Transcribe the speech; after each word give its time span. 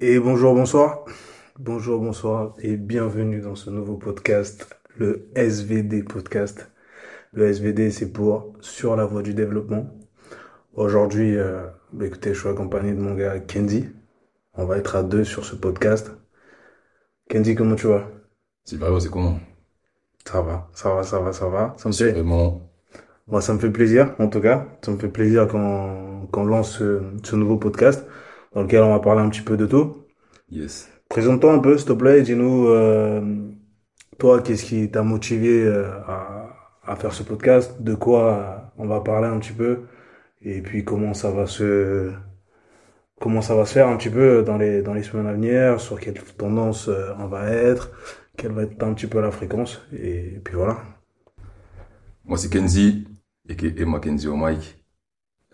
Et 0.00 0.18
bonjour, 0.18 0.54
bonsoir. 0.54 1.04
Bonjour, 1.58 2.00
bonsoir 2.00 2.54
et 2.58 2.76
bienvenue 2.76 3.40
dans 3.40 3.54
ce 3.54 3.68
nouveau 3.68 3.96
podcast, 3.96 4.74
le 4.96 5.28
SVD 5.36 6.02
podcast. 6.02 6.70
Le 7.32 7.46
SVD, 7.46 7.90
c'est 7.90 8.10
pour 8.10 8.54
Sur 8.60 8.96
la 8.96 9.04
voie 9.04 9.22
du 9.22 9.34
développement. 9.34 9.90
Aujourd'hui, 10.72 11.36
euh, 11.36 11.66
bah, 11.92 12.06
écoutez, 12.06 12.32
je 12.32 12.40
suis 12.40 12.48
accompagné 12.48 12.92
de 12.92 13.00
mon 13.00 13.14
gars 13.14 13.38
Kenzie. 13.38 13.90
On 14.54 14.64
va 14.64 14.78
être 14.78 14.96
à 14.96 15.02
deux 15.02 15.24
sur 15.24 15.44
ce 15.44 15.54
podcast. 15.54 16.10
Kenzie, 17.28 17.54
comment 17.54 17.76
tu 17.76 17.86
vas? 17.86 18.08
C'est 18.64 18.76
vrai, 18.76 18.98
c'est 18.98 19.10
comment? 19.10 19.38
Ça 20.24 20.40
va, 20.40 20.70
ça 20.72 20.94
va, 20.94 21.02
ça 21.02 21.20
va, 21.20 21.32
ça 21.32 21.48
va. 21.48 21.74
Ça 21.76 21.88
me 21.90 21.94
fait, 21.94 22.12
vraiment. 22.12 22.62
moi, 23.26 23.42
ça 23.42 23.52
me 23.52 23.58
fait 23.58 23.70
plaisir, 23.70 24.14
en 24.18 24.28
tout 24.28 24.40
cas. 24.40 24.66
Ça 24.82 24.90
me 24.90 24.96
fait 24.98 25.08
plaisir 25.08 25.46
qu'on 25.48 26.26
qu'on 26.32 26.44
lance 26.44 26.78
ce, 26.78 27.02
ce 27.22 27.36
nouveau 27.36 27.58
podcast 27.58 28.06
dans 28.54 28.62
lequel 28.62 28.82
on 28.82 28.90
va 28.90 29.00
parler 29.00 29.22
un 29.22 29.28
petit 29.28 29.42
peu 29.42 29.56
de 29.56 29.66
tout. 29.66 30.06
Yes. 30.50 30.90
Présente-toi 31.08 31.52
un 31.52 31.58
peu, 31.58 31.76
s'il 31.76 31.88
te 31.88 31.92
plaît, 31.92 32.20
et 32.20 32.22
dis-nous, 32.22 32.68
euh, 32.68 33.20
toi, 34.18 34.40
qu'est-ce 34.40 34.64
qui 34.64 34.90
t'a 34.90 35.02
motivé 35.02 35.64
euh, 35.64 35.90
à, 36.06 36.48
à 36.84 36.96
faire 36.96 37.12
ce 37.12 37.22
podcast, 37.22 37.82
de 37.82 37.94
quoi 37.94 38.32
euh, 38.32 38.56
on 38.78 38.86
va 38.86 39.00
parler 39.00 39.28
un 39.28 39.38
petit 39.38 39.52
peu, 39.52 39.80
et 40.40 40.62
puis 40.62 40.84
comment 40.84 41.14
ça 41.14 41.30
va 41.30 41.46
se, 41.46 42.10
comment 43.20 43.42
ça 43.42 43.54
va 43.54 43.64
se 43.64 43.74
faire 43.74 43.88
un 43.88 43.96
petit 43.96 44.10
peu 44.10 44.42
dans 44.42 44.56
les, 44.58 44.82
dans 44.82 44.94
les 44.94 45.02
semaines 45.02 45.26
à 45.26 45.32
venir, 45.32 45.80
sur 45.80 46.00
quelle 46.00 46.14
tendance 46.14 46.88
euh, 46.88 47.12
on 47.18 47.26
va 47.26 47.50
être, 47.50 47.90
quelle 48.36 48.52
va 48.52 48.62
être 48.62 48.82
un 48.82 48.94
petit 48.94 49.06
peu 49.06 49.20
la 49.20 49.30
fréquence, 49.30 49.82
et 49.92 50.40
puis 50.44 50.54
voilà. 50.54 50.78
Moi, 52.24 52.38
c'est 52.38 52.50
Kenzie, 52.50 53.06
et 53.48 53.84
moi 53.84 54.00
Kenzie 54.00 54.28
au 54.28 54.36
mic. 54.36 54.81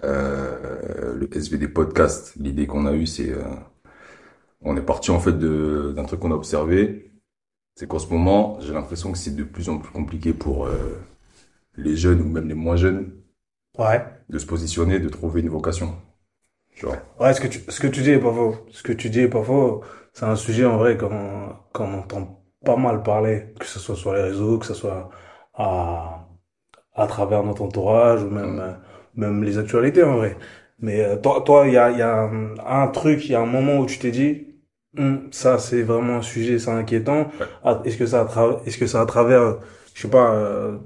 Euh, 0.04 1.14
le 1.16 1.28
SVD 1.36 1.68
podcast, 1.68 2.34
l'idée 2.36 2.66
qu'on 2.66 2.86
a 2.86 2.92
eue, 2.94 3.06
c'est... 3.06 3.30
euh, 3.32 3.42
on 4.60 4.76
est 4.76 4.82
parti 4.82 5.10
en 5.10 5.20
fait 5.20 5.38
d'un 5.38 6.04
truc 6.04 6.20
qu'on 6.20 6.32
a 6.32 6.34
observé. 6.34 7.12
C'est 7.74 7.88
qu'en 7.88 7.98
ce 7.98 8.08
moment, 8.08 8.58
j'ai 8.60 8.74
l'impression 8.74 9.12
que 9.12 9.18
c'est 9.18 9.36
de 9.36 9.44
plus 9.44 9.68
en 9.68 9.78
plus 9.78 9.92
compliqué 9.92 10.32
pour 10.34 10.66
euh, 10.66 10.98
les 11.76 11.96
jeunes 11.96 12.22
ou 12.22 12.28
même 12.28 12.48
les 12.48 12.54
moins 12.54 12.76
jeunes 12.76 13.12
Ouais. 13.78 14.04
de 14.30 14.38
se 14.38 14.46
positionner, 14.46 15.00
de 15.00 15.08
trouver 15.10 15.42
une 15.42 15.50
vocation. 15.50 16.00
Tu 16.74 16.86
vois 16.86 17.02
Ouais, 17.20 17.34
ce 17.34 17.40
que 17.40 17.48
tu, 17.48 17.60
ce 17.68 17.80
que 17.80 17.86
tu 17.88 18.02
dis 18.02 18.10
est 18.10 18.18
pas 18.20 18.32
faux. 18.32 18.56
Ce 18.70 18.82
que 18.82 18.92
tu 18.92 19.10
dis 19.10 19.20
est 19.20 19.28
pas 19.28 19.42
faux. 19.42 19.82
C'est 20.12 20.24
un 20.24 20.36
sujet, 20.36 20.64
en 20.64 20.76
vrai, 20.78 20.96
qu'on, 20.96 21.54
qu'on 21.72 21.92
entend 21.94 22.42
pas 22.64 22.76
mal 22.76 23.02
parler, 23.02 23.52
que 23.58 23.66
ce 23.66 23.78
soit 23.78 23.96
sur 23.96 24.12
les 24.14 24.22
réseaux, 24.22 24.58
que 24.58 24.66
ce 24.66 24.74
soit 24.74 25.10
à, 25.54 26.28
à 26.94 27.06
travers 27.08 27.44
notre 27.44 27.62
entourage, 27.62 28.24
ou 28.24 28.30
même, 28.30 28.60
euh, 28.60 28.72
même 29.16 29.42
les 29.44 29.58
actualités, 29.58 30.02
en 30.02 30.16
vrai. 30.16 30.36
Mais, 30.80 31.02
euh, 31.04 31.16
toi, 31.16 31.42
toi, 31.44 31.66
il 31.66 31.74
y 31.74 31.76
a, 31.78 31.90
y 31.90 32.02
a 32.02 32.22
un, 32.22 32.54
un 32.66 32.88
truc, 32.88 33.24
il 33.26 33.32
y 33.32 33.34
a 33.34 33.40
un 33.40 33.46
moment 33.46 33.78
où 33.78 33.86
tu 33.86 33.98
t'es 33.98 34.10
dit, 34.10 34.44
Hum, 34.96 35.28
ça, 35.32 35.58
c'est 35.58 35.82
vraiment 35.82 36.16
un 36.16 36.22
sujet, 36.22 36.58
c'est 36.58 36.70
inquiétant. 36.70 37.28
Ouais. 37.40 37.48
Ah, 37.62 37.82
Est-ce 37.84 37.96
que 37.98 38.06
ça, 38.06 38.26
est-ce 38.66 38.78
que 38.78 38.86
ça 38.86 39.02
à 39.02 39.06
travers, 39.06 39.58
je 39.94 40.02
sais 40.02 40.08
pas, 40.08 40.34
euh, 40.34 40.78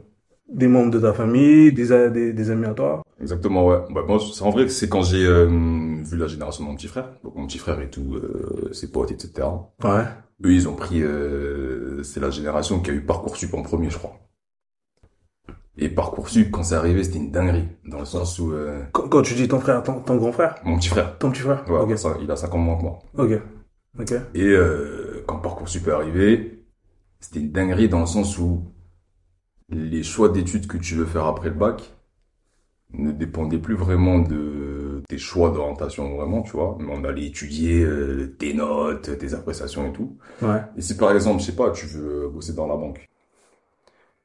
des 0.48 0.66
membres 0.68 0.90
de 0.90 1.00
ta 1.00 1.12
famille, 1.12 1.72
des, 1.72 2.10
des, 2.10 2.32
des 2.32 2.50
amis 2.50 2.66
à 2.66 2.74
toi? 2.74 3.02
Exactement, 3.20 3.66
ouais. 3.66 3.78
Bah, 3.90 4.02
moi, 4.06 4.18
c'est 4.18 4.42
en 4.42 4.50
vrai 4.50 4.64
que 4.64 4.70
c'est 4.72 4.88
quand 4.88 5.02
j'ai 5.02 5.24
euh, 5.24 5.46
vu 6.02 6.16
la 6.16 6.26
génération 6.26 6.64
de 6.64 6.68
mon 6.70 6.74
petit 6.76 6.88
frère, 6.88 7.12
donc 7.22 7.36
mon 7.36 7.46
petit 7.46 7.58
frère 7.58 7.80
et 7.80 7.88
tout, 7.90 8.14
euh, 8.16 8.70
ses 8.72 8.90
potes, 8.90 9.12
etc. 9.12 9.72
Ouais. 9.82 10.06
Eux, 10.44 10.52
ils 10.52 10.68
ont 10.68 10.74
pris, 10.76 11.02
euh, 11.02 12.02
c'est 12.02 12.20
la 12.20 12.30
génération 12.30 12.80
qui 12.80 12.90
a 12.90 12.94
eu 12.94 13.04
Parcoursup 13.06 13.54
en 13.54 13.62
premier, 13.62 13.90
je 13.90 13.98
crois. 13.98 14.18
Et 15.78 15.88
Parcoursup, 15.88 16.50
quand 16.50 16.62
c'est 16.62 16.74
arrivé, 16.74 17.02
c'était 17.02 17.18
une 17.18 17.30
dinguerie, 17.30 17.66
dans 17.86 17.98
le 18.00 18.04
sens 18.04 18.38
où 18.38 18.52
euh, 18.52 18.82
Quand, 18.92 19.08
quand 19.08 19.22
tu 19.22 19.34
dis 19.34 19.48
ton 19.48 19.58
frère, 19.58 19.82
ton, 19.82 20.00
ton 20.00 20.16
grand 20.16 20.32
frère? 20.32 20.56
mon 20.64 20.76
petit 20.78 20.88
frère, 20.88 21.16
Ton 21.18 21.30
petit 21.30 21.40
frère? 21.42 21.64
ouais, 21.70 21.96
ça, 21.96 22.16
il 22.20 22.30
a 22.30 22.36
5 22.36 22.54
ans 22.54 22.58
de 22.58 22.64
moins 22.64 22.76
que 22.76 22.82
moi. 22.82 22.98
Ok. 23.16 23.30
Ok. 23.98 24.12
Et 24.34 24.42
euh, 24.48 25.24
quand 25.26 25.38
Parcoursup 25.38 25.86
est 25.88 25.92
arrivé, 25.92 26.64
c'était 27.20 27.40
une 27.40 27.52
dinguerie 27.52 27.88
dans 27.88 28.00
le 28.00 28.06
sens 28.06 28.38
où 28.38 28.64
les 29.70 30.02
choix 30.02 30.28
d'études 30.28 30.66
que 30.66 30.76
tu 30.76 30.94
veux 30.94 31.06
faire 31.06 31.24
après 31.26 31.48
le 31.48 31.54
bac 31.54 31.94
ne 32.92 33.10
dépendaient 33.10 33.58
plus 33.58 33.74
vraiment 33.74 34.18
de 34.18 35.02
tes 35.08 35.16
choix 35.16 35.50
d'orientation 35.50 36.14
vraiment, 36.14 36.42
tu 36.42 36.52
vois. 36.52 36.76
Mais 36.78 36.92
on 36.94 37.04
allait 37.04 37.26
étudier 37.26 37.82
euh, 37.82 38.34
tes 38.38 38.52
notes, 38.52 39.16
tes 39.18 39.32
appréciations 39.32 39.88
et 39.88 39.92
tout. 39.92 40.18
Ouais. 40.42 40.60
Et 40.76 40.82
si 40.82 40.96
par 40.98 41.12
exemple, 41.12 41.40
je 41.40 41.46
sais 41.46 41.56
pas, 41.56 41.70
tu 41.70 41.86
veux 41.86 42.28
bosser 42.28 42.52
dans 42.52 42.66
la 42.66 42.76
banque, 42.76 43.06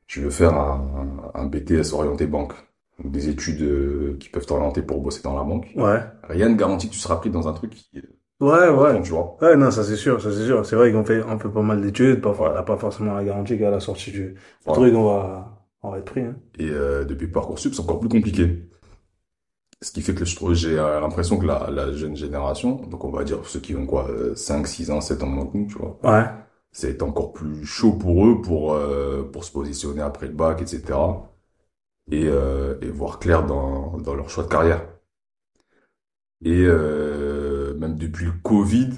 tu 0.08 0.22
veux 0.22 0.30
faire 0.30 0.54
un, 0.56 1.32
un 1.34 1.46
BTS 1.46 1.94
orienté 1.94 2.28
banque, 2.28 2.54
des 3.04 3.30
études 3.30 3.62
euh, 3.62 4.18
qui 4.20 4.30
peuvent 4.30 4.46
t'orienter 4.46 4.82
pour 4.82 5.02
bosser 5.02 5.22
dans 5.24 5.36
la 5.36 5.44
banque, 5.44 5.68
Ouais. 5.76 6.00
rien 6.24 6.50
ne 6.50 6.56
garantit 6.56 6.88
que 6.88 6.94
tu 6.94 7.00
seras 7.00 7.18
pris 7.18 7.30
dans 7.30 7.48
un 7.48 7.54
truc 7.54 7.72
qui 7.76 7.98
est 7.98 8.04
Ouais, 8.40 8.70
ouais. 8.70 9.02
tu 9.02 9.12
vois. 9.12 9.36
Ouais, 9.42 9.56
non, 9.56 9.72
ça 9.72 9.84
c'est 9.84 9.96
sûr, 9.96 10.22
ça 10.22 10.32
c'est 10.32 10.46
sûr. 10.46 10.64
C'est 10.66 10.76
vrai 10.76 10.92
qu'on 10.92 11.04
fait, 11.04 11.24
on 11.24 11.40
fait 11.40 11.50
pas 11.50 11.62
mal 11.64 11.82
d'études, 11.82 12.24
Ouais. 12.26 12.54
n'a 12.54 12.62
pas 12.64 12.78
forcément 12.78 13.14
la 13.16 13.24
garantie 13.24 13.58
qu'à 13.58 13.72
la 13.72 13.80
sortie 13.80 14.12
du, 14.12 14.36
truc, 14.66 14.94
on 14.96 15.04
va, 15.06 15.58
on 15.82 15.92
va 15.92 15.98
être 16.00 16.06
pris, 16.06 16.22
hein. 16.22 16.36
Et 16.60 16.70
euh, 16.70 17.04
depuis 17.04 17.28
Parcoursup, 17.28 17.74
c'est 17.74 17.82
encore 17.82 18.00
plus 18.00 18.10
compliqué. 18.10 18.70
Ce 19.82 19.92
qui 19.92 20.02
fait 20.02 20.16
que 20.16 20.26
je 20.26 20.36
trouve, 20.36 20.54
j'ai 20.56 20.78
euh, 20.80 21.00
l'impression 21.00 21.38
que 21.38 21.46
la, 21.46 21.70
la 21.72 21.92
jeune 21.94 22.16
génération, 22.16 22.76
donc 22.88 23.04
on 23.06 23.12
va 23.12 23.24
dire 23.24 23.40
ceux 23.46 23.60
qui 23.60 23.76
ont 23.76 23.86
quoi, 23.86 24.08
euh, 24.10 24.34
5, 24.36 24.66
6 24.68 24.90
ans, 24.92 25.02
7 25.02 25.22
ans 25.24 25.28
moins 25.28 25.46
que 25.48 25.58
nous, 25.58 25.68
tu 25.68 25.78
vois, 25.78 26.00
Ouais. 26.04 26.26
C'est 26.80 27.02
encore 27.02 27.34
plus 27.34 27.66
chaud 27.66 27.94
pour 27.94 28.28
eux 28.28 28.40
pour 28.42 28.74
euh, 28.76 29.24
pour 29.32 29.44
se 29.44 29.52
positionner 29.52 30.02
après 30.02 30.28
le 30.28 30.34
bac, 30.34 30.62
etc. 30.62 31.00
Et, 32.12 32.26
euh, 32.28 32.76
et 32.82 32.90
voir 32.90 33.20
clair 33.20 33.46
dans, 33.46 33.98
dans 33.98 34.14
leur 34.16 34.30
choix 34.30 34.44
de 34.44 34.50
carrière. 34.50 34.82
Et 36.46 36.64
euh, 36.66 37.74
même 37.78 37.96
depuis 37.98 38.26
le 38.26 38.32
Covid, 38.44 38.90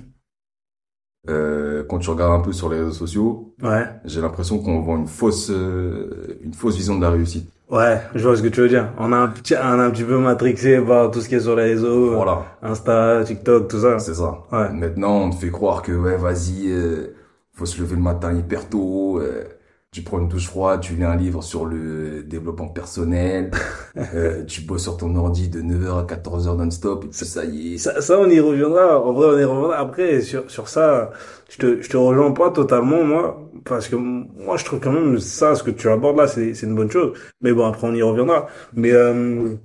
euh, 1.29 1.83
quand 1.89 1.99
tu 1.99 2.09
regardes 2.09 2.39
un 2.39 2.43
peu 2.43 2.53
sur 2.53 2.69
les 2.69 2.77
réseaux 2.79 2.91
sociaux, 2.91 3.53
Ouais. 3.61 3.85
j'ai 4.05 4.21
l'impression 4.21 4.59
qu'on 4.59 4.81
vend 4.81 4.97
une 4.97 5.07
fausse 5.07 5.49
euh, 5.51 6.39
une 6.41 6.53
fausse 6.53 6.75
vision 6.77 6.95
de 6.97 7.01
la 7.01 7.11
réussite. 7.11 7.49
Ouais, 7.69 8.01
je 8.15 8.23
vois 8.27 8.35
ce 8.35 8.41
que 8.41 8.47
tu 8.47 8.61
veux 8.61 8.69
dire. 8.69 8.93
On 8.97 9.11
a 9.13 9.17
un 9.17 9.27
petit, 9.27 9.53
on 9.55 9.59
a 9.79 9.83
un 9.85 9.91
petit 9.91 10.03
peu 10.03 10.17
matrixé 10.17 10.79
par 10.81 11.11
tout 11.11 11.21
ce 11.21 11.29
qui 11.29 11.35
est 11.35 11.39
sur 11.39 11.55
les 11.55 11.63
réseaux, 11.65 12.15
Voilà, 12.15 12.57
Insta, 12.63 13.23
TikTok, 13.23 13.67
tout 13.67 13.79
ça. 13.81 13.99
c'est 13.99 14.15
ça. 14.15 14.39
Ouais. 14.51 14.69
Maintenant, 14.73 15.17
on 15.25 15.29
te 15.29 15.35
fait 15.35 15.51
croire 15.51 15.81
que 15.83 15.91
ouais, 15.91 16.17
vas-y, 16.17 16.71
euh, 16.71 17.13
faut 17.59 17.65
se 17.65 17.79
lever 17.81 17.95
le 17.95 18.01
matin 18.01 18.33
hyper 18.33 18.69
tôt. 18.69 19.19
euh, 19.19 19.43
tu 19.91 20.03
prends 20.03 20.19
une 20.19 20.27
douche 20.27 20.47
froide, 20.47 20.81
tu 20.81 20.93
lis 20.93 21.03
un 21.03 21.15
livre 21.15 21.41
sur 21.41 21.65
le 21.65 22.21
développement 22.23 22.67
personnel, 22.67 23.49
euh, 23.97 24.45
tu 24.45 24.61
bosses 24.61 24.83
sur 24.83 24.97
ton 24.97 25.15
ordi 25.15 25.49
de 25.49 25.61
9h 25.61 26.01
à 26.01 26.03
14h 26.03 26.55
non-stop, 26.57 27.05
et 27.05 27.07
puis 27.07 27.25
ça 27.25 27.43
y 27.45 27.73
est. 27.73 27.77
Ça, 27.79 27.99
ça, 28.01 28.19
on 28.19 28.29
y 28.29 28.39
reviendra. 28.39 28.99
En 29.01 29.13
vrai, 29.13 29.27
on 29.29 29.39
y 29.39 29.43
reviendra. 29.43 29.77
Après, 29.79 30.21
sur, 30.21 30.49
sur 30.51 30.67
ça, 30.69 31.09
je 31.49 31.57
te, 31.57 31.81
je 31.81 31.89
te 31.89 31.97
rejoins 31.97 32.31
pas 32.33 32.51
totalement, 32.51 33.03
moi. 33.03 33.49
Parce 33.65 33.87
que 33.87 33.95
moi, 33.95 34.57
je 34.57 34.65
trouve 34.65 34.79
quand 34.79 34.91
même 34.91 35.19
ça, 35.19 35.55
ce 35.55 35.63
que 35.63 35.71
tu 35.71 35.89
abordes 35.89 36.17
là, 36.17 36.27
c'est, 36.27 36.53
c'est 36.53 36.67
une 36.67 36.75
bonne 36.75 36.91
chose. 36.91 37.17
Mais 37.41 37.51
bon, 37.53 37.65
après, 37.65 37.87
on 37.87 37.93
y 37.95 38.01
reviendra. 38.03 38.47
Mais, 38.73 38.91
euh, 38.91 39.55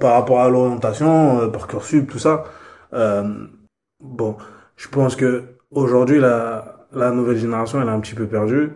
par 0.00 0.14
rapport 0.14 0.40
à 0.40 0.48
l'orientation, 0.48 1.40
euh, 1.40 1.48
Parcoursup, 1.48 2.08
tout 2.10 2.18
ça, 2.18 2.44
euh, 2.94 3.24
bon, 4.00 4.36
je 4.76 4.88
pense 4.88 5.16
que 5.16 5.44
aujourd'hui, 5.70 6.18
la, 6.20 6.75
la 6.96 7.10
nouvelle 7.12 7.36
génération, 7.38 7.80
elle 7.82 7.88
est 7.88 7.90
un 7.92 8.00
petit 8.00 8.14
peu 8.14 8.26
perdue. 8.26 8.70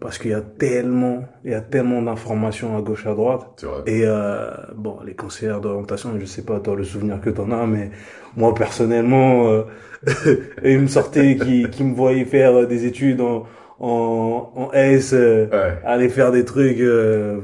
Parce 0.00 0.18
qu'il 0.18 0.30
y 0.30 0.34
a 0.34 0.40
tellement, 0.42 1.24
il 1.44 1.50
y 1.50 1.54
a 1.54 1.60
tellement 1.60 2.00
d'informations 2.02 2.76
à 2.76 2.82
gauche, 2.82 3.04
à 3.06 3.14
droite. 3.14 3.64
Vrai. 3.64 3.82
Et 3.86 4.02
euh, 4.04 4.48
bon, 4.76 5.00
les 5.04 5.16
conseillers 5.16 5.60
d'orientation, 5.60 6.18
je 6.20 6.24
sais 6.24 6.44
pas 6.44 6.60
toi 6.60 6.76
le 6.76 6.84
souvenir 6.84 7.20
que 7.20 7.30
t'en 7.30 7.50
as, 7.50 7.66
mais 7.66 7.90
moi 8.36 8.54
personnellement, 8.54 9.48
euh, 9.48 9.62
ils 10.64 10.78
me 10.80 10.86
sortaient 10.86 11.36
qui, 11.36 11.68
qui 11.70 11.82
me 11.84 11.94
voyaient 11.94 12.24
faire 12.24 12.66
des 12.66 12.84
études 12.86 13.20
en 13.20 13.46
en, 13.80 14.52
en 14.56 14.72
S, 14.72 15.12
euh, 15.14 15.46
Ouais. 15.50 15.78
aller 15.84 16.08
faire 16.08 16.32
des 16.32 16.44
trucs 16.44 16.80
euh, 16.80 17.40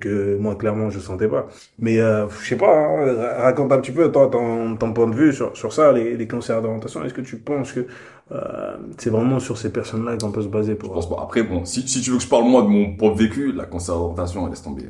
que 0.00 0.36
moi 0.38 0.56
clairement 0.56 0.90
je 0.90 0.98
sentais 0.98 1.28
pas. 1.28 1.46
Mais 1.78 1.98
euh, 2.00 2.28
je 2.28 2.46
sais 2.48 2.56
pas, 2.56 2.74
hein, 2.74 3.14
raconte 3.42 3.72
un 3.72 3.80
petit 3.80 3.92
peu 3.92 4.10
toi 4.10 4.28
ton, 4.30 4.76
ton 4.76 4.92
point 4.94 5.06
de 5.08 5.14
vue 5.14 5.32
sur 5.32 5.56
sur 5.56 5.72
ça, 5.72 5.92
les, 5.92 6.16
les 6.16 6.26
conseillers 6.28 6.60
d'orientation. 6.62 7.04
Est-ce 7.04 7.14
que 7.14 7.20
tu 7.20 7.36
penses 7.38 7.72
que 7.72 7.86
euh, 8.32 8.76
c'est 8.98 9.10
vraiment 9.10 9.38
sur 9.38 9.58
ces 9.58 9.70
personnes-là 9.72 10.16
qu'on 10.16 10.32
peut 10.32 10.42
se 10.42 10.48
baser 10.48 10.72
Je 10.72 10.76
pour 10.78 10.92
pense 10.94 11.08
pas. 11.08 11.20
Après, 11.22 11.42
bon, 11.42 11.64
si, 11.64 11.86
si 11.88 12.00
tu 12.00 12.10
veux 12.10 12.16
que 12.18 12.22
je 12.22 12.28
parle 12.28 12.44
moi 12.44 12.62
de 12.62 12.68
mon 12.68 12.96
propre 12.96 13.16
vécu, 13.18 13.52
la 13.52 13.66
conservation, 13.66 14.44
elle 14.44 14.50
laisse 14.50 14.62
tomber. 14.62 14.84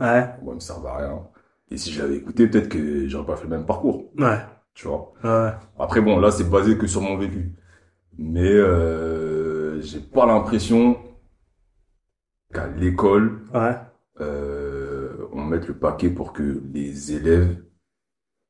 Ouais, 0.00 0.28
Moi, 0.42 0.52
elle 0.52 0.54
me 0.54 0.60
sert 0.60 0.84
à 0.86 0.96
rien. 0.98 1.28
Et 1.70 1.76
si 1.76 1.92
je 1.92 2.02
l'avais 2.02 2.16
écouté, 2.16 2.46
peut-être 2.48 2.68
que 2.68 3.06
j'aurais 3.08 3.26
pas 3.26 3.36
fait 3.36 3.44
le 3.44 3.50
même 3.50 3.66
parcours, 3.66 4.10
ouais, 4.18 4.38
tu 4.74 4.88
vois. 4.88 5.12
ouais, 5.24 5.52
Après, 5.78 6.00
bon, 6.00 6.18
là, 6.18 6.30
c'est 6.30 6.48
basé 6.48 6.78
que 6.78 6.86
sur 6.86 7.00
mon 7.02 7.16
vécu. 7.18 7.52
Mais 8.18 8.50
euh, 8.52 9.80
j'ai 9.82 10.00
pas 10.00 10.26
l'impression 10.26 10.98
qu'à 12.52 12.66
l'école, 12.68 13.40
ouais, 13.54 13.76
euh, 14.20 15.28
on 15.32 15.44
mette 15.44 15.66
le 15.68 15.78
paquet 15.78 16.10
pour 16.10 16.32
que 16.32 16.62
les 16.72 17.12
élèves 17.12 17.62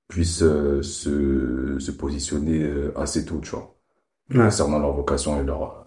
puissent 0.08 0.42
euh, 0.42 0.82
se, 0.82 1.78
se 1.78 1.90
positionner 1.92 2.70
assez 2.96 3.24
tôt, 3.26 3.40
tu 3.42 3.50
vois, 3.50 3.77
ouais. 4.34 4.38
concernant 4.44 4.78
leur 4.78 4.92
vocation 4.94 5.40
et 5.40 5.44
leur, 5.44 5.86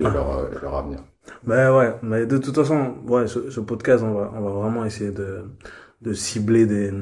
et 0.00 0.04
Ah. 0.04 0.10
leur, 0.10 0.38
euh, 0.38 0.50
et 0.52 0.60
leur 0.62 0.76
avenir. 0.76 1.00
Ben 1.44 1.72
ouais, 1.76 1.94
mais 2.02 2.26
de 2.26 2.38
toute 2.38 2.54
façon, 2.54 2.96
ouais, 3.06 3.26
ce, 3.28 3.50
ce 3.50 3.60
podcast, 3.60 4.02
on 4.04 4.12
va, 4.14 4.32
on 4.34 4.40
va 4.40 4.50
vraiment 4.50 4.84
essayer 4.84 5.12
de, 5.12 5.44
de 6.02 6.12
cibler 6.12 6.66
des, 6.66 6.92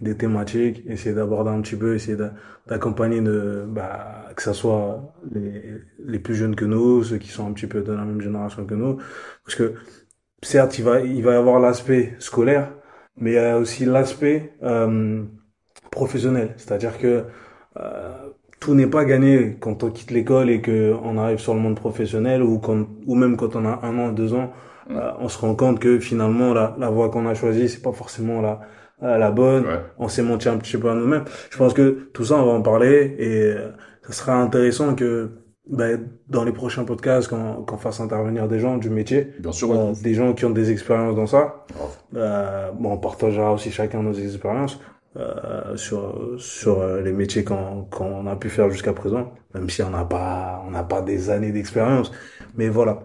des 0.00 0.16
thématiques, 0.16 0.82
essayer 0.86 1.14
d'aborder 1.14 1.50
un 1.50 1.60
petit 1.60 1.76
peu, 1.76 1.94
essayer 1.94 2.16
d'a- 2.16 2.34
d'accompagner 2.66 3.20
de, 3.20 3.64
bah, 3.68 4.26
que 4.36 4.42
ça 4.42 4.54
soit 4.54 5.12
les, 5.32 5.80
les 5.98 6.18
plus 6.18 6.34
jeunes 6.34 6.56
que 6.56 6.64
nous, 6.64 7.04
ceux 7.04 7.18
qui 7.18 7.28
sont 7.28 7.46
un 7.48 7.52
petit 7.52 7.66
peu 7.66 7.82
de 7.82 7.92
la 7.92 8.04
même 8.04 8.20
génération 8.20 8.64
que 8.66 8.74
nous. 8.74 8.98
Parce 9.44 9.54
que, 9.56 9.74
certes, 10.42 10.78
il 10.78 10.84
va, 10.84 11.00
il 11.00 11.22
va 11.24 11.32
y 11.32 11.36
avoir 11.36 11.60
l'aspect 11.60 12.16
scolaire, 12.20 12.72
mais 13.16 13.32
il 13.32 13.34
y 13.34 13.38
a 13.38 13.58
aussi 13.58 13.84
l'aspect, 13.86 14.54
euh, 14.62 15.24
professionnel. 15.90 16.54
C'est-à-dire 16.56 16.98
que, 16.98 17.24
euh, 17.78 18.30
tout 18.60 18.74
n'est 18.74 18.86
pas 18.86 19.04
gagné 19.04 19.56
quand 19.60 19.82
on 19.84 19.90
quitte 19.90 20.10
l'école 20.10 20.50
et 20.50 20.60
que 20.60 20.94
on 21.04 21.16
arrive 21.18 21.38
sur 21.38 21.54
le 21.54 21.60
monde 21.60 21.76
professionnel 21.76 22.42
ou 22.42 22.58
quand, 22.58 22.86
ou 23.06 23.14
même 23.14 23.36
quand 23.36 23.54
on 23.56 23.64
a 23.64 23.80
un 23.82 23.98
an, 23.98 24.12
deux 24.12 24.34
ans, 24.34 24.52
euh, 24.90 25.10
on 25.20 25.28
se 25.28 25.38
rend 25.38 25.54
compte 25.54 25.78
que 25.80 25.98
finalement 25.98 26.54
la, 26.54 26.74
la 26.78 26.90
voie 26.90 27.10
qu'on 27.10 27.26
a 27.26 27.34
choisie 27.34 27.68
c'est 27.68 27.82
pas 27.82 27.92
forcément 27.92 28.40
la 28.40 28.60
euh, 29.02 29.16
la 29.16 29.30
bonne. 29.30 29.64
Ouais. 29.64 29.80
On 29.98 30.08
s'est 30.08 30.22
menti 30.24 30.48
un 30.48 30.56
petit 30.56 30.76
peu 30.76 30.90
à 30.90 30.94
nous-mêmes. 30.94 31.24
Je 31.50 31.56
pense 31.56 31.72
que 31.72 32.08
tout 32.12 32.24
ça 32.24 32.34
on 32.36 32.46
va 32.46 32.52
en 32.52 32.62
parler 32.62 33.14
et 33.18 33.42
euh, 33.42 33.68
ça 34.02 34.12
sera 34.12 34.34
intéressant 34.34 34.94
que 34.96 35.30
ben, 35.70 36.00
dans 36.28 36.44
les 36.44 36.52
prochains 36.52 36.84
podcasts 36.84 37.28
qu'on 37.28 37.62
qu'on 37.62 37.76
fasse 37.76 38.00
intervenir 38.00 38.48
des 38.48 38.58
gens 38.58 38.78
du 38.78 38.88
métier, 38.90 39.34
Bien 39.38 39.52
sûr, 39.52 39.70
ouais. 39.70 39.76
euh, 39.76 39.92
des 40.02 40.14
gens 40.14 40.32
qui 40.32 40.44
ont 40.46 40.50
des 40.50 40.70
expériences 40.70 41.14
dans 41.14 41.26
ça. 41.26 41.66
Euh, 42.16 42.70
bon, 42.72 42.92
on 42.92 42.98
partagera 42.98 43.52
aussi 43.52 43.70
chacun 43.70 44.02
nos 44.02 44.14
expériences 44.14 44.80
euh, 45.18 45.76
sur 45.76 46.36
sur 46.40 46.80
euh, 46.80 47.00
les 47.02 47.12
métiers 47.12 47.44
qu'on 47.44 47.84
qu'on 47.84 48.26
a 48.26 48.36
pu 48.36 48.50
faire 48.50 48.70
jusqu'à 48.70 48.92
présent, 48.92 49.32
même 49.54 49.68
si 49.70 49.82
on 49.82 49.90
n'a 49.90 50.04
pas 50.04 50.62
on 50.66 50.70
n'a 50.70 50.84
pas 50.84 51.02
des 51.02 51.30
années 51.30 51.52
d'expérience. 51.52 52.12
Mais 52.56 52.68
voilà. 52.68 53.02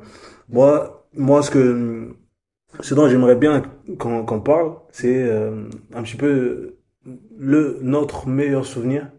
Moi 0.50 1.06
moi 1.16 1.44
ce 1.44 1.52
que 1.52 2.16
ce 2.82 2.96
dont 2.96 3.08
j'aimerais 3.08 3.36
bien 3.36 3.64
qu'on 4.00 4.26
qu'on 4.26 4.42
parle, 4.42 4.74
c'est 4.92 5.24
euh, 5.24 5.70
un 5.94 6.04
petit 6.04 6.18
peu 6.18 6.78
le 7.38 7.80
notre 7.82 8.28
meilleur 8.28 8.66
souvenir 8.66 9.12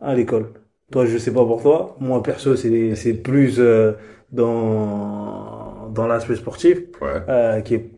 à 0.00 0.14
l'école. 0.14 0.52
Toi, 0.92 1.06
je 1.06 1.18
sais 1.18 1.32
pas 1.32 1.44
pour 1.44 1.62
toi. 1.62 1.96
Moi, 2.00 2.22
perso, 2.22 2.56
c'est 2.56 2.94
c'est 2.96 3.14
plus 3.14 3.56
euh, 3.60 3.92
dans 4.32 5.88
dans 5.90 6.06
l'aspect 6.06 6.36
sportif 6.36 6.78
Ouais. 7.00 7.22
euh, 7.28 7.60
qui 7.62 7.74
est 7.74 7.90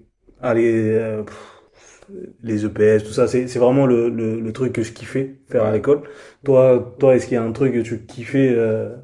allez 0.42 0.90
euh, 0.98 1.22
pff, 1.24 1.53
les 2.42 2.64
EPS 2.64 3.04
tout 3.04 3.12
ça 3.12 3.26
c'est 3.28 3.46
vraiment 3.58 3.86
le, 3.86 4.08
le 4.10 4.40
le 4.40 4.52
truc 4.52 4.72
que 4.72 4.82
je 4.82 4.92
kiffais 4.92 5.40
faire 5.48 5.64
à 5.64 5.72
l'école 5.72 6.02
toi 6.44 6.94
toi 6.98 7.16
est-ce 7.16 7.26
qu'il 7.26 7.34
y 7.34 7.38
a 7.38 7.42
un 7.42 7.52
truc 7.52 7.74
que 7.74 7.80
tu 7.80 8.04
kiffais 8.06 8.52
euh... 8.56 8.96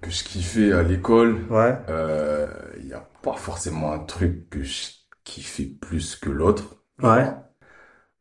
Que 0.00 0.10
je 0.10 0.24
kiffais 0.24 0.72
à 0.72 0.82
l'école, 0.82 1.38
ouais 1.50 1.76
euh, 1.88 2.46
il 2.78 2.86
y 2.86 2.94
a 2.94 3.06
pas 3.22 3.34
forcément 3.34 3.92
un 3.92 3.98
truc 3.98 4.48
que 4.50 4.62
je 4.62 4.86
kiffais 5.24 5.66
plus 5.66 6.16
que 6.16 6.30
l'autre. 6.30 6.82
ouais 7.02 7.26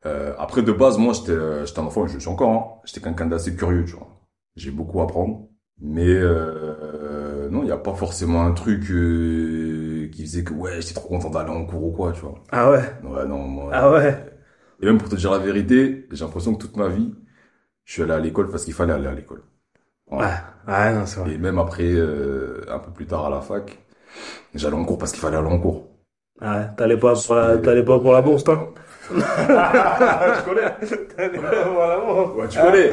Euh, 0.05 0.35
après, 0.37 0.61
de 0.61 0.71
base, 0.71 0.97
moi, 0.97 1.13
j'étais, 1.13 1.31
euh, 1.31 1.65
j'étais 1.65 1.79
un 1.79 1.83
enfant, 1.85 2.05
je 2.07 2.19
suis 2.19 2.29
encore, 2.29 2.51
hein. 2.51 2.81
J'étais 2.85 3.01
quelqu'un 3.01 3.25
d'assez 3.25 3.55
curieux, 3.55 3.85
tu 3.85 3.93
vois. 3.93 4.07
J'ai 4.55 4.71
beaucoup 4.71 5.01
à 5.01 5.03
apprendre. 5.05 5.47
Mais, 5.81 6.05
euh, 6.07 7.49
non, 7.49 7.61
il 7.63 7.65
n'y 7.65 7.71
a 7.71 7.77
pas 7.77 7.93
forcément 7.95 8.43
un 8.45 8.51
truc, 8.53 8.83
qui 10.11 10.23
faisait 10.25 10.43
que, 10.43 10.53
ouais, 10.53 10.81
j'étais 10.81 10.93
trop 10.95 11.07
content 11.09 11.29
d'aller 11.29 11.49
en 11.51 11.65
cours 11.65 11.83
ou 11.85 11.91
quoi, 11.91 12.11
tu 12.13 12.21
vois. 12.21 12.35
ah 12.51 12.69
ouais? 12.71 12.83
Ouais, 13.03 13.25
non, 13.27 13.39
moi. 13.47 13.71
ah 13.73 13.91
ouais? 13.91 14.25
Et 14.81 14.85
même 14.85 14.97
pour 14.97 15.09
te 15.09 15.15
dire 15.15 15.31
la 15.31 15.39
vérité, 15.39 16.07
j'ai 16.11 16.23
l'impression 16.25 16.55
que 16.55 16.61
toute 16.61 16.77
ma 16.77 16.87
vie, 16.89 17.13
je 17.85 17.93
suis 17.93 18.03
allé 18.03 18.13
à 18.13 18.19
l'école 18.19 18.49
parce 18.49 18.65
qu'il 18.65 18.73
fallait 18.73 18.93
aller 18.93 19.07
à 19.07 19.13
l'école. 19.15 19.43
Voilà. 20.07 20.29
ouais 20.67 20.73
ouais 20.73 20.93
non 20.93 21.05
c'est 21.05 21.19
vrai 21.19 21.33
Et 21.33 21.37
même 21.37 21.59
après, 21.59 21.85
euh, 21.93 22.65
un 22.69 22.79
peu 22.79 22.91
plus 22.91 23.07
tard 23.07 23.25
à 23.27 23.29
la 23.29 23.41
fac, 23.41 23.77
j'allais 24.55 24.75
en 24.75 24.85
cours 24.85 24.97
parce 24.99 25.11
qu'il 25.13 25.21
fallait 25.21 25.37
aller 25.37 25.47
en 25.47 25.59
cours. 25.59 25.87
ouais 26.41 26.67
t'allais 26.77 26.97
pas 26.97 27.13
pour 27.15 27.35
la 27.35 27.57
t'allais 27.57 27.83
pas 27.83 27.99
pour 27.99 28.13
la 28.13 28.21
bourse 28.21 28.43
toi? 28.43 28.73
Je 29.09 30.43
connais. 30.45 31.07
t'allais 31.15 31.39
pas 31.39 31.63
pour 31.65 31.79
la 31.79 31.99
bourse 31.99 32.35
Ouais, 32.35 32.47
tu 32.47 32.59
connais. 32.59 32.91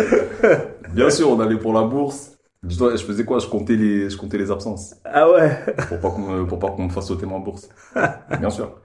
Bien 0.93 1.11
sûr, 1.11 1.31
on 1.31 1.41
allait 1.41 1.59
pour 1.59 1.73
la 1.73 1.83
bourse. 1.83 2.37
Dis-toi, 2.65 2.97
je 2.97 3.05
faisais 3.05 3.25
quoi? 3.25 3.39
Je 3.39 3.47
comptais 3.47 3.77
les, 3.77 4.11
je 4.11 4.17
comptais 4.17 4.39
les 4.39 4.51
absences. 4.51 4.95
ah 5.05 5.27
ouais? 5.31 5.65
Pour 5.89 6.01
pas 6.01 6.11
qu'on, 6.11 6.21
me- 6.43 6.47
pour 6.47 6.59
pas 6.59 6.71
qu'on 6.71 6.85
me 6.85 6.91
fasse 6.91 7.09
sauter 7.09 7.27
ma 7.27 7.39
bourse. 7.39 7.69
Bien 8.39 8.51
sûr. 8.51 8.81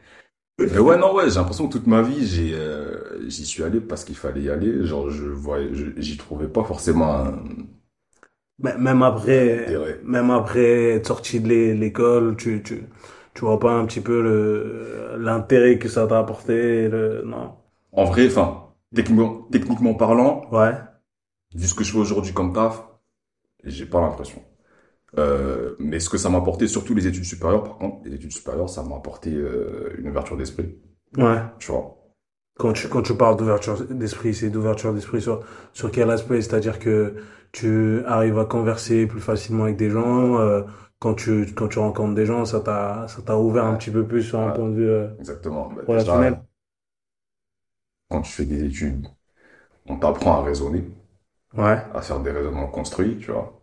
Mais 0.72 0.80
ouais, 0.80 0.98
non, 0.98 1.16
ouais, 1.16 1.30
j'ai 1.30 1.36
l'impression 1.38 1.68
que 1.68 1.74
toute 1.74 1.88
ma 1.88 2.02
vie, 2.04 2.28
j'ai, 2.28 2.54
euh, 2.56 3.28
j'y 3.30 3.46
suis 3.46 3.64
allé 3.64 3.82
parce 3.82 4.06
qu'il 4.06 4.18
fallait 4.18 4.44
y 4.44 4.50
aller. 4.52 4.86
Genre, 4.86 5.10
je 5.12 5.26
voyais, 5.28 5.72
j'y 5.98 6.18
trouvais 6.18 6.48
pas 6.50 6.64
forcément 6.64 7.14
un, 7.16 7.40
Mais 8.60 8.78
même 8.78 9.02
après 9.04 9.84
même 10.04 10.30
après 10.32 10.96
être 10.96 11.08
sorti 11.08 11.40
de 11.40 11.48
l'é- 11.48 11.74
l'école 11.76 12.36
tu 12.38 12.62
tu 12.64 12.84
tu 13.34 13.42
vois 13.46 13.60
pas 13.60 13.72
un 13.74 13.86
petit 13.86 14.02
peu 14.02 14.22
le 14.22 15.18
l'intérêt 15.20 15.78
que 15.80 15.90
ça 15.90 16.08
t'a 16.08 16.20
apporté 16.20 16.88
le 16.90 17.24
non 17.26 17.56
en 17.92 18.06
vrai, 18.06 18.28
enfin, 18.28 18.74
techniquement, 18.96 19.42
techniquement 19.52 19.94
parlant, 19.94 20.50
ouais 20.52 20.74
vu 21.54 21.68
ce 21.68 21.74
que 21.76 21.84
je 21.84 21.92
fais 21.92 21.98
aujourd'hui 21.98 22.34
comme 22.34 22.54
taf, 22.54 22.86
j'ai 23.64 23.86
pas 23.86 24.02
l'impression. 24.02 24.44
Euh, 25.20 25.76
mais 25.80 26.00
ce 26.00 26.10
que 26.10 26.18
ça 26.18 26.30
m'a 26.30 26.40
apporté, 26.40 26.68
surtout 26.68 26.96
les 26.96 27.08
études 27.08 27.26
supérieures, 27.26 27.64
par 27.64 27.78
contre, 27.78 28.08
les 28.08 28.16
études 28.16 28.34
supérieures, 28.34 28.70
ça 28.70 28.84
m'a 28.84 28.98
apporté 28.98 29.34
euh, 29.34 29.96
une 30.00 30.10
ouverture 30.10 30.38
d'esprit, 30.38 30.76
ouais 31.18 31.42
tu 31.60 31.72
vois. 31.72 31.98
Quand 32.58 32.74
tu, 32.74 32.88
quand 32.90 33.04
tu 33.04 33.16
parles 33.16 33.38
d'ouverture 33.38 33.86
d'esprit, 33.86 34.34
c'est 34.34 34.50
d'ouverture 34.50 34.94
d'esprit 34.94 35.22
sur, 35.22 35.44
sur 35.74 35.92
quel 35.92 36.10
aspect? 36.10 36.42
C'est-à-dire 36.42 36.80
que 36.80 37.16
tu 37.52 38.02
arrives 38.06 38.40
à 38.40 38.46
converser 38.46 39.06
plus 39.06 39.22
facilement 39.22 39.66
avec 39.66 39.78
des 39.78 39.90
gens, 39.92 40.40
euh, 40.40 40.64
quand 41.00 41.14
tu, 41.14 41.46
quand 41.56 41.68
tu 41.68 41.78
rencontres 41.80 42.16
des 42.16 42.26
gens, 42.26 42.46
ça 42.46 42.60
t'a, 42.62 43.08
ça 43.08 43.22
t'a 43.22 43.38
ouvert 43.38 43.66
un 43.66 43.76
petit 43.76 43.92
peu 43.92 44.06
plus 44.08 44.24
sur 44.24 44.40
un 44.40 44.50
Ouais. 44.50 44.52
point 44.52 44.68
de 44.70 44.74
vue, 44.76 45.08
Exactement. 45.20 45.70
Bah, 45.70 45.84
relationnel. 45.88 46.36
déjà, 46.36 46.44
quand 48.10 48.22
tu 48.22 48.32
fais 48.34 48.46
des 48.46 48.66
études, 48.66 49.08
on 49.88 49.98
t'apprend 50.00 50.42
à 50.42 50.44
raisonner, 50.44 50.86
Ouais. 51.56 51.78
à 51.94 52.02
faire 52.02 52.20
des 52.20 52.32
raisonnements 52.32 52.68
construits, 52.68 53.18
tu 53.20 53.32
vois. 53.32 53.60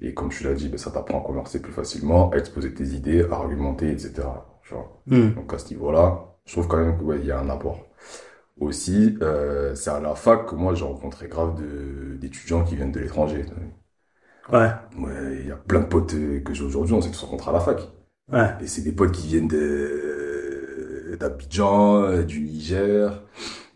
Et 0.00 0.14
comme 0.14 0.30
tu 0.30 0.44
l'as 0.44 0.54
dit, 0.54 0.68
bah, 0.68 0.78
ça 0.78 0.90
t'apprend 0.90 1.20
à 1.20 1.24
converser 1.24 1.62
plus 1.62 1.72
facilement, 1.72 2.30
à 2.30 2.36
exposer 2.38 2.74
tes 2.74 2.84
idées, 2.84 3.24
à 3.30 3.34
argumenter, 3.36 3.90
etc. 3.92 4.28
Tu 4.64 4.74
vois. 4.74 5.02
Hmm. 5.06 5.34
Donc 5.34 5.52
à 5.54 5.58
ce 5.58 5.68
niveau-là, 5.70 6.36
je 6.46 6.52
trouve 6.52 6.68
quand 6.68 6.78
même 6.78 6.96
qu'il 6.98 7.06
ouais, 7.06 7.20
y 7.24 7.30
a 7.32 7.40
un 7.40 7.50
apport. 7.50 7.80
Aussi, 8.60 9.18
euh, 9.22 9.74
c'est 9.74 9.90
à 9.90 10.00
la 10.00 10.14
fac 10.14 10.46
que 10.46 10.54
moi 10.54 10.74
j'ai 10.74 10.84
rencontré 10.84 11.28
grave 11.28 11.56
de 11.60 12.16
d'étudiants 12.16 12.64
qui 12.64 12.76
viennent 12.76 12.92
de 12.92 13.00
l'étranger. 13.00 13.46
Ouais. 14.52 14.72
Ouais, 14.98 15.38
il 15.40 15.46
y 15.48 15.52
a 15.52 15.56
plein 15.56 15.80
de 15.80 15.86
potes 15.86 16.14
euh, 16.14 16.40
que 16.40 16.52
j'ai 16.54 16.64
aujourd'hui, 16.64 16.94
on 16.94 17.00
s'est 17.00 17.10
tous 17.10 17.22
rencontrés 17.22 17.50
à 17.50 17.54
la 17.54 17.60
fac. 17.60 17.80
Ouais. 18.32 18.50
Et 18.60 18.66
c'est 18.66 18.82
des 18.82 18.92
potes 18.92 19.12
qui 19.12 19.26
viennent 19.28 19.48
de 19.48 20.21
d'Abidjan, 21.16 22.02
euh, 22.04 22.22
du 22.22 22.40
Niger, 22.40 23.22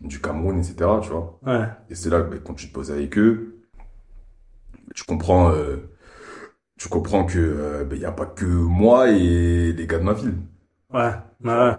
du 0.01 0.21
Cameroun, 0.21 0.59
etc. 0.59 0.75
Tu 1.01 1.09
vois. 1.09 1.39
Ouais. 1.45 1.67
Et 1.89 1.95
c'est 1.95 2.09
là 2.09 2.21
que 2.21 2.29
bah, 2.31 2.37
quand 2.43 2.53
tu 2.53 2.69
te 2.69 2.73
poses 2.73 2.91
avec 2.91 3.17
eux, 3.17 3.59
tu 4.95 5.03
comprends, 5.03 5.51
euh, 5.51 5.77
tu 6.77 6.89
comprends 6.89 7.25
que 7.25 7.39
euh, 7.39 7.83
bah, 7.85 7.95
il 7.95 8.01
y 8.01 8.05
a 8.05 8.11
pas 8.11 8.25
que 8.25 8.45
moi 8.45 9.09
et 9.11 9.73
les 9.73 9.87
gars 9.87 9.99
de 9.99 10.03
ma 10.03 10.13
ville. 10.13 10.35
Ouais. 10.93 11.13
Ouais. 11.43 11.75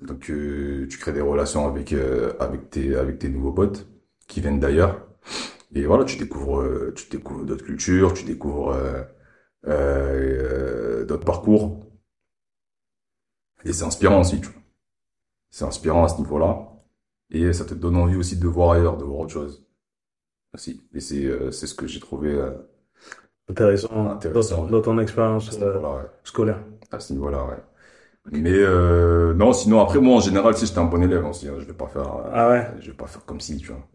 Donc 0.00 0.30
euh, 0.30 0.86
tu 0.90 0.98
crées 0.98 1.12
des 1.12 1.20
relations 1.20 1.66
avec 1.68 1.92
euh, 1.92 2.34
avec 2.40 2.70
tes 2.70 2.96
avec 2.96 3.18
tes 3.18 3.28
nouveaux 3.28 3.52
potes 3.52 3.88
qui 4.28 4.40
viennent 4.40 4.60
d'ailleurs. 4.60 5.06
Et 5.74 5.86
voilà, 5.86 6.04
tu 6.04 6.16
découvres 6.18 6.60
euh, 6.62 6.92
tu 6.96 7.08
découvres 7.10 7.44
d'autres 7.44 7.64
cultures, 7.64 8.14
tu 8.14 8.24
découvres 8.24 8.70
euh, 8.70 9.02
euh, 9.68 11.00
euh, 11.02 11.04
d'autres 11.06 11.24
parcours. 11.24 11.80
Et 13.64 13.72
c'est 13.72 13.84
inspirant 13.84 14.20
aussi, 14.20 14.40
tu 14.40 14.48
vois. 14.48 14.62
C'est 15.54 15.64
inspirant 15.64 16.02
à 16.02 16.08
ce 16.08 16.18
niveau-là. 16.18 16.66
Et 17.30 17.52
ça 17.52 17.64
te 17.64 17.74
donne 17.74 17.94
envie 17.94 18.16
aussi 18.16 18.36
de 18.36 18.48
voir 18.48 18.72
ailleurs, 18.72 18.96
de 18.96 19.04
voir 19.04 19.20
autre 19.20 19.32
chose. 19.32 19.64
Aussi. 20.52 20.82
Et 20.92 20.98
c'est 20.98 21.26
euh, 21.26 21.52
c'est 21.52 21.68
ce 21.68 21.76
que 21.76 21.86
j'ai 21.86 22.00
trouvé 22.00 22.32
euh, 22.32 22.50
Intéressant. 23.48 24.10
Intéressant. 24.10 24.66
Dans, 24.66 24.82
ton 24.82 24.98
expérience 24.98 25.48
ce 25.52 25.62
euh, 25.62 25.78
ouais. 25.78 26.02
scolaire. 26.24 26.58
À 26.90 26.98
ce 26.98 27.12
niveau-là, 27.12 27.44
ouais. 27.44 27.62
Mais 28.32 28.64
non, 29.34 29.52
sinon 29.52 29.80
après 29.80 30.00
moi 30.00 30.16
en 30.16 30.20
général, 30.20 30.56
si 30.56 30.66
j'étais 30.66 30.80
un 30.80 30.86
bon 30.86 31.00
élève 31.04 31.24
aussi, 31.24 31.46
hein, 31.46 31.54
je 31.60 31.66
vais 31.66 31.72
pas 31.72 31.86
faire, 31.86 32.10
Ah 32.32 32.48
ouais? 32.48 32.66
je 32.80 32.90
vais 32.90 32.96
pas 32.96 33.06
faire 33.06 33.24
comme 33.24 33.38
si, 33.40 33.58
tu 33.58 33.68
vois. 33.68 33.86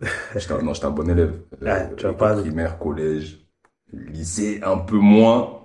Non, 0.64 0.74
j'étais 0.74 0.86
un 0.86 0.92
bon 0.92 1.10
élève. 1.10 1.42
Ouais, 1.62 1.90
tu 1.98 2.06
école 2.06 2.16
pas- 2.16 2.36
primaire, 2.36 2.80
collège, 2.80 3.46
lycée, 3.92 4.62
un 4.64 4.78
peu 4.78 4.96
moins. 4.98 5.60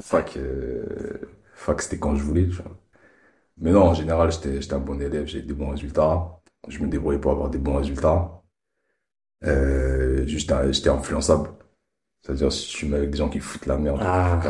Fac, 0.00 0.36
fac 1.54 1.80
c'était 1.80 1.98
quand 2.00 2.16
je 2.16 2.24
voulais, 2.24 2.48
tu 2.48 2.56
vois. 2.56 2.81
Mais 3.62 3.72
non, 3.72 3.84
en 3.84 3.94
général, 3.94 4.30
j'étais, 4.30 4.74
un 4.74 4.78
bon 4.78 5.00
élève, 5.00 5.26
j'ai 5.26 5.42
des 5.42 5.54
bons 5.54 5.70
résultats. 5.70 6.40
Je 6.68 6.78
me 6.80 6.88
débrouillais 6.88 7.18
pour 7.20 7.32
avoir 7.32 7.48
des 7.50 7.58
bons 7.58 7.76
résultats. 7.78 8.42
Euh, 9.44 10.26
juste, 10.26 10.52
j'étais 10.70 10.88
influençable. 10.90 11.50
C'est-à-dire, 12.22 12.52
si 12.52 12.68
tu 12.76 12.86
mets 12.86 12.98
avec 12.98 13.10
des 13.10 13.18
gens 13.18 13.30
qui 13.30 13.40
foutent 13.40 13.66
la 13.66 13.78
merde, 13.78 14.00
Ah, 14.00 14.40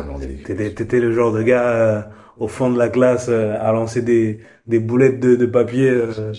T'étais, 0.45 1.00
le 1.00 1.12
genre 1.12 1.33
de 1.33 1.42
gars 1.42 1.69
euh, 1.71 2.02
au 2.38 2.49
fond 2.49 2.71
de 2.71 2.78
la 2.78 2.88
classe 2.88 3.28
euh, 3.28 3.57
à 3.61 3.73
lancer 3.73 4.02
des, 4.02 4.40
des 4.66 4.78
boulettes 4.78 5.21
de, 5.21 5.37
de 5.37 5.47
papier. 5.47 5.88
Euh, 5.90 6.33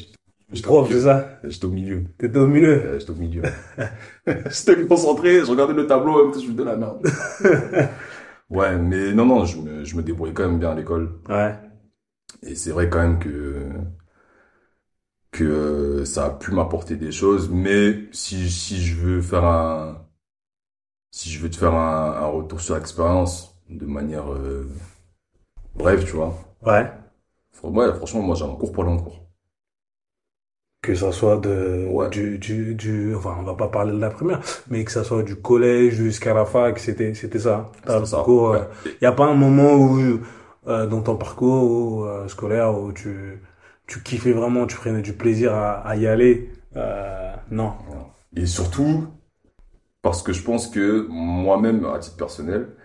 J'étais 0.52 0.68
prof, 0.68 0.88
au 0.88 0.92
c'est 0.92 1.02
milieu. 1.02 1.02
ça? 1.02 1.40
J'étais 1.44 1.66
au 1.66 1.72
milieu. 1.72 2.04
T'étais 2.18 2.38
au 2.40 2.48
milieu? 2.48 2.88
J'étais 3.00 3.12
au 3.12 3.16
milieu. 3.16 3.44
J'étais 4.50 4.86
concentré, 4.88 5.40
je 5.42 5.52
regardais 5.52 5.74
le 5.74 5.88
tableau, 5.88 6.32
je 6.34 6.48
me 6.48 6.54
de 6.54 6.64
la 6.64 6.76
merde. 6.78 7.02
ouais, 8.50 8.78
mais 8.78 9.14
non, 9.14 9.26
non, 9.26 9.46
je 9.46 9.58
me, 9.58 9.84
je 9.86 9.96
me 9.96 10.04
débrouillais 10.04 10.34
quand 10.34 10.48
même 10.48 10.60
bien 10.60 10.72
à 10.72 10.76
l'école. 10.76 11.20
Ouais. 11.30 11.63
Et 12.46 12.56
c'est 12.56 12.70
vrai 12.72 12.90
quand 12.90 13.00
même 13.02 13.18
que, 13.20 13.72
que 15.32 15.44
euh, 15.44 16.06
ça 16.06 16.26
a 16.28 16.30
pu 16.30 16.52
m'apporter 16.52 16.96
des 16.96 17.12
choses, 17.12 17.50
mais 17.50 18.08
si, 18.14 18.50
si 18.50 18.82
je 18.82 18.96
veux 18.96 19.22
faire 19.22 19.44
un, 19.46 20.08
si 21.12 21.30
je 21.32 21.40
veux 21.40 21.50
te 21.50 21.56
faire 21.56 21.74
un, 21.76 22.12
un 22.12 22.26
retour 22.26 22.60
sur 22.60 22.76
l'expérience 22.76 23.56
de 23.70 23.86
manière 23.86 24.30
euh, 24.34 24.68
brève, 25.76 26.04
tu 26.04 26.14
vois. 26.16 26.36
Ouais. 26.62 26.92
Ouais, 27.64 27.92
franchement, 27.96 28.22
moi, 28.22 28.36
j'ai 28.36 28.46
un 28.46 28.54
cours 28.54 28.72
pour 28.72 28.84
l'encours. 28.84 29.28
Que 30.82 30.96
ça 30.96 31.14
soit 31.14 31.38
de, 31.38 31.88
Ouais. 31.90 32.10
du, 32.12 32.38
du, 32.40 32.76
du, 32.76 33.16
enfin, 33.16 33.38
on 33.40 33.44
va 33.44 33.54
pas 33.56 33.70
parler 33.70 33.94
de 33.94 34.00
la 34.00 34.10
première, 34.10 34.42
mais 34.70 34.84
que 34.84 34.92
ça 34.92 35.06
soit 35.06 35.24
du 35.24 35.38
collège 35.38 35.94
jusqu'à 35.94 36.34
la 36.34 36.44
fac, 36.46 36.78
c'était, 36.78 37.14
c'était 37.14 37.40
ça. 37.40 37.72
Ça. 37.88 38.02
parcours, 38.06 38.50
Ouais. 38.50 38.60
euh, 38.60 38.66
y 39.02 39.06
a 39.06 39.14
pas 39.14 39.26
un 39.28 39.34
moment 39.34 39.76
où, 39.76 40.20
euh, 40.68 40.88
dans 40.88 41.02
ton 41.02 41.18
parcours 41.18 42.06
euh, 42.06 42.28
scolaire 42.28 42.78
où 42.80 42.92
tu, 42.94 43.42
tu 43.88 44.02
kiffais 44.04 44.32
vraiment, 44.34 44.66
tu 44.68 44.76
prenais 44.78 45.02
du 45.02 45.14
plaisir 45.14 45.54
à, 45.54 45.74
à 45.88 45.96
y 45.96 46.08
aller. 46.08 46.52
Euh, 46.76 47.34
non. 47.52 47.74
Et 48.36 48.46
surtout, 48.46 49.08
parce 50.02 50.24
que 50.24 50.34
je 50.34 50.44
pense 50.44 50.68
que 50.68 51.08
moi-même, 51.10 51.86
à 51.86 52.00
titre 52.00 52.18
personnel, 52.18 52.76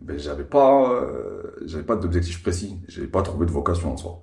ben, 0.00 0.18
j'avais 0.18 0.44
pas, 0.44 0.90
euh, 0.92 1.42
j'avais 1.66 1.84
pas 1.84 1.96
d'objectif 1.96 2.42
précis. 2.42 2.82
J'avais 2.88 3.08
pas 3.08 3.22
trouvé 3.22 3.46
de 3.46 3.52
vocation 3.52 3.92
en 3.94 3.96
soi. 3.96 4.22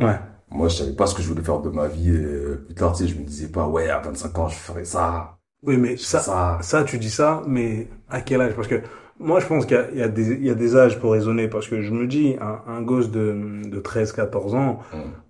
Ouais. 0.00 0.20
moi, 0.50 0.68
je 0.68 0.76
savais 0.76 0.94
pas 0.94 1.06
ce 1.06 1.14
que 1.14 1.22
je 1.22 1.28
voulais 1.28 1.42
faire 1.42 1.60
de 1.60 1.70
ma 1.70 1.88
vie. 1.88 2.10
Et 2.10 2.12
euh, 2.16 2.56
plus 2.66 2.74
tard, 2.74 2.92
tu 2.96 3.04
sais, 3.06 3.08
je 3.12 3.18
me 3.18 3.24
disais 3.24 3.48
pas, 3.50 3.68
ouais, 3.68 3.88
à 3.90 4.00
25 4.00 4.38
ans, 4.38 4.48
je 4.48 4.56
ferais 4.56 4.84
ça, 4.84 5.38
Oui, 5.62 5.76
mais 5.78 5.96
ça, 5.96 6.20
ça. 6.20 6.58
ça, 6.60 6.84
tu 6.84 6.98
dis 6.98 7.10
ça, 7.10 7.42
mais 7.46 7.88
à 8.08 8.20
quel 8.20 8.40
âge? 8.40 8.54
Parce 8.54 8.68
que 8.68 8.82
moi, 9.18 9.40
je 9.40 9.46
pense 9.46 9.66
qu'il 9.66 9.76
y 9.94 9.96
y 9.98 10.46
y 10.46 10.50
a 10.50 10.54
des 10.54 10.76
âges 10.76 10.98
pour 11.00 11.12
raisonner, 11.12 11.48
parce 11.48 11.68
que 11.68 11.80
je 11.82 11.92
me 11.92 12.06
dis, 12.06 12.36
un, 12.40 12.62
un 12.66 12.82
gosse 12.82 13.10
de, 13.10 13.62
de 13.66 13.80
13, 13.80 14.12
14 14.12 14.54
ans, 14.54 14.80
Hum. 14.92 15.24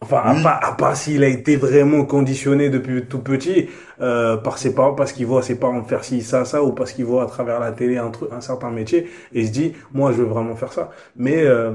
Enfin, 0.00 0.18
à 0.18 0.34
Oui. 0.34 0.42
part, 0.42 0.76
à 0.90 0.94
s'il 0.96 1.22
a 1.24 1.28
été 1.28 1.56
vraiment 1.56 2.04
conditionné 2.04 2.68
depuis 2.68 3.06
tout 3.06 3.20
petit 3.20 3.68
euh, 4.00 4.36
par 4.36 4.58
ses 4.58 4.74
parents, 4.74 4.94
parce 4.94 5.12
qu'il 5.12 5.26
voit 5.26 5.42
ses 5.42 5.58
parents 5.58 5.82
faire 5.84 6.04
ci, 6.04 6.20
ça, 6.22 6.44
ça, 6.44 6.62
ou 6.62 6.72
parce 6.72 6.92
qu'il 6.92 7.04
voit 7.06 7.22
à 7.22 7.26
travers 7.26 7.60
la 7.60 7.72
télé 7.72 7.96
un, 7.96 8.10
truc, 8.10 8.28
un 8.32 8.40
certain 8.40 8.70
métier, 8.70 9.04
et 9.32 9.40
il 9.40 9.46
se 9.46 9.52
dit, 9.52 9.72
moi, 9.92 10.12
je 10.12 10.18
veux 10.18 10.24
vraiment 10.24 10.56
faire 10.56 10.72
ça. 10.72 10.90
Mais 11.16 11.42
euh, 11.46 11.72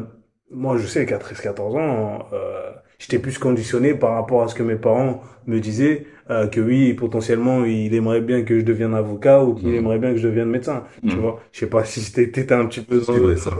moi, 0.52 0.78
je 0.78 0.86
sais 0.86 1.06
qu'à 1.06 1.18
13-14 1.18 1.78
ans, 1.78 2.28
euh, 2.34 2.72
j'étais 3.00 3.20
plus 3.20 3.38
conditionné 3.40 3.94
par 3.96 4.14
rapport 4.14 4.44
à 4.44 4.48
ce 4.48 4.56
que 4.56 4.64
mes 4.64 4.76
parents 4.76 5.22
me 5.48 5.60
disaient, 5.60 6.06
euh, 6.30 6.48
que 6.48 6.62
oui, 6.62 6.94
potentiellement, 6.94 7.66
il 7.66 7.94
aimerait 7.96 8.22
bien 8.22 8.44
que 8.44 8.60
je 8.60 8.66
devienne 8.66 8.94
avocat 8.94 9.44
ou 9.44 9.56
qu'il 9.56 9.70
Mhm. 9.70 9.76
aimerait 9.78 10.00
bien 10.00 10.12
que 10.12 10.18
je 10.18 10.28
devienne 10.28 10.50
médecin. 10.50 10.84
Tu 11.08 11.16
Mhm. 11.16 11.22
vois, 11.22 11.40
je 11.52 11.60
sais 11.60 11.68
pas 11.68 11.84
si 11.86 12.12
t'étais 12.14 12.52
un 12.54 12.66
petit 12.68 12.82
peu 12.82 12.98
dans 13.00 13.04
C'est 13.14 13.20
vrai, 13.20 13.38
ça. 13.38 13.52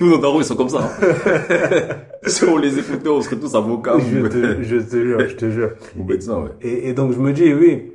Nous, 0.00 0.10
nos 0.10 0.18
darons, 0.18 0.40
ils 0.40 0.44
sont 0.44 0.56
comme 0.56 0.68
ça. 0.68 0.80
hein. 0.82 1.96
si 2.26 2.44
on 2.44 2.56
les 2.56 2.78
écoutait, 2.78 3.08
on 3.08 3.20
serait 3.22 3.36
tous 3.38 3.54
avocats 3.54 3.98
je 4.00 4.20
te, 4.26 4.62
je 4.62 4.76
te 4.76 4.96
jure, 4.96 5.28
je 5.28 5.36
te 5.36 5.50
jure. 5.50 5.72
ou 5.98 6.04
médecins, 6.04 6.40
ouais. 6.42 6.50
Et, 6.62 6.88
et 6.88 6.92
donc 6.94 7.12
je 7.12 7.18
me 7.18 7.32
dis, 7.32 7.52
oui, 7.54 7.92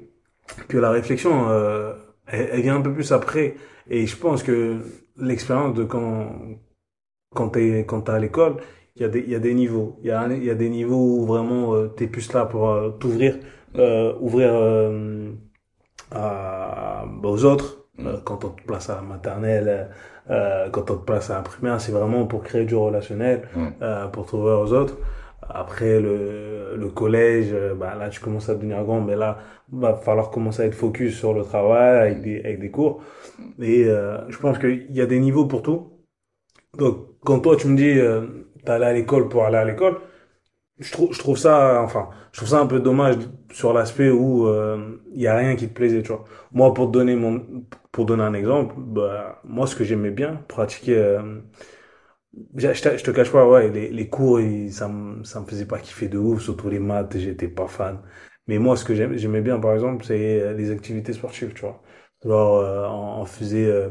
que 0.67 0.77
la 0.77 0.91
réflexion, 0.91 1.50
euh, 1.50 1.93
elle, 2.27 2.50
elle 2.53 2.62
vient 2.62 2.77
un 2.77 2.82
peu 2.82 2.93
plus 2.93 3.12
après. 3.12 3.55
Et 3.89 4.05
je 4.08 4.15
pense 4.15 4.43
que 4.43 4.77
l'expérience 5.17 5.74
de 5.75 5.84
quand, 5.84 6.29
quand 7.36 7.50
t'es, 7.50 7.86
quand 7.88 8.01
t'es 8.01 8.12
à 8.12 8.20
l'école, 8.20 8.58
il 8.95 9.01
y 9.01 9.05
a 9.05 9.09
des, 9.09 9.19
il 9.21 9.29
y 9.29 9.35
a 9.35 9.39
des 9.39 9.53
niveaux. 9.53 9.97
Il 10.01 10.07
y 10.07 10.12
a, 10.12 10.27
il 10.27 10.43
y 10.43 10.50
a 10.50 10.55
des 10.55 10.69
niveaux 10.69 11.17
où 11.19 11.25
vraiment 11.25 11.73
euh, 11.75 11.88
t'es 11.88 12.07
plus 12.07 12.31
là 12.33 12.45
pour 12.45 12.69
euh, 12.69 12.89
t'ouvrir, 12.91 13.38
euh, 13.75 14.13
ouvrir 14.19 14.50
euh, 14.53 15.31
à, 16.12 17.05
bah, 17.21 17.29
aux 17.29 17.45
autres. 17.45 17.79
Euh, 18.05 18.17
quand 18.25 18.43
on 18.45 18.50
te 18.50 18.63
place 18.63 18.89
à 18.89 18.95
la 18.95 19.01
maternelle, 19.01 19.89
euh, 20.29 20.69
quand 20.71 20.89
on 20.91 20.97
te 20.97 21.05
place 21.05 21.29
à 21.29 21.35
la 21.35 21.41
primaire, 21.43 21.79
c'est 21.81 21.91
vraiment 21.91 22.25
pour 22.25 22.43
créer 22.43 22.65
du 22.65 22.75
relationnel, 22.75 23.47
Mm. 23.55 23.67
euh, 23.81 24.07
pour 24.07 24.25
t'ouvrir 24.25 24.59
aux 24.59 24.73
autres. 24.73 24.97
Après 25.50 26.00
le, 26.00 26.75
le 26.77 26.89
collège, 26.89 27.53
bah 27.77 27.95
là 27.95 28.09
tu 28.09 28.19
commences 28.21 28.50
à 28.50 28.55
devenir 28.55 28.83
grand, 28.83 29.01
mais 29.01 29.15
là 29.15 29.39
va 29.71 29.93
falloir 29.95 30.31
commencer 30.31 30.63
à 30.63 30.65
être 30.67 30.73
focus 30.75 31.17
sur 31.17 31.33
le 31.33 31.43
travail 31.43 32.00
avec 32.01 32.21
des 32.21 32.39
avec 32.39 32.59
des 32.59 32.71
cours. 32.71 33.03
Et 33.62 33.85
euh, 33.85 34.19
je 34.29 34.38
pense 34.39 34.59
qu'il 34.59 34.88
y 34.91 35.01
a 35.01 35.05
des 35.05 35.19
niveaux 35.19 35.45
pour 35.47 35.62
tout. 35.63 35.91
Donc 36.77 37.07
quand 37.25 37.39
toi 37.39 37.55
tu 37.57 37.67
me 37.67 37.77
dis 37.77 38.00
euh, 38.63 38.65
t'allais 38.65 38.86
à 38.88 38.93
l'école 38.93 39.29
pour 39.29 39.46
aller 39.46 39.58
à 39.58 39.65
l'école, 39.65 40.00
je 40.79 40.91
trouve 40.91 41.13
je 41.13 41.20
trouve 41.20 41.38
ça 41.38 41.82
enfin 41.84 42.10
je 42.34 42.39
trouve 42.39 42.50
ça 42.50 42.60
un 42.62 42.67
peu 42.67 42.79
dommage 42.82 43.15
sur 43.53 43.74
l'aspect 43.74 44.10
où 44.12 44.48
euh, 44.48 44.98
il 45.13 45.22
y 45.22 45.27
a 45.27 45.36
rien 45.38 45.55
qui 45.55 45.70
te 45.70 45.74
plaisait, 45.74 46.01
tu 46.03 46.10
vois. 46.10 46.25
Moi 46.53 46.74
pour 46.74 46.89
donner 46.89 47.15
mon 47.15 47.65
pour 47.91 48.05
donner 48.05 48.24
un 48.24 48.34
exemple, 48.36 48.75
bah 48.79 49.41
moi 49.46 49.67
ce 49.67 49.75
que 49.75 49.84
j'aimais 49.86 50.12
bien 50.12 50.38
pratiquer 50.48 50.98
euh, 50.98 51.41
je, 52.55 52.67
te- 52.82 52.98
je 52.98 53.03
te 53.03 53.12
cache 53.12 53.32
pas, 53.32 53.48
ouais, 53.48 53.70
les, 53.70 53.89
les 53.89 54.10
cours, 54.10 54.39
ils- 54.41 54.74
ça 54.74 54.88
me, 54.88 55.24
ça 55.24 55.39
me 55.41 55.46
faisait 55.46 55.65
pas 55.65 55.79
kiffer 55.79 56.08
de 56.08 56.17
ouf, 56.17 56.41
surtout 56.41 56.70
les 56.70 56.79
maths, 56.79 57.17
j'étais 57.17 57.48
pas 57.48 57.67
fan. 57.67 58.00
Mais 58.48 58.58
moi, 58.60 58.75
ce 58.77 58.86
que 58.86 58.93
j'aimais 58.96 59.41
bien, 59.41 59.60
par 59.60 59.74
exemple, 59.74 60.03
c'est 60.05 60.41
euh, 60.41 60.53
les 60.53 60.72
activités 60.72 61.13
sportives, 61.13 61.53
tu 61.53 61.62
vois. 61.62 61.82
Genre, 62.25 62.58
euh, 62.60 62.88
on, 62.89 63.22
on 63.22 63.25
faisait, 63.25 63.65
euh, 63.65 63.89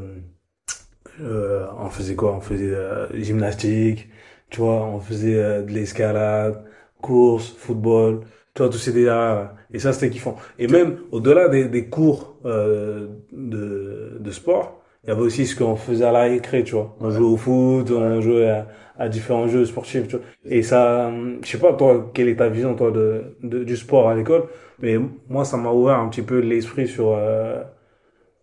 euh, 1.21 1.67
on 1.79 1.91
faisait 1.91 2.15
quoi? 2.17 2.35
On 2.35 2.41
faisait 2.41 2.71
euh, 2.75 3.09
gymnastique, 3.23 4.09
tu 4.53 4.61
vois, 4.61 4.85
on 4.87 5.01
faisait 5.01 5.37
euh, 5.37 5.63
de 5.63 5.73
l'escalade, 5.73 6.65
course, 7.03 7.55
football, 7.59 8.23
tu 8.55 8.63
vois, 8.63 8.71
tous 8.71 8.79
ces 8.79 8.93
délires 8.93 9.53
Et 9.75 9.81
ça, 9.81 9.93
c'était 9.95 10.11
kiffant. 10.11 10.37
Et 10.59 10.69
même, 10.69 10.99
au-delà 11.13 11.49
des, 11.49 11.67
des 11.69 11.89
cours 11.89 12.37
euh, 12.47 13.09
de, 13.33 14.19
de 14.21 14.31
sport, 14.31 14.83
il 15.05 15.09
y 15.09 15.13
avait 15.13 15.23
aussi 15.23 15.47
ce 15.47 15.57
qu'on 15.57 15.77
faisait 15.77 16.05
à 16.05 16.13
la 16.13 16.23
récré, 16.23 16.65
tu 16.65 16.75
vois. 16.75 16.97
On 17.01 17.11
jouait 17.11 17.25
au 17.27 17.37
foot, 17.37 17.91
on 17.91 18.21
jouait 18.21 18.49
à, 18.51 18.69
à 18.99 19.09
différents 19.09 19.49
jeux 19.49 19.65
sportifs, 19.67 20.09
tu 20.09 20.17
vois. 20.17 20.27
Et 20.45 20.63
ça, 20.63 21.09
hum, 21.09 21.41
je 21.45 21.49
sais 21.51 21.59
pas, 21.59 21.73
toi, 21.75 22.11
quelle 22.15 22.29
est 22.29 22.37
ta 22.37 22.49
vision, 22.49 22.75
toi, 22.77 22.91
de, 22.93 23.37
de- 23.43 23.65
du 23.65 23.77
sport 23.77 24.09
à 24.09 24.15
l'école? 24.15 24.45
Mais 24.81 24.97
moi, 25.29 25.45
ça 25.45 25.57
m'a 25.57 25.73
ouvert 25.73 25.99
un 25.99 26.09
petit 26.09 26.23
peu 26.23 26.39
l'esprit 26.41 26.89
sur, 26.89 27.13
euh, 27.17 27.63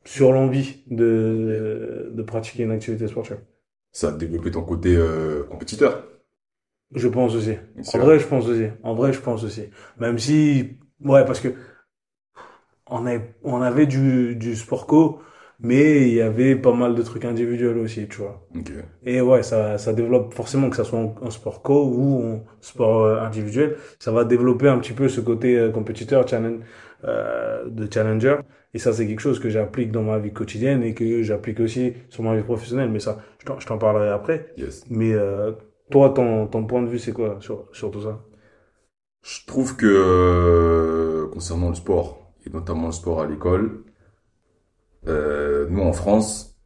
sur 0.05 0.31
l'envie 0.33 0.83
de, 0.89 2.11
de 2.13 2.23
pratiquer 2.23 2.63
une 2.63 2.71
activité 2.71 3.07
sportive. 3.07 3.39
Ça 3.91 4.09
a 4.09 4.11
développé 4.11 4.49
ton 4.51 4.63
côté 4.63 4.95
euh, 4.95 5.43
compétiteur. 5.43 6.03
Je 6.95 7.07
pense 7.07 7.35
aussi. 7.35 7.55
En 7.93 7.99
vrai, 7.99 8.19
je 8.19 8.27
pense 8.27 8.47
aussi. 8.47 8.65
En 8.83 8.93
vrai, 8.95 9.13
je 9.13 9.19
pense 9.19 9.43
aussi. 9.43 9.65
Même 9.99 10.17
si, 10.17 10.77
ouais, 11.01 11.25
parce 11.25 11.39
que 11.39 11.55
on 12.87 13.05
avait, 13.05 13.35
on 13.43 13.61
avait 13.61 13.85
du, 13.85 14.35
du 14.35 14.55
sport 14.55 14.87
co, 14.87 15.21
mais 15.59 16.07
il 16.07 16.13
y 16.13 16.21
avait 16.21 16.55
pas 16.55 16.73
mal 16.73 16.95
de 16.95 17.01
trucs 17.03 17.25
individuels 17.25 17.77
aussi, 17.77 18.07
tu 18.07 18.17
vois. 18.17 18.47
Ok. 18.55 18.71
Et 19.05 19.21
ouais, 19.21 19.43
ça, 19.43 19.77
ça 19.77 19.93
développe 19.93 20.33
forcément 20.33 20.69
que 20.69 20.75
ça 20.75 20.83
soit 20.83 20.99
en, 20.99 21.15
en 21.21 21.29
sport 21.29 21.61
co 21.61 21.85
ou 21.85 22.23
en 22.23 22.43
sport 22.61 23.03
euh, 23.05 23.21
individuel, 23.21 23.77
ça 23.99 24.11
va 24.11 24.25
développer 24.25 24.67
un 24.69 24.79
petit 24.79 24.93
peu 24.93 25.07
ce 25.09 25.21
côté 25.21 25.57
euh, 25.57 25.71
compétiteur, 25.71 26.27
challenge, 26.27 26.61
euh, 27.05 27.69
de 27.69 27.87
challenger. 27.91 28.37
Et 28.73 28.79
ça, 28.79 28.93
c'est 28.93 29.07
quelque 29.07 29.21
chose 29.21 29.39
que 29.39 29.49
j'applique 29.49 29.91
dans 29.91 30.03
ma 30.03 30.19
vie 30.19 30.31
quotidienne 30.31 30.83
et 30.83 30.93
que 30.93 31.23
j'applique 31.23 31.59
aussi 31.59 31.93
sur 32.09 32.23
ma 32.23 32.35
vie 32.35 32.43
professionnelle. 32.43 32.89
Mais 32.89 32.99
ça, 32.99 33.19
je 33.39 33.65
t'en, 33.65 33.77
parlerai 33.77 34.09
après. 34.09 34.53
Yes. 34.57 34.85
Mais 34.89 35.13
euh, 35.13 35.53
toi, 35.89 36.11
ton, 36.11 36.47
ton 36.47 36.65
point 36.65 36.81
de 36.81 36.87
vue, 36.87 36.99
c'est 36.99 37.11
quoi 37.11 37.37
sur, 37.39 37.67
sur 37.73 37.89
tout 37.89 38.01
ça? 38.01 38.23
Je 39.21 39.45
trouve 39.45 39.75
que 39.75 39.85
euh, 39.87 41.27
concernant 41.27 41.69
le 41.69 41.75
sport, 41.75 42.33
et 42.45 42.49
notamment 42.49 42.87
le 42.87 42.91
sport 42.93 43.21
à 43.21 43.27
l'école, 43.27 43.83
euh, 45.07 45.67
nous 45.69 45.81
en 45.81 45.93
France, 45.93 46.59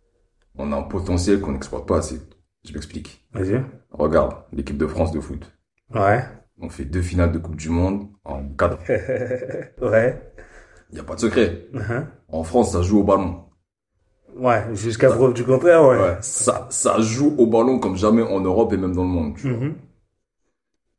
on 0.56 0.72
a 0.72 0.78
un 0.78 0.84
potentiel 0.84 1.40
qu'on 1.40 1.54
n'exploite 1.54 1.86
pas 1.88 1.98
assez. 1.98 2.20
Je 2.66 2.74
m'explique. 2.74 3.26
Vas-y. 3.34 3.64
Regarde, 3.92 4.36
l'équipe 4.52 4.78
de 4.78 4.88
France 4.88 5.12
de 5.12 5.20
foot. 5.20 5.52
Ouais. 5.94 6.24
On 6.60 6.70
fait 6.70 6.86
deux 6.86 7.02
finales 7.02 7.32
de 7.32 7.40
Coupe 7.40 7.56
du 7.56 7.70
Monde 7.70 8.08
en 8.24 8.48
quatre. 8.50 8.80
ouais. 9.82 10.22
Il 10.94 10.98
n'y 10.98 11.00
a 11.00 11.04
pas 11.06 11.16
de 11.16 11.22
secret. 11.22 11.68
Uh-huh. 11.74 12.06
En 12.28 12.44
France, 12.44 12.74
ça 12.74 12.84
joue 12.84 13.00
au 13.00 13.04
ballon. 13.04 13.46
Ouais. 14.38 14.64
Jusqu'à 14.76 15.10
preuve 15.10 15.34
du 15.34 15.44
contraire, 15.44 15.84
ouais. 15.84 15.98
Ouais, 15.98 16.18
ça, 16.22 16.68
ça 16.70 17.02
joue 17.02 17.34
au 17.40 17.48
ballon 17.48 17.80
comme 17.80 17.98
jamais 17.98 18.22
en 18.22 18.40
Europe 18.42 18.72
et 18.74 18.78
même 18.78 18.94
dans 18.94 19.02
le 19.02 19.10
monde. 19.10 19.34
Tu, 19.36 19.50
vois. 19.50 19.58
Mhm. 19.58 19.76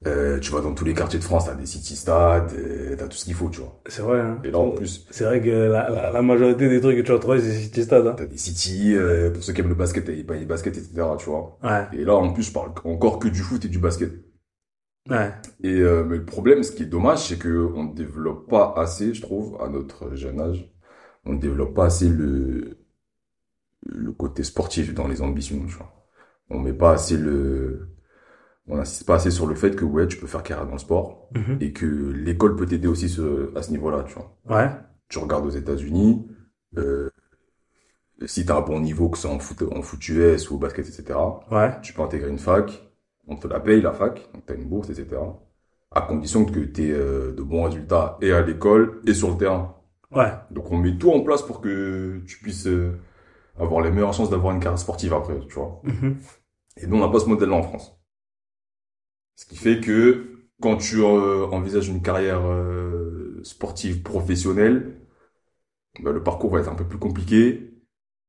Euh, 0.09 0.41
tu 0.41 0.51
vas 0.51 0.61
dans 0.61 0.75
tous 0.75 0.85
les 0.85 0.95
quartiers 0.95 1.21
de 1.21 1.25
France, 1.25 1.47
t'as 1.47 1.55
des 1.55 1.65
city 1.65 1.95
stades, 1.95 2.53
euh, 2.59 2.97
t'as 2.99 3.07
tout 3.07 3.17
ce 3.17 3.25
qu'il 3.25 3.35
faut, 3.35 3.49
tu 3.51 3.61
vois. 3.61 3.81
C'est 3.87 4.03
vrai, 4.03 4.21
hein. 4.21 4.41
Et 4.43 4.51
là, 4.51 4.59
en 4.59 4.71
plus, 4.73 5.07
C'est 5.11 5.25
vrai 5.25 5.41
que 5.41 5.49
la, 5.49 5.89
la, 5.89 6.11
la 6.11 6.23
majorité 6.23 6.69
des 6.69 6.81
trucs 6.81 6.97
que 6.97 7.03
tu 7.03 7.13
vas 7.13 7.21
trouver, 7.21 7.41
c'est 7.41 7.53
City 7.53 7.85
Stade, 7.85 8.07
hein. 8.09 8.15
t'as 8.17 8.27
des 8.27 8.37
city, 8.37 8.95
euh, 8.97 9.31
pour 9.31 9.45
ceux 9.45 9.53
qui 9.53 9.61
aiment 9.61 9.69
le 9.69 9.77
basket, 9.77 10.05
t'as 10.05 10.13
des 10.13 10.25
paniers 10.25 10.45
basket, 10.45 10.77
etc., 10.77 11.07
tu 11.19 11.27
vois. 11.27 11.57
Ouais. 11.63 11.87
Et 11.93 12.05
là, 12.05 12.17
en 12.17 12.33
plus, 12.33 12.43
je 12.43 12.53
parle 12.53 12.73
encore 12.85 13.21
que 13.21 13.29
du 13.29 13.41
foot 13.41 13.65
et 13.65 13.69
du 13.69 13.79
basket. 13.79 14.11
Ouais. 15.11 15.33
Et 15.63 15.81
euh, 15.81 16.05
mais 16.05 16.17
le 16.17 16.25
problème, 16.25 16.63
ce 16.63 16.73
qui 16.73 16.83
est 16.83 16.87
dommage, 16.87 17.29
c'est 17.29 17.39
que 17.39 17.71
on 17.75 17.85
ne 17.85 17.95
développe 17.95 18.49
pas 18.49 18.73
assez, 18.77 19.13
je 19.15 19.21
trouve, 19.23 19.61
à 19.61 19.69
notre 19.69 20.15
jeune 20.15 20.41
âge, 20.41 20.71
on 21.25 21.35
ne 21.35 21.41
développe 21.41 21.75
pas 21.75 21.87
assez 21.87 22.09
le 22.09 22.79
le 23.87 24.13
côté 24.13 24.43
sportif 24.45 24.95
dans 24.95 25.09
les 25.09 25.23
ambitions. 25.23 25.65
Tu 25.67 25.75
vois. 25.75 25.93
On 26.51 26.59
met 26.59 26.73
pas 26.73 26.93
assez 26.93 27.17
le, 27.17 27.89
on 28.69 28.77
n'insiste 28.77 29.07
pas 29.07 29.17
assez 29.17 29.33
sur 29.33 29.47
le 29.47 29.55
fait 29.55 29.77
que 29.77 29.85
ouais, 29.87 30.07
tu 30.09 30.19
peux 30.19 30.27
faire 30.27 30.43
carrière 30.43 30.67
dans 30.67 30.75
le 30.75 30.79
sport 30.79 31.31
Mhm. 31.35 31.59
et 31.61 31.73
que 31.73 31.87
l'école 31.87 32.57
peut 32.57 32.67
t'aider 32.67 32.89
aussi 32.89 33.09
ce- 33.11 33.57
à 33.57 33.63
ce 33.63 33.71
niveau-là. 33.73 34.05
Tu 34.09 34.15
vois. 34.15 34.37
Ouais. 34.49 34.71
Tu 35.09 35.19
regardes 35.19 35.47
aux 35.47 35.51
États-Unis, 35.51 36.27
euh, 36.79 37.11
si 38.27 38.45
t'as 38.47 38.57
un 38.59 38.61
bon 38.61 38.81
niveau, 38.81 39.09
que 39.09 39.19
c'est 39.19 39.29
en 39.29 39.39
foot, 39.39 39.63
en 39.75 39.83
foot 39.83 40.09
US 40.09 40.51
ou 40.51 40.55
au 40.57 40.59
basket, 40.59 40.89
etc. 40.89 41.45
Ouais. 41.51 41.81
Tu 41.83 41.93
peux 41.93 42.03
intégrer 42.03 42.31
une 42.31 42.39
fac, 42.39 42.83
on 43.29 43.37
te 43.37 43.49
la 43.49 43.61
paye 43.61 43.81
la 43.81 43.93
fac, 43.93 44.29
donc 44.33 44.45
t'as 44.47 44.55
une 44.55 44.69
bourse, 44.69 44.91
etc. 44.91 45.41
à 45.91 46.03
condition 46.03 46.45
que 46.45 46.61
tu 46.61 46.85
aies 46.85 46.93
de 46.93 47.43
bons 47.43 47.65
résultats 47.65 48.19
et 48.21 48.33
à 48.33 48.43
l'école 48.43 49.01
et 49.07 49.15
sur 49.15 49.31
le 49.31 49.37
terrain. 49.37 49.75
Ouais. 50.15 50.33
Donc 50.51 50.71
on 50.71 50.77
met 50.77 50.97
tout 50.97 51.11
en 51.11 51.21
place 51.21 51.43
pour 51.43 51.61
que 51.61 52.23
tu 52.27 52.39
puisses 52.39 52.67
euh, 52.67 52.99
avoir 53.59 53.81
les 53.83 53.91
meilleures 53.91 54.15
chances 54.15 54.31
d'avoir 54.31 54.55
une 54.55 54.61
carrière 54.61 54.79
sportive 54.79 55.13
après, 55.13 55.39
tu 55.49 55.55
vois. 55.55 55.81
Mhm. 55.85 56.19
Et 56.77 56.87
nous, 56.87 56.97
on 56.97 57.01
n'a 57.01 57.09
pas 57.09 57.21
ce 57.21 57.27
modèle-là 57.27 57.57
en 57.57 57.63
France. 57.63 58.01
Ce 59.37 59.47
qui 59.47 59.57
fait 59.57 59.81
que 59.81 60.47
quand 60.61 60.77
tu 60.77 61.01
euh, 61.01 61.47
envisages 61.47 61.89
une 61.89 62.03
carrière 62.03 62.43
euh, 62.47 63.41
sportive 63.43 64.03
professionnelle, 64.03 65.01
bah, 66.01 66.13
le 66.13 66.23
parcours 66.23 66.51
va 66.51 66.61
être 66.61 66.71
un 66.71 66.75
peu 66.75 66.87
plus 66.87 66.99
compliqué 66.99 67.73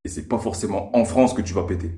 et 0.04 0.10
c'est 0.10 0.28
pas 0.28 0.38
forcément 0.38 0.96
en 0.96 1.06
France 1.06 1.34
que 1.34 1.42
tu 1.42 1.54
vas 1.54 1.64
péter. 1.64 1.92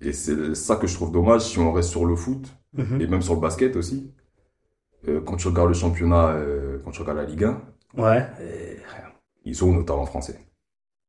Et 0.00 0.12
c'est 0.12 0.54
ça 0.54 0.76
que 0.76 0.86
je 0.86 0.94
trouve 0.94 1.12
dommage 1.12 1.42
si 1.42 1.58
on 1.58 1.72
reste 1.72 1.90
sur 1.90 2.04
le 2.04 2.16
foot 2.16 2.46
Mhm. 2.74 3.00
et 3.00 3.06
même 3.06 3.22
sur 3.22 3.34
le 3.34 3.40
basket 3.40 3.76
aussi. 3.76 4.12
Euh, 5.08 5.20
quand 5.20 5.36
tu 5.36 5.48
regardes 5.48 5.68
le 5.68 5.74
championnat, 5.74 6.30
euh, 6.32 6.78
quand 6.84 6.90
tu 6.90 7.00
regardes 7.02 7.18
la 7.18 7.24
Ligue 7.24 7.44
1, 7.44 7.62
Ouais. 7.96 8.26
ils 9.44 9.64
ont 9.64 9.72
nos 9.72 9.82
talents 9.84 10.06
français. 10.06 10.38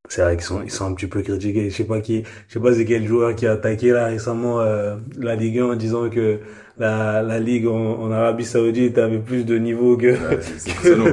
C'est 0.08 0.22
vrai 0.22 0.36
qu'ils 0.36 0.46
sont, 0.46 0.62
ils 0.64 0.72
sont 0.72 0.86
un 0.86 0.94
petit 0.94 1.08
peu 1.08 1.22
critiqués. 1.22 1.70
Je 1.70 1.76
sais 1.76 1.84
pas 1.84 2.00
qui, 2.00 2.24
je 2.48 2.54
sais 2.54 2.60
pas 2.60 2.74
c'est 2.74 2.86
quel 2.86 3.06
joueur 3.06 3.36
qui 3.36 3.48
a 3.48 3.54
attaqué 3.54 3.90
là 3.92 4.06
récemment 4.08 4.62
euh, 4.62 4.96
la 5.18 5.36
Ligue 5.36 5.60
1 5.60 5.66
en 5.66 5.76
disant 5.76 6.10
que 6.10 6.40
la, 6.78 7.22
la 7.24 7.40
Ligue 7.40 7.68
en, 7.68 8.02
en 8.02 8.12
Arabie 8.12 8.46
Saoudite 8.46 8.98
avait 8.98 9.20
plus 9.20 9.46
de 9.46 9.58
niveau 9.58 9.98
que, 9.98 10.14
c'est 10.42 10.70
Cristiano. 10.74 11.06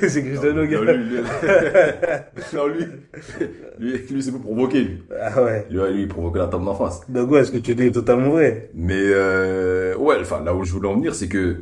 c'est 0.00 0.22
Cristiano 0.24 0.62
Non, 0.62 0.68
qui 0.68 0.74
a- 0.74 0.92
lui, 0.92 1.04
lui, 1.04 1.18
non, 2.54 2.66
lui, 2.66 2.84
lui, 3.78 3.98
lui, 4.10 4.22
c'est 4.22 4.32
pour 4.32 4.40
provoquer, 4.40 4.82
lui. 4.82 5.02
Ah 5.20 5.42
ouais. 5.42 5.66
Lui, 5.70 5.92
lui, 5.92 6.02
il 6.02 6.08
provoque 6.08 6.36
la 6.36 6.46
table 6.46 6.64
d'en 6.64 6.74
face. 6.74 7.00
Donc 7.08 7.30
ouais, 7.30 7.44
ce 7.44 7.52
que 7.52 7.58
tu 7.58 7.74
dis 7.74 7.84
est 7.84 7.92
totalement 7.92 8.30
vrai. 8.30 8.70
Mais, 8.74 8.94
euh, 8.98 9.94
ouais, 9.96 10.16
enfin, 10.20 10.42
là 10.42 10.54
où 10.54 10.64
je 10.64 10.72
voulais 10.72 10.88
en 10.88 10.94
venir, 10.94 11.14
c'est 11.14 11.28
que 11.28 11.60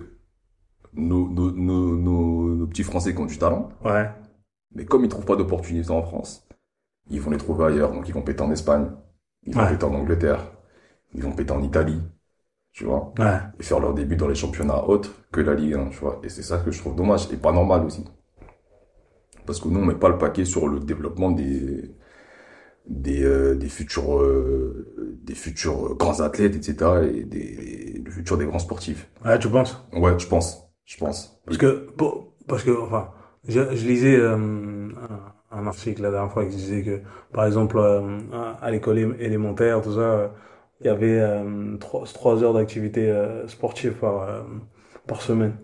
nos, 0.95 1.29
nos, 1.29 1.51
nos, 1.51 1.97
nos, 1.97 2.55
nos 2.55 2.67
petits 2.67 2.83
Français 2.83 3.15
qui 3.15 3.21
ont 3.21 3.27
du 3.27 3.39
talent, 3.39 3.69
Ouais. 3.85 4.07
mais 4.75 4.85
comme 4.85 5.05
ils 5.05 5.09
trouvent 5.09 5.27
pas 5.27 5.37
d'opportunités 5.37 5.91
en 5.91 6.03
France, 6.03 6.48
ils 7.11 7.21
vont 7.21 7.31
les 7.31 7.39
trouver 7.39 7.67
ailleurs. 7.67 7.93
Donc, 7.93 8.09
ils 8.09 8.15
vont 8.15 8.23
péter 8.23 8.43
en 8.43 8.51
Espagne, 8.53 8.91
ils 9.45 9.55
vont 9.55 9.63
Ouais. 9.63 9.71
péter 9.71 9.85
en 9.85 9.95
Angleterre, 9.95 10.53
ils 11.15 11.23
vont 11.23 11.33
péter 11.33 11.53
en 11.53 11.63
Italie, 11.63 12.01
tu 12.73 12.85
vois, 12.85 13.13
Ouais. 13.19 13.39
et 13.61 13.65
faire 13.65 13.81
leur 13.81 13.95
début 13.95 14.17
dans 14.17 14.29
les 14.29 14.37
championnats 14.37 14.85
autres 14.85 15.11
que 15.33 15.41
la 15.43 15.55
Ligue 15.55 15.75
1, 15.75 15.89
tu 15.91 15.99
vois. 16.01 16.21
Et 16.25 16.29
c'est 16.31 16.43
ça 16.43 16.59
que 16.59 16.71
je 16.73 16.81
trouve 16.81 16.97
dommage 16.97 17.29
et 17.33 17.37
pas 17.39 17.53
normal 17.53 17.85
aussi. 17.87 18.05
Parce 19.47 19.61
que 19.61 19.69
nous, 19.69 19.81
on 19.81 19.85
met 19.87 19.95
pas 19.95 20.09
le 20.09 20.19
paquet 20.19 20.45
sur 20.45 20.69
le 20.69 20.81
développement 20.81 21.31
des, 21.31 21.95
des, 22.89 23.23
euh, 23.25 23.55
des 23.55 23.69
futurs, 23.69 24.21
euh, 24.21 25.19
des 25.23 25.35
futurs 25.35 25.95
grands 25.97 26.21
athlètes, 26.21 26.57
etc. 26.57 27.05
et 27.05 27.25
des, 27.25 28.03
le 28.05 28.11
futur 28.11 28.39
des 28.39 28.47
grands 28.47 28.59
sportifs. 28.59 29.09
Ouais, 29.25 29.39
tu 29.39 29.49
penses? 29.49 29.83
Ouais, 29.93 30.19
je 30.19 30.27
pense. 30.27 30.65
Je 30.85 30.97
pense. 30.99 31.41
Parce 31.47 31.59
que, 31.59 31.89
pour- 31.97 32.35
parce 32.47 32.63
que, 32.65 32.71
enfin, 32.83 33.11
je, 33.47 33.61
je 33.77 33.87
lisais 33.87 34.17
euh, 34.17 34.89
un, 35.51 35.67
article 35.67 36.03
la 36.03 36.11
dernière 36.11 36.33
fois 36.33 36.45
qui 36.45 36.57
disait 36.57 36.83
que, 36.83 37.01
par 37.33 37.47
exemple, 37.47 37.79
euh, 37.79 38.19
à 38.61 38.71
l'école 38.71 38.99
élémentaire, 39.21 39.83
tout 39.83 39.95
ça, 39.95 40.01
euh, 40.01 40.29
il 40.81 40.87
y 40.87 40.91
avait 40.91 41.19
euh, 41.21 41.77
trois, 41.79 42.05
trois 42.07 42.43
heures 42.43 42.55
d'activité 42.55 43.11
euh, 43.11 43.47
sportive 43.49 43.95
par, 43.95 44.45
par 45.07 45.23
semaine. 45.23 45.57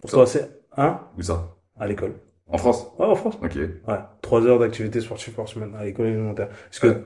Pour 0.00 0.10
toi, 0.10 0.26
c'est, 0.26 0.50
hein? 0.76 1.00
Où 1.18 1.22
ça? 1.22 1.56
À 1.78 1.86
l'école. 1.86 2.14
En 2.48 2.58
France? 2.58 2.88
Ouais, 2.98 3.06
en 3.06 3.14
France. 3.14 3.38
Ok. 3.42 3.56
Ouais. 3.56 3.98
Trois 4.22 4.46
heures 4.46 4.58
d'activité 4.58 5.00
sportive 5.00 5.34
par 5.34 5.48
semaine 5.48 5.74
à 5.76 5.84
l'école 5.84 6.06
élémentaire. 6.06 6.48
Est-ce 6.72 6.80
que, 6.80 7.04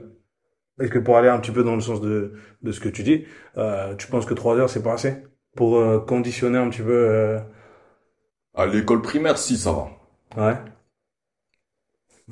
est-ce 0.81 0.91
que 0.91 0.99
pour 0.99 1.17
aller 1.19 1.29
un 1.29 1.39
petit 1.41 1.53
peu 1.53 1.65
dans 1.65 1.75
le 1.75 1.81
sens 1.81 2.01
de, 2.01 2.35
de 2.63 2.73
ce 2.73 2.81
que 2.81 2.89
tu 2.89 3.03
dis, 3.03 3.25
tu 3.99 4.07
penses 4.09 4.27
que 4.27 4.35
trois 4.35 4.57
heures, 4.57 4.71
c'est 4.71 4.83
pas 4.83 4.95
assez? 4.95 5.17
Pour 5.57 6.07
conditionner 6.07 6.59
un 6.59 6.71
petit 6.71 6.83
peu, 6.83 6.93
euh, 6.93 7.39
À 8.55 8.65
l'école 8.65 9.03
primaire, 9.03 9.37
si, 9.37 9.59
ça 9.59 9.73
va. 9.73 9.91
ouais. 10.37 10.72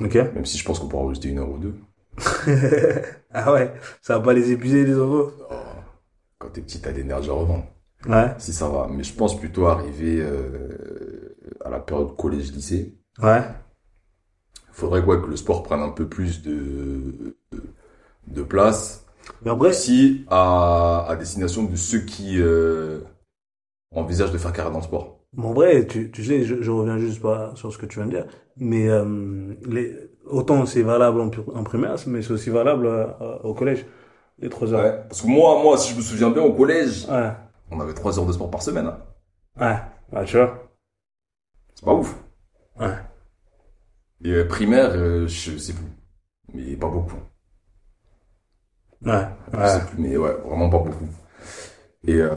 Ok. 0.01 0.15
Même 0.15 0.45
si 0.47 0.59
je 0.59 0.65
pense 0.65 0.79
qu'on 0.79 0.89
pourra 0.89 1.07
rajouter 1.07 1.29
une 1.29 1.39
heure 1.39 1.51
ou 1.51 1.59
deux. 1.59 1.75
ah 3.33 3.53
ouais, 3.53 3.73
ça 4.03 4.19
va 4.19 4.25
pas 4.25 4.33
les 4.33 4.51
épuiser 4.51 4.85
les 4.85 4.99
enfants. 4.99 5.31
Oh, 5.51 5.55
Quand 6.39 6.51
t'es 6.51 6.61
petit, 6.63 6.81
t'as 6.81 6.93
d'énergie 6.93 7.31
à 7.31 7.35
revendre. 7.35 7.65
Ouais, 8.07 8.35
Si, 8.39 8.53
ça 8.53 8.69
va. 8.69 8.89
Mais 8.91 9.05
je 9.05 9.15
pense 9.15 9.39
plutôt 9.39 9.67
arriver 9.67 10.21
euh, 10.21 11.37
à 11.65 11.71
la 11.71 11.81
période 11.81 12.17
collège-lycée. 12.17 12.97
ouais, 13.23 13.43
Faudrait 14.73 15.05
quoi 15.05 15.21
que 15.21 15.27
le 15.29 15.37
sport 15.37 15.63
prenne 15.63 15.81
un 15.81 15.91
peu 15.91 16.09
plus 16.09 16.43
de, 16.43 17.37
de, 17.53 17.63
de 18.29 18.43
place. 18.43 19.05
mais 19.43 19.51
après, 19.51 19.71
Aussi 19.71 20.25
à, 20.31 21.07
à 21.09 21.17
destination 21.17 21.65
de 21.65 21.77
ceux 21.77 22.01
qui 22.01 22.41
euh, 22.41 23.01
envisagent 23.95 24.33
de 24.33 24.39
faire 24.39 24.53
carrière 24.53 24.73
dans 24.73 24.81
le 24.81 24.85
sport. 24.85 25.21
en 25.39 25.53
vrai, 25.53 25.87
tu, 25.87 26.11
tu 26.11 26.25
sais, 26.25 26.45
je, 26.45 26.63
je 26.63 26.71
reviens 26.71 26.99
juste 26.99 27.21
pas 27.23 27.55
sur 27.57 27.73
ce 27.73 27.79
que 27.79 27.87
tu 27.87 27.99
viens 27.99 28.07
de 28.07 28.13
dire, 28.13 28.27
mais 28.61 28.89
euh, 28.89 29.55
les, 29.67 29.97
autant 30.27 30.67
c'est 30.67 30.83
valable 30.83 31.21
en, 31.21 31.31
en 31.55 31.65
primaire, 31.65 31.97
mais 32.07 32.23
c'est 32.23 32.33
aussi 32.33 32.51
valable 32.51 32.87
euh, 32.87 33.09
au 33.45 33.55
collège, 33.55 33.87
les 34.41 34.49
trois 34.51 34.73
heures. 34.75 34.81
Ouais. 34.83 35.05
Parce 35.09 35.23
que 35.23 35.29
moi, 35.29 35.63
moi, 35.63 35.79
si 35.79 35.93
je 35.93 35.99
me 35.99 36.03
souviens 36.03 36.31
bien, 36.31 36.43
au 36.43 36.53
collège, 36.55 37.09
Ouais, 37.09 37.37
on 37.71 37.81
avait 37.81 37.95
trois 37.95 38.19
heures 38.19 38.27
de 38.27 38.33
sport 38.33 38.51
par 38.51 38.63
semaine. 38.63 38.87
hein. 38.87 38.99
ouais, 39.57 39.77
ouais, 40.13 40.25
tu 40.25 40.37
vois. 40.37 40.71
C'est 41.75 41.85
pas 41.85 41.95
ouf. 41.95 42.15
Ouais, 42.79 42.97
Et 44.25 44.31
euh, 44.31 44.49
primaire, 44.49 44.93
euh, 44.95 45.27
je 45.29 45.59
sais 45.59 45.75
plus. 45.75 45.85
Mais 46.55 46.77
pas 46.77 46.89
beaucoup. 46.91 47.17
ouais, 49.05 49.27
Je 49.53 49.65
sais 49.67 49.81
plus, 49.81 49.99
mais 50.03 50.17
ouais, 50.17 50.33
vraiment 50.45 50.71
pas 50.71 50.79
beaucoup. 50.79 51.07
Et 52.07 52.15
euh, 52.17 52.35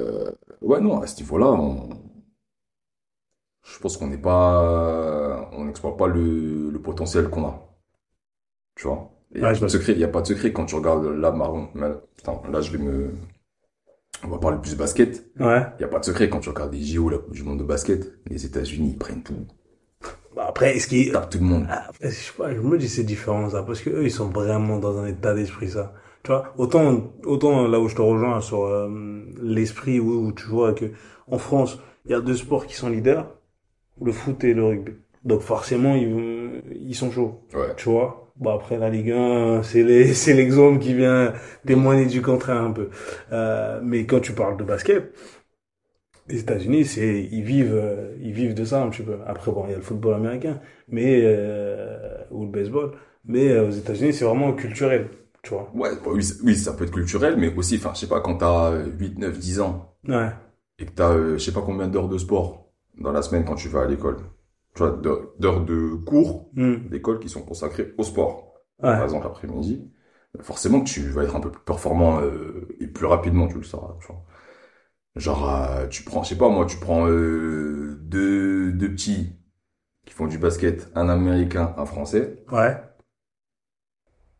euh, 0.00 0.30
ouais, 0.60 0.80
non, 0.80 1.00
à 1.00 1.06
ce 1.06 1.16
niveau-là, 1.20 1.46
on... 1.52 1.88
je 3.64 3.78
pense 3.80 3.96
qu'on 3.96 4.06
n'est 4.08 4.18
pas, 4.18 5.48
on 5.52 5.64
n'exploite 5.64 5.96
pas 5.96 6.06
le, 6.06 6.70
le 6.70 6.78
potentiel 6.82 7.28
qu'on 7.28 7.46
a. 7.46 7.60
Tu 8.76 8.86
vois? 8.86 9.10
Il 9.34 9.40
y 9.40 9.44
a 9.44 9.52
pas 9.52 9.58
de 9.60 9.68
secret, 9.68 9.92
il 9.92 9.98
y 9.98 10.04
a 10.04 10.08
pas 10.08 10.20
de 10.22 10.26
secret 10.28 10.52
quand 10.52 10.66
tu 10.66 10.74
regardes 10.76 11.06
là, 11.06 11.32
marron. 11.32 11.68
mais- 11.74 11.92
Putain, 12.16 12.40
là, 12.50 12.60
je 12.60 12.70
vais 12.72 12.78
me, 12.78 13.10
on 14.24 14.28
va 14.28 14.38
parler 14.38 14.58
plus 14.62 14.76
basket. 14.76 15.26
Ouais. 15.40 15.62
Il 15.78 15.82
y 15.82 15.84
a 15.84 15.88
pas 15.88 15.98
de 15.98 16.04
secret 16.04 16.28
quand 16.28 16.40
tu 16.40 16.48
regardes 16.50 16.72
les 16.72 16.82
JO, 16.82 17.08
la 17.08 17.18
Coupe 17.18 17.34
du 17.34 17.42
Monde 17.42 17.58
de 17.58 17.64
basket. 17.64 18.12
Les 18.28 18.44
États-Unis, 18.46 18.90
ils 18.92 18.98
prennent 18.98 19.22
tout. 19.22 19.46
Bah 20.36 20.46
après, 20.48 20.76
est-ce 20.76 20.88
qu'ils, 20.88 21.06
Ils 21.08 21.12
tapent 21.12 21.30
tout 21.30 21.38
le 21.38 21.44
monde. 21.44 21.66
Ah, 21.70 21.86
Après, 21.88 22.10
je 22.10 22.14
sais 22.16 22.32
pas, 22.36 22.52
je 22.54 22.60
me 22.60 22.76
dis 22.78 22.88
c'est 22.88 23.04
différent 23.04 23.48
ça, 23.50 23.62
parce 23.62 23.80
que 23.80 23.90
eux 23.90 24.04
ils 24.04 24.10
sont 24.10 24.28
vraiment 24.30 24.78
dans 24.78 24.98
un 24.98 25.06
état 25.06 25.32
d'esprit 25.34 25.70
ça. 25.70 25.94
Tu 26.24 26.32
vois, 26.32 26.52
autant 26.56 27.12
autant 27.24 27.68
là 27.68 27.78
où 27.78 27.88
je 27.88 27.94
te 27.94 28.02
rejoins 28.02 28.40
sur 28.40 28.64
euh, 28.64 28.88
l'esprit 29.42 30.00
où, 30.00 30.26
où 30.26 30.32
tu 30.32 30.46
vois 30.46 30.72
que 30.74 30.86
en 31.28 31.38
France 31.38 31.78
il 32.04 32.10
y 32.10 32.14
a 32.14 32.20
deux 32.20 32.34
sports 32.36 32.66
qui 32.66 32.74
sont 32.74 32.88
leaders, 32.88 33.28
le 34.02 34.12
foot 34.12 34.42
et 34.44 34.54
le 34.54 34.64
rugby. 34.64 34.92
Donc 35.24 35.40
forcément 35.40 35.94
ils 35.94 36.62
ils 36.80 36.94
sont 36.94 37.10
chauds, 37.10 37.40
Ouais. 37.54 37.74
tu 37.76 37.88
vois? 37.88 38.30
Bon 38.36 38.50
après 38.54 38.78
la 38.78 38.90
Ligue 38.90 39.12
1 39.12 39.62
c'est 39.62 39.82
les 39.84 40.12
c'est 40.22 40.34
l'exemple 40.34 40.78
qui 40.80 40.94
vient 40.94 41.32
témoigner 41.66 42.06
du 42.06 42.20
contraire 42.22 42.60
un 42.62 42.72
peu. 42.72 42.90
Euh, 43.32 43.80
mais 43.82 44.06
quand 44.06 44.20
tu 44.20 44.32
parles 44.32 44.56
de 44.56 44.64
basket, 44.64 45.12
les 46.28 46.40
États-Unis, 46.40 46.84
c'est 46.86 47.28
ils 47.30 47.42
vivent 47.42 47.74
euh, 47.74 48.16
ils 48.20 48.32
vivent 48.32 48.54
de 48.54 48.64
ça 48.64 48.82
un 48.82 48.88
petit 48.90 49.02
peu. 49.02 49.18
Après 49.26 49.50
bon, 49.52 49.64
il 49.66 49.70
y 49.70 49.74
a 49.74 49.76
le 49.76 49.82
football 49.82 50.14
américain, 50.14 50.60
mais 50.88 51.20
euh, 51.24 52.16
ou 52.30 52.44
le 52.44 52.50
baseball, 52.50 52.92
mais 53.26 53.48
euh, 53.50 53.68
aux 53.68 53.70
États-Unis, 53.70 54.12
c'est 54.14 54.24
vraiment 54.24 54.52
culturel, 54.54 55.08
tu 55.42 55.50
vois. 55.50 55.70
Ouais, 55.74 55.90
bah 55.96 56.10
oui, 56.14 56.24
oui, 56.42 56.56
ça 56.56 56.72
peut 56.72 56.84
être 56.84 56.90
culturel, 56.92 57.36
mais 57.36 57.54
aussi, 57.54 57.76
enfin, 57.76 57.92
je 57.94 58.00
sais 58.00 58.06
pas, 58.08 58.20
quand 58.20 58.38
t'as 58.38 58.72
euh, 58.72 58.86
8, 58.98 59.18
9, 59.18 59.38
10 59.38 59.60
ans, 59.60 59.94
Ouais. 60.08 60.30
et 60.78 60.86
que 60.86 60.92
t'as, 60.92 61.12
euh, 61.12 61.34
je 61.38 61.44
sais 61.44 61.52
pas 61.52 61.62
combien 61.62 61.88
d'heures 61.88 62.08
de 62.08 62.18
sport 62.18 62.63
dans 62.98 63.12
la 63.12 63.22
semaine 63.22 63.44
quand 63.44 63.54
tu 63.56 63.68
vas 63.68 63.82
à 63.82 63.86
l'école. 63.86 64.18
Tu 64.74 64.80
vois, 64.82 64.90
d'heures 64.92 65.64
de 65.64 65.94
cours 66.04 66.50
Hmm. 66.54 66.88
d'école 66.90 67.20
qui 67.20 67.28
sont 67.28 67.42
consacrées 67.42 67.94
au 67.98 68.02
sport. 68.02 68.54
Ouais. 68.82 68.98
Par 68.98 69.04
exemple, 69.04 69.24
l'après-midi. 69.24 69.90
Forcément 70.42 70.80
que 70.82 70.88
tu 70.90 71.02
vas 71.10 71.24
être 71.24 71.36
un 71.36 71.40
peu 71.40 71.50
plus 71.50 71.62
performant 71.64 72.20
euh, 72.20 72.66
et 72.80 72.88
plus 72.88 73.06
rapidement, 73.06 73.48
tu 73.48 73.56
le 73.56 73.62
sauras. 73.64 73.96
Tu 74.00 74.06
vois. 74.08 74.24
Genre, 75.16 75.50
euh, 75.50 75.86
tu 75.88 76.02
prends, 76.04 76.22
je 76.24 76.30
sais 76.30 76.38
pas 76.38 76.48
moi, 76.48 76.66
tu 76.66 76.78
prends 76.78 77.08
euh, 77.08 77.98
deux, 78.02 78.72
deux 78.72 78.90
petits 78.92 79.36
qui 80.06 80.14
font 80.14 80.26
du 80.28 80.38
basket, 80.38 80.90
un 80.96 81.08
américain, 81.10 81.74
un 81.78 81.86
français. 81.86 82.44
Ouais. 82.50 82.80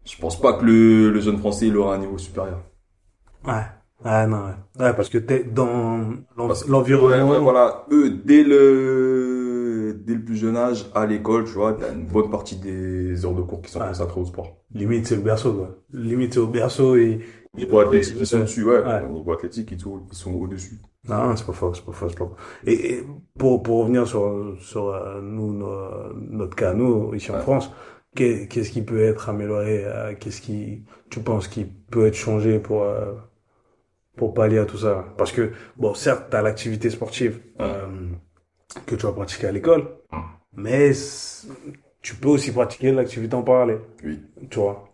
Je 0.06 0.16
pense 0.16 0.40
pas 0.40 0.54
que 0.54 0.64
le, 0.64 1.10
le 1.10 1.20
jeune 1.20 1.36
français 1.36 1.66
il 1.66 1.76
aura 1.76 1.94
un 1.96 1.98
niveau 1.98 2.16
supérieur. 2.16 2.62
Ouais. 3.44 3.64
Ouais, 4.04 4.26
non, 4.26 4.44
ouais. 4.44 4.52
Ouais, 4.84 4.92
parce 4.94 5.08
que 5.08 5.16
t'es 5.18 5.44
dans 5.44 6.12
l'environnement. 6.68 7.26
Ouais, 7.30 7.36
ouais, 7.36 7.38
voilà. 7.42 7.86
Eux, 7.90 8.10
dès 8.10 8.44
le, 8.44 9.94
dès 10.04 10.14
le 10.14 10.24
plus 10.24 10.36
jeune 10.36 10.56
âge, 10.58 10.90
à 10.94 11.06
l'école, 11.06 11.44
tu 11.44 11.52
vois, 11.52 11.72
t'as 11.72 11.92
une 11.94 12.04
bonne 12.04 12.30
partie 12.30 12.56
des 12.56 13.24
heures 13.24 13.32
de 13.34 13.40
cours 13.42 13.62
qui 13.62 13.70
sont 13.70 13.80
consacrées 13.80 14.20
au 14.20 14.26
sport. 14.26 14.58
Limite, 14.74 15.06
c'est 15.06 15.16
le 15.16 15.22
berceau, 15.22 15.54
quoi. 15.54 15.78
Limite, 15.92 16.34
c'est 16.34 16.40
au 16.40 16.46
berceau 16.48 16.96
et... 16.96 17.20
Niveau 17.56 17.78
athlétique, 17.78 18.16
ils 18.18 18.26
sont 18.26 18.40
dessus, 18.40 18.64
ouais. 18.64 18.80
Ouais. 18.84 19.02
Au 19.08 19.12
Niveau 19.14 19.32
athlétique, 19.32 19.70
ils 19.70 19.80
sont, 19.80 20.02
ils 20.10 20.16
sont 20.16 20.32
au-dessus. 20.34 20.80
Non, 21.08 21.34
c'est 21.36 21.46
pas 21.46 21.52
faux, 21.52 21.72
c'est 21.72 21.84
pas 21.84 21.92
faux, 21.92 22.08
c'est 22.08 22.18
pas 22.18 22.24
faux. 22.26 22.36
Et, 22.66 22.94
et 22.96 23.04
pour, 23.38 23.62
pour 23.62 23.78
revenir 23.80 24.06
sur, 24.08 24.56
sur 24.58 24.88
euh, 24.88 25.20
nous, 25.22 25.52
no- 25.54 26.12
notre 26.14 26.56
cas, 26.56 26.74
nous, 26.74 27.14
ici 27.14 27.30
en. 27.30 27.38
France, 27.40 27.70
qu'est- 28.16 28.48
qu'est-ce 28.48 28.70
qui 28.70 28.82
peut 28.82 29.00
être 29.02 29.28
amélioré, 29.28 29.84
euh, 29.86 30.14
qu'est-ce 30.18 30.40
qui, 30.40 30.84
tu 31.10 31.20
penses 31.20 31.46
qui 31.48 31.64
peut 31.64 32.06
être 32.06 32.14
changé 32.16 32.58
pour, 32.58 32.82
euh, 32.82 33.12
pour 34.16 34.34
pallier 34.34 34.58
à 34.58 34.64
tout 34.66 34.78
ça. 34.78 35.04
Parce 35.18 35.32
que, 35.32 35.52
bon, 35.76 35.94
certes, 35.94 36.26
t'as 36.30 36.42
l'activité 36.42 36.90
sportive 36.90 37.40
euh, 37.60 37.86
que 38.86 38.94
tu 38.96 39.06
vas 39.06 39.12
pratiquer 39.12 39.48
à 39.48 39.52
l'école, 39.52 39.88
mais 40.56 40.92
tu 42.02 42.14
peux 42.16 42.28
aussi 42.28 42.52
pratiquer 42.52 42.92
l'activité 42.92 43.34
en 43.34 43.42
parallèle, 43.42 43.80
Oui. 44.04 44.20
tu 44.50 44.58
vois. 44.60 44.88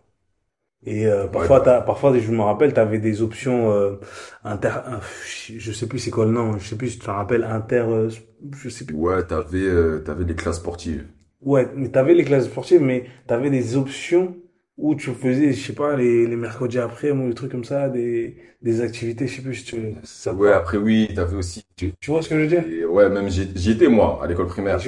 Et 0.85 1.07
euh, 1.07 1.27
parfois, 1.27 1.59
Ouais. 1.59 1.65
t'as, 1.65 1.81
parfois, 1.81 2.17
je 2.19 2.31
me 2.31 2.41
rappelle, 2.41 2.73
t'avais 2.73 2.99
des 2.99 3.21
options 3.21 3.71
euh, 3.71 3.97
inter, 4.43 4.69
euh, 4.87 4.97
je 5.57 5.71
sais 5.71 5.87
plus 5.87 5.99
c'est 5.99 6.11
quoi 6.11 6.25
le 6.25 6.31
nom, 6.31 6.57
je 6.59 6.67
sais 6.69 6.77
plus 6.77 6.91
si 6.91 6.99
tu 6.99 7.05
te 7.05 7.11
rappelles 7.11 7.43
inter, 7.43 7.85
euh, 7.87 8.09
je 8.53 8.69
sais 8.69 8.85
plus. 8.85 8.95
Ouais, 8.95 9.25
t'avais, 9.25 9.57
euh, 9.63 9.99
t'avais 10.03 10.23
des 10.23 10.35
classes 10.35 10.57
sportives. 10.57 11.07
Ouais, 11.41 11.67
mais 11.75 11.89
t'avais 11.89 12.13
les 12.13 12.23
classes 12.23 12.45
sportives, 12.45 12.81
mais 12.81 13.05
t'avais 13.27 13.49
des 13.49 13.75
options 13.75 14.35
où 14.77 14.95
tu 14.95 15.13
faisais, 15.13 15.53
je 15.53 15.67
sais 15.67 15.73
pas, 15.75 15.95
les, 15.95 16.27
les 16.27 16.35
mercredis 16.35 16.79
après, 16.79 17.11
ou 17.11 17.27
des 17.29 17.35
trucs 17.35 17.51
comme 17.51 17.63
ça, 17.65 17.89
des, 17.89 18.37
des 18.61 18.81
activités, 18.81 19.27
je 19.27 19.35
sais 19.37 19.41
plus 19.43 19.55
si 19.55 19.65
tu, 19.65 19.95
ça 20.03 20.33
Ouais, 20.33 20.51
après 20.51 20.77
oui, 20.77 21.09
t'avais 21.13 21.35
aussi. 21.35 21.63
tu- 21.75 21.93
Tu 21.99 22.11
vois 22.11 22.21
ce 22.21 22.29
que 22.29 22.35
je 22.35 22.41
veux 22.41 22.47
dire? 22.47 22.65
et 22.65 22.85
ouais, 22.85 23.09
même 23.09 23.29
j'y 23.29 23.71
étais 23.71 23.87
moi 23.87 24.19
à 24.23 24.27
l'école 24.27 24.47
primaire. 24.47 24.79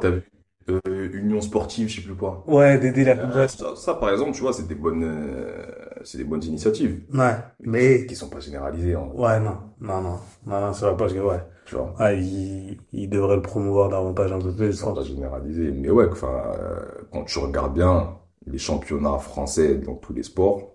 T'avais, 0.00 0.22
euh, 0.68 1.10
union 1.12 1.40
sportive, 1.40 1.88
je 1.88 1.96
sais 1.96 2.02
plus 2.02 2.14
quoi. 2.14 2.44
Ouais, 2.46 2.78
délires 2.78 3.20
comme 3.20 3.32
Euh, 3.32 3.48
ça. 3.48 3.74
ça, 3.76 3.94
par 3.94 4.10
exemple, 4.10 4.32
tu 4.32 4.40
vois, 4.42 4.52
c'est 4.52 4.66
des 4.66 4.74
bonnes, 4.74 5.04
euh, 5.04 5.64
c'est 6.04 6.18
des 6.18 6.24
bonnes 6.24 6.44
initiatives 6.44 7.00
Ouais, 7.12 7.36
mais, 7.60 8.06
qui 8.06 8.16
sont 8.16 8.28
pas 8.30 8.40
généralisées, 8.40 8.94
hein, 8.94 9.08
ouais, 9.14 9.38
non, 9.40 9.74
non, 9.80 10.00
non, 10.02 10.18
non, 10.46 10.60
non, 10.60 10.72
ça 10.72 10.86
va 10.86 10.92
pas, 10.92 10.98
parce 10.98 11.12
que, 11.14 11.18
ouais, 11.20 11.40
tu 11.64 11.74
vois. 11.76 11.94
ah, 11.98 12.12
il, 12.14 12.78
il 12.92 13.08
devrait 13.10 13.36
le 13.36 13.42
promouvoir 13.42 13.88
davantage 13.90 14.32
un 14.32 14.40
peu 14.40 14.54
plus, 14.54 14.68
Ils 14.68 14.76
sont 14.76 14.94
pas 14.94 15.02
généralisées, 15.04 15.70
mais 15.72 15.90
ouais, 15.90 16.08
enfin, 16.10 16.52
euh, 16.58 16.80
quand 17.12 17.24
tu 17.24 17.38
regardes 17.38 17.74
bien 17.74 18.18
les 18.46 18.58
championnats 18.58 19.18
français 19.18 19.76
dans 19.76 19.94
tous 19.96 20.12
les 20.14 20.22
sports, 20.22 20.72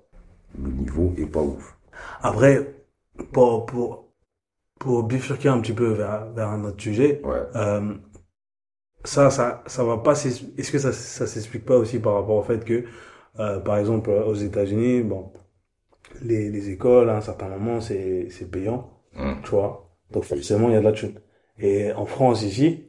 le 0.57 0.71
niveau 0.71 1.13
est 1.17 1.25
pas 1.27 1.41
ouf. 1.41 1.77
Après, 2.21 2.75
pour, 3.33 3.65
pour, 3.65 4.11
pour 4.79 5.03
bifurquer 5.03 5.49
un 5.49 5.61
petit 5.61 5.73
peu 5.73 5.89
vers, 5.93 6.31
vers 6.33 6.49
un 6.49 6.63
autre 6.65 6.81
sujet, 6.81 7.21
Ouais, 7.23 7.47
Euh, 7.55 7.95
ça, 9.05 9.29
ça, 9.31 9.63
ça 9.67 9.83
va 9.83 9.97
pas. 9.97 10.13
Est-ce 10.13 10.71
que 10.71 10.79
ça, 10.79 10.91
ça 10.93 11.27
s'explique 11.27 11.65
pas 11.65 11.77
aussi 11.77 11.99
par 11.99 12.13
rapport 12.15 12.35
au 12.37 12.43
fait 12.43 12.63
que, 12.65 12.85
euh, 13.39 13.59
par 13.59 13.77
exemple, 13.77 14.09
aux 14.11 14.33
États-Unis, 14.35 15.03
bon, 15.03 15.31
les, 16.23 16.49
les 16.51 16.69
écoles, 16.71 17.09
à 17.09 17.17
un 17.17 17.21
certain 17.21 17.49
moment, 17.49 17.81
c'est, 17.81 18.29
c'est 18.31 18.51
payant, 18.51 18.91
Hum. 19.15 19.41
tu 19.43 19.51
vois. 19.51 19.89
Donc 20.11 20.25
forcément, 20.25 20.69
il 20.69 20.73
y 20.73 20.77
a 20.77 20.81
de 20.81 20.85
la 20.85 20.93
thune. 20.93 21.19
Et 21.59 21.93
en 21.93 22.05
France 22.05 22.43
ici, 22.43 22.85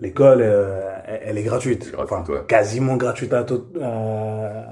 l'école, 0.00 0.42
euh, 0.42 0.93
elle, 1.06 1.38
est 1.38 1.42
gratuite. 1.42 1.92
Enfin, 1.98 2.28
ouais. 2.28 2.44
quasiment 2.48 2.96
gratuite 2.96 3.32
à 3.32 3.44
tout, 3.44 3.64
euh, 3.76 4.64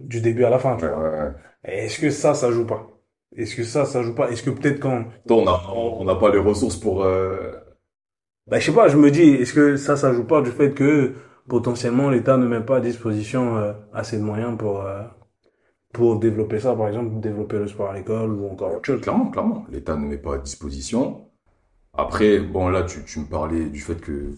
du 0.00 0.20
début 0.20 0.44
à 0.44 0.50
la 0.50 0.58
fin, 0.58 0.76
tu 0.76 0.84
Ouais, 0.84 0.88
vois. 0.88 1.02
ouais, 1.10 1.34
Est-ce 1.64 1.98
que 2.00 2.10
ça, 2.10 2.34
ça 2.34 2.50
joue 2.50 2.66
pas? 2.66 2.88
Est-ce 3.36 3.54
que 3.54 3.62
ça, 3.64 3.84
ça 3.84 4.02
joue 4.02 4.14
pas? 4.16 4.30
Est-ce 4.30 4.42
que 4.42 4.50
peut-être 4.50 4.80
quand 4.80 5.04
Toi, 5.26 5.36
on 5.38 5.46
a, 5.46 5.62
on 5.74 6.04
n'a 6.04 6.14
pas 6.16 6.30
les 6.30 6.38
ressources 6.38 6.76
pour, 6.76 7.02
euh, 7.04 7.52
Bah, 8.46 8.58
je 8.60 8.66
sais 8.66 8.72
pas, 8.74 8.88
je 8.88 8.96
me 8.96 9.10
dis, 9.10 9.22
est-ce 9.22 9.52
que 9.54 9.76
ça, 9.76 9.96
ça 9.96 10.12
joue 10.12 10.24
pas 10.24 10.40
du 10.42 10.50
fait 10.50 10.72
que 10.72 11.14
potentiellement 11.48 12.10
l'État 12.10 12.36
ne 12.36 12.46
met 12.46 12.60
pas 12.60 12.76
à 12.78 12.80
disposition 12.80 13.56
euh, 13.56 13.72
assez 13.92 14.18
de 14.18 14.22
moyens 14.22 14.56
pour 14.58 14.82
euh, 14.82 15.02
pour 15.92 16.18
développer 16.20 16.60
ça, 16.60 16.74
par 16.76 16.88
exemple, 16.88 17.20
développer 17.20 17.58
le 17.58 17.68
sport 17.68 17.90
à 17.90 17.94
l'école 17.94 18.32
ou 18.32 18.48
encore 18.50 18.74
autre 18.76 18.86
chose? 18.86 19.02
Clairement, 19.02 19.30
clairement. 19.30 19.64
L'État 19.70 19.96
ne 19.96 20.06
met 20.06 20.18
pas 20.18 20.34
à 20.34 20.38
disposition. 20.38 21.30
Après, 21.94 22.40
bon, 22.40 22.68
là, 22.68 22.84
tu, 22.84 23.04
tu 23.04 23.20
me 23.20 23.26
parlais 23.26 23.66
du 23.70 23.80
fait 23.80 24.00
que 24.00 24.34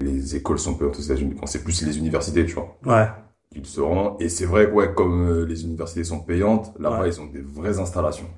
les 0.00 0.36
écoles 0.36 0.58
sont 0.58 0.74
payantes 0.74 0.98
aux 0.98 1.02
États-Unis. 1.02 1.34
C'est 1.46 1.62
plus 1.64 1.82
les 1.82 1.98
universités, 1.98 2.44
tu 2.46 2.54
vois, 2.54 2.78
Ouais, 2.86 3.08
qu'ils 3.52 3.66
seront. 3.66 4.16
Et 4.18 4.28
c'est 4.28 4.46
vrai 4.46 4.66
que, 4.66 4.72
ouais, 4.72 4.94
comme 4.94 5.28
euh, 5.28 5.44
les 5.46 5.64
universités 5.64 6.04
sont 6.04 6.20
payantes, 6.20 6.72
là-bas, 6.78 7.02
Ouais. 7.02 7.08
ils 7.08 7.20
ont 7.20 7.26
des 7.26 7.42
vraies 7.42 7.78
installations. 7.78 8.28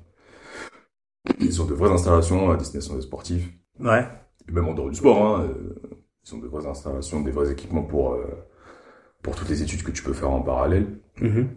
Ils 1.39 1.61
ont 1.61 1.65
de 1.65 1.73
vraies 1.73 1.91
installations 1.91 2.51
à 2.51 2.57
destination 2.57 2.95
des 2.95 3.01
sportifs. 3.01 3.49
ouais, 3.79 4.05
Et 4.47 4.51
même 4.51 4.67
en 4.67 4.73
dehors 4.73 4.89
du 4.89 4.95
sport, 4.95 5.37
hein. 5.37 5.43
euh, 5.49 5.75
Ils 6.25 6.35
ont 6.35 6.39
de 6.39 6.47
vraies 6.47 6.67
installations, 6.67 7.21
des 7.21 7.31
vrais 7.31 7.51
équipements 7.51 7.83
pour, 7.83 8.13
euh, 8.13 8.25
pour 9.21 9.35
toutes 9.35 9.49
les 9.49 9.61
études 9.63 9.83
que 9.83 9.91
tu 9.91 10.03
peux 10.03 10.13
faire 10.13 10.31
en 10.31 10.41
parallèle. 10.41 10.99
mhm. 11.21 11.49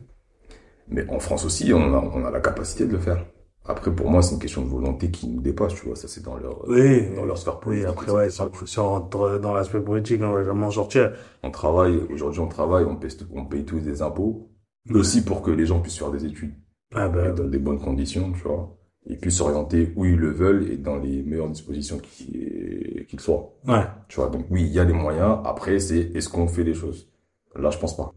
Mais 0.88 1.08
en 1.10 1.18
France 1.18 1.44
aussi, 1.44 1.72
on 1.72 1.94
a, 1.94 1.98
on 1.98 2.24
a 2.24 2.30
la 2.30 2.40
capacité 2.40 2.86
de 2.86 2.92
le 2.92 2.98
faire. 2.98 3.24
Après, 3.68 3.94
pour 3.94 4.10
moi, 4.10 4.22
c'est 4.22 4.34
une 4.34 4.40
question 4.40 4.62
de 4.62 4.68
volonté 4.68 5.10
qui 5.10 5.28
nous 5.28 5.40
dépasse, 5.40 5.74
tu 5.74 5.86
vois. 5.86 5.96
Ça, 5.96 6.08
c'est 6.08 6.22
dans 6.22 6.36
leur, 6.36 6.68
oui, 6.68 7.14
dans 7.14 7.24
leur 7.24 7.36
sphère 7.38 7.54
oui. 7.66 7.82
politique. 7.82 7.88
Après, 7.88 8.12
ouais, 8.12 8.30
si 8.30 8.78
on- 8.78 9.00
dans 9.00 9.54
l'aspect 9.54 9.80
politique, 9.80 10.20
on 10.22 10.32
va 10.32 10.44
jamais 10.44 10.64
en 10.66 10.70
sortir. 10.70 11.12
On 11.42 11.50
travaille, 11.50 11.96
aujourd'hui, 12.12 12.40
on 12.40 12.48
travaille, 12.48 12.84
on 12.84 12.96
paye, 12.96 13.10
on 13.34 13.44
paye 13.46 13.64
tous 13.64 13.80
des 13.80 14.02
impôts. 14.02 14.50
Aussi 14.92 15.24
pour 15.24 15.42
que 15.42 15.50
les 15.50 15.66
gens 15.66 15.80
puissent 15.80 15.98
faire 15.98 16.12
des 16.12 16.24
études 16.24 16.54
Ah 16.94 17.08
ben, 17.08 17.34
dans 17.34 17.44
des 17.48 17.58
bonnes 17.58 17.80
conditions, 17.80 18.32
tu 18.32 18.42
vois. 18.42 18.76
Ils 19.06 19.18
puissent 19.18 19.38
s'orienter 19.38 19.92
où 19.96 20.04
ils 20.04 20.16
le 20.16 20.30
veulent 20.30 20.70
et 20.70 20.76
dans 20.76 20.96
les 20.96 21.22
meilleures 21.22 21.48
dispositions 21.50 21.98
qui- 21.98 23.04
qu'ils 23.08 23.20
soient. 23.20 23.52
ouais, 23.66 23.86
Tu 24.08 24.16
vois. 24.20 24.30
Donc, 24.30 24.46
oui, 24.50 24.62
il 24.62 24.72
y 24.72 24.78
a 24.78 24.84
les 24.84 24.92
moyens. 24.92 25.38
Après, 25.44 25.78
c'est 25.80 25.98
est-ce 26.14 26.28
qu'on 26.28 26.46
fait 26.48 26.64
les 26.64 26.74
choses? 26.74 27.08
Là, 27.56 27.70
je 27.70 27.78
pense 27.78 27.96
pas. 27.96 28.12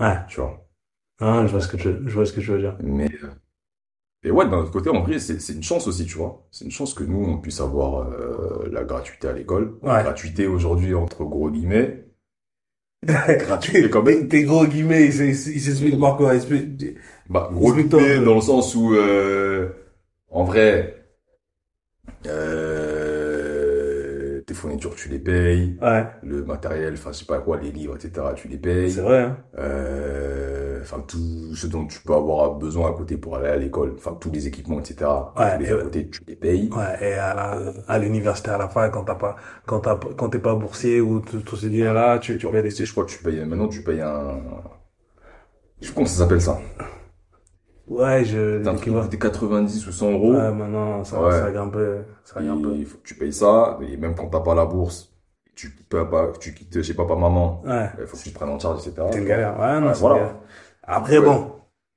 ouais. 0.00 0.16
Tu 0.28 0.40
vois. 0.40 0.66
Ah, 1.20 1.44
je 1.46 1.52
vois 1.52 1.60
ce 1.60 1.68
que 1.68 1.76
tu, 1.76 1.88
je 2.06 2.14
vois 2.14 2.26
ce 2.26 2.32
que 2.32 2.40
tu 2.40 2.50
veux 2.52 2.60
dire. 2.60 2.76
Mais, 2.82 3.10
euh, 3.24 3.30
et 4.24 4.30
ouais, 4.30 4.48
d'un 4.48 4.58
autre 4.58 4.70
côté, 4.70 4.88
en 4.90 5.00
vrai, 5.02 5.18
c'est, 5.18 5.40
c'est 5.40 5.52
une 5.54 5.62
chance 5.62 5.86
aussi, 5.88 6.06
tu 6.06 6.16
vois. 6.16 6.46
C'est 6.52 6.64
une 6.64 6.70
chance 6.70 6.94
que 6.94 7.02
nous, 7.04 7.24
on 7.24 7.38
puisse 7.38 7.60
avoir 7.60 8.06
euh, 8.08 8.68
la 8.70 8.84
gratuité 8.84 9.28
à 9.28 9.32
l'école. 9.32 9.74
Ouais. 9.82 10.02
Gratuité 10.02 10.46
aujourd'hui, 10.46 10.94
entre 10.94 11.24
gros 11.24 11.50
guillemets. 11.50 12.04
Gratuité 13.04 13.90
quand 13.90 14.02
même. 14.02 14.28
Tes, 14.28 14.44
gros 14.44 14.66
guillemets, 14.66 15.06
ils 15.06 15.12
s'ex- 15.12 15.46
ils 15.48 15.60
s'expliquent 15.60 15.98
quoi? 15.98 16.34
Explique- 16.34 16.96
Bah, 17.28 17.50
gros 17.52 17.72
guillemets 17.74 18.20
dans 18.20 18.36
le 18.36 18.40
sens 18.40 18.74
où, 18.76 18.94
euh, 18.94 19.70
en 20.30 20.44
vrai, 20.44 21.04
euh, 22.26 24.40
tes 24.42 24.54
fournitures, 24.54 24.94
tu 24.94 25.08
les 25.08 25.18
payes. 25.18 25.76
Ouais, 25.80 26.06
Le 26.22 26.44
matériel, 26.44 26.94
enfin, 26.94 27.12
je 27.12 27.18
sais 27.18 27.24
pas 27.24 27.38
quoi, 27.40 27.58
les 27.60 27.70
livres, 27.70 27.96
etc., 27.96 28.34
tu 28.34 28.48
les 28.48 28.58
payes. 28.58 28.90
c'est 28.92 29.00
vrai, 29.00 29.20
hein. 29.20 29.38
Euh, 29.58 30.61
enfin, 30.82 31.00
tout 31.06 31.54
ce 31.54 31.66
dont 31.66 31.86
tu 31.86 32.00
peux 32.00 32.14
avoir 32.14 32.54
besoin 32.54 32.90
à 32.90 32.92
côté 32.92 33.16
pour 33.16 33.36
aller 33.36 33.48
à 33.48 33.56
l'école. 33.56 33.94
Enfin, 33.96 34.16
tous 34.20 34.30
les 34.30 34.46
équipements, 34.46 34.80
etc. 34.80 35.10
Ouais, 35.36 35.56
tous 35.56 35.62
les 35.62 35.68
et 35.68 35.72
à 35.72 35.76
côté, 35.82 36.10
tu 36.10 36.20
les 36.26 36.36
payes. 36.36 36.70
Ouais, 36.70 36.98
et 37.10 37.14
à 37.14 37.98
l'université, 37.98 38.50
à 38.50 38.58
la 38.58 38.68
fac, 38.68 38.92
quand 38.92 39.04
t'as 39.04 39.14
pas, 39.14 39.36
quand 39.66 39.80
t'as, 39.80 39.96
quand 39.96 40.28
t'es 40.30 40.38
pas 40.38 40.54
boursier 40.54 41.00
ou 41.00 41.20
tout, 41.20 41.56
ce 41.56 41.66
là 41.92 42.18
tu, 42.18 42.38
tu 42.38 42.38
Tu 42.38 42.48
payes 42.48 42.62
des, 42.62 42.70
je 42.70 42.92
crois 42.92 43.04
que 43.04 43.10
tu 43.10 43.22
payes, 43.22 43.44
maintenant 43.44 43.68
tu 43.68 43.82
payes 43.82 44.00
un, 44.00 44.40
je 45.80 45.86
sais 45.86 45.92
pas 45.92 45.96
comment 45.96 46.06
ça 46.06 46.18
s'appelle 46.18 46.40
ça. 46.40 46.60
ouais, 47.86 48.24
je, 48.24 48.62
C'est 48.62 48.68
un 48.68 48.74
truc 48.74 48.84
qui 48.84 48.90
l'équivalent. 48.90 49.02
coûtait 49.04 49.18
90 49.18 49.86
ou 49.86 49.92
100 49.92 50.12
euros. 50.12 50.32
Ouais, 50.34 50.52
maintenant, 50.52 51.04
ça, 51.04 51.20
Ouais. 51.22 51.30
ça 51.32 51.50
grimpe, 51.50 51.76
ça 52.24 52.40
grimpe. 52.42 52.66
il 52.76 52.86
faut 52.86 52.98
que 52.98 53.02
tu 53.02 53.14
payes 53.16 53.32
ça. 53.32 53.78
Et 53.82 53.96
même 53.96 54.14
quand 54.14 54.28
t'as 54.28 54.40
pas 54.40 54.54
la 54.54 54.64
bourse, 54.66 55.12
tu 55.54 55.70
peux 55.70 56.08
pas, 56.08 56.32
tu 56.40 56.54
quittes 56.54 56.82
chez 56.82 56.94
papa, 56.94 57.14
maman. 57.16 57.62
Ouais, 57.64 57.90
Il 58.00 58.06
faut 58.06 58.16
que 58.16 58.22
tu 58.22 58.30
te 58.30 58.34
prennes 58.34 58.50
en 58.50 58.58
charge, 58.58 58.86
etc. 58.86 59.06
c'est 59.12 59.18
une 59.18 59.24
galère. 59.26 59.58
Ouais, 59.60 59.80
non, 59.80 59.88
Ouais, 59.88 59.94
c'est 59.94 60.00
voilà. 60.00 60.16
une 60.16 60.22
galère. 60.22 60.40
Après, 60.92 61.18
Ouais. 61.18 61.24
bon, 61.24 61.52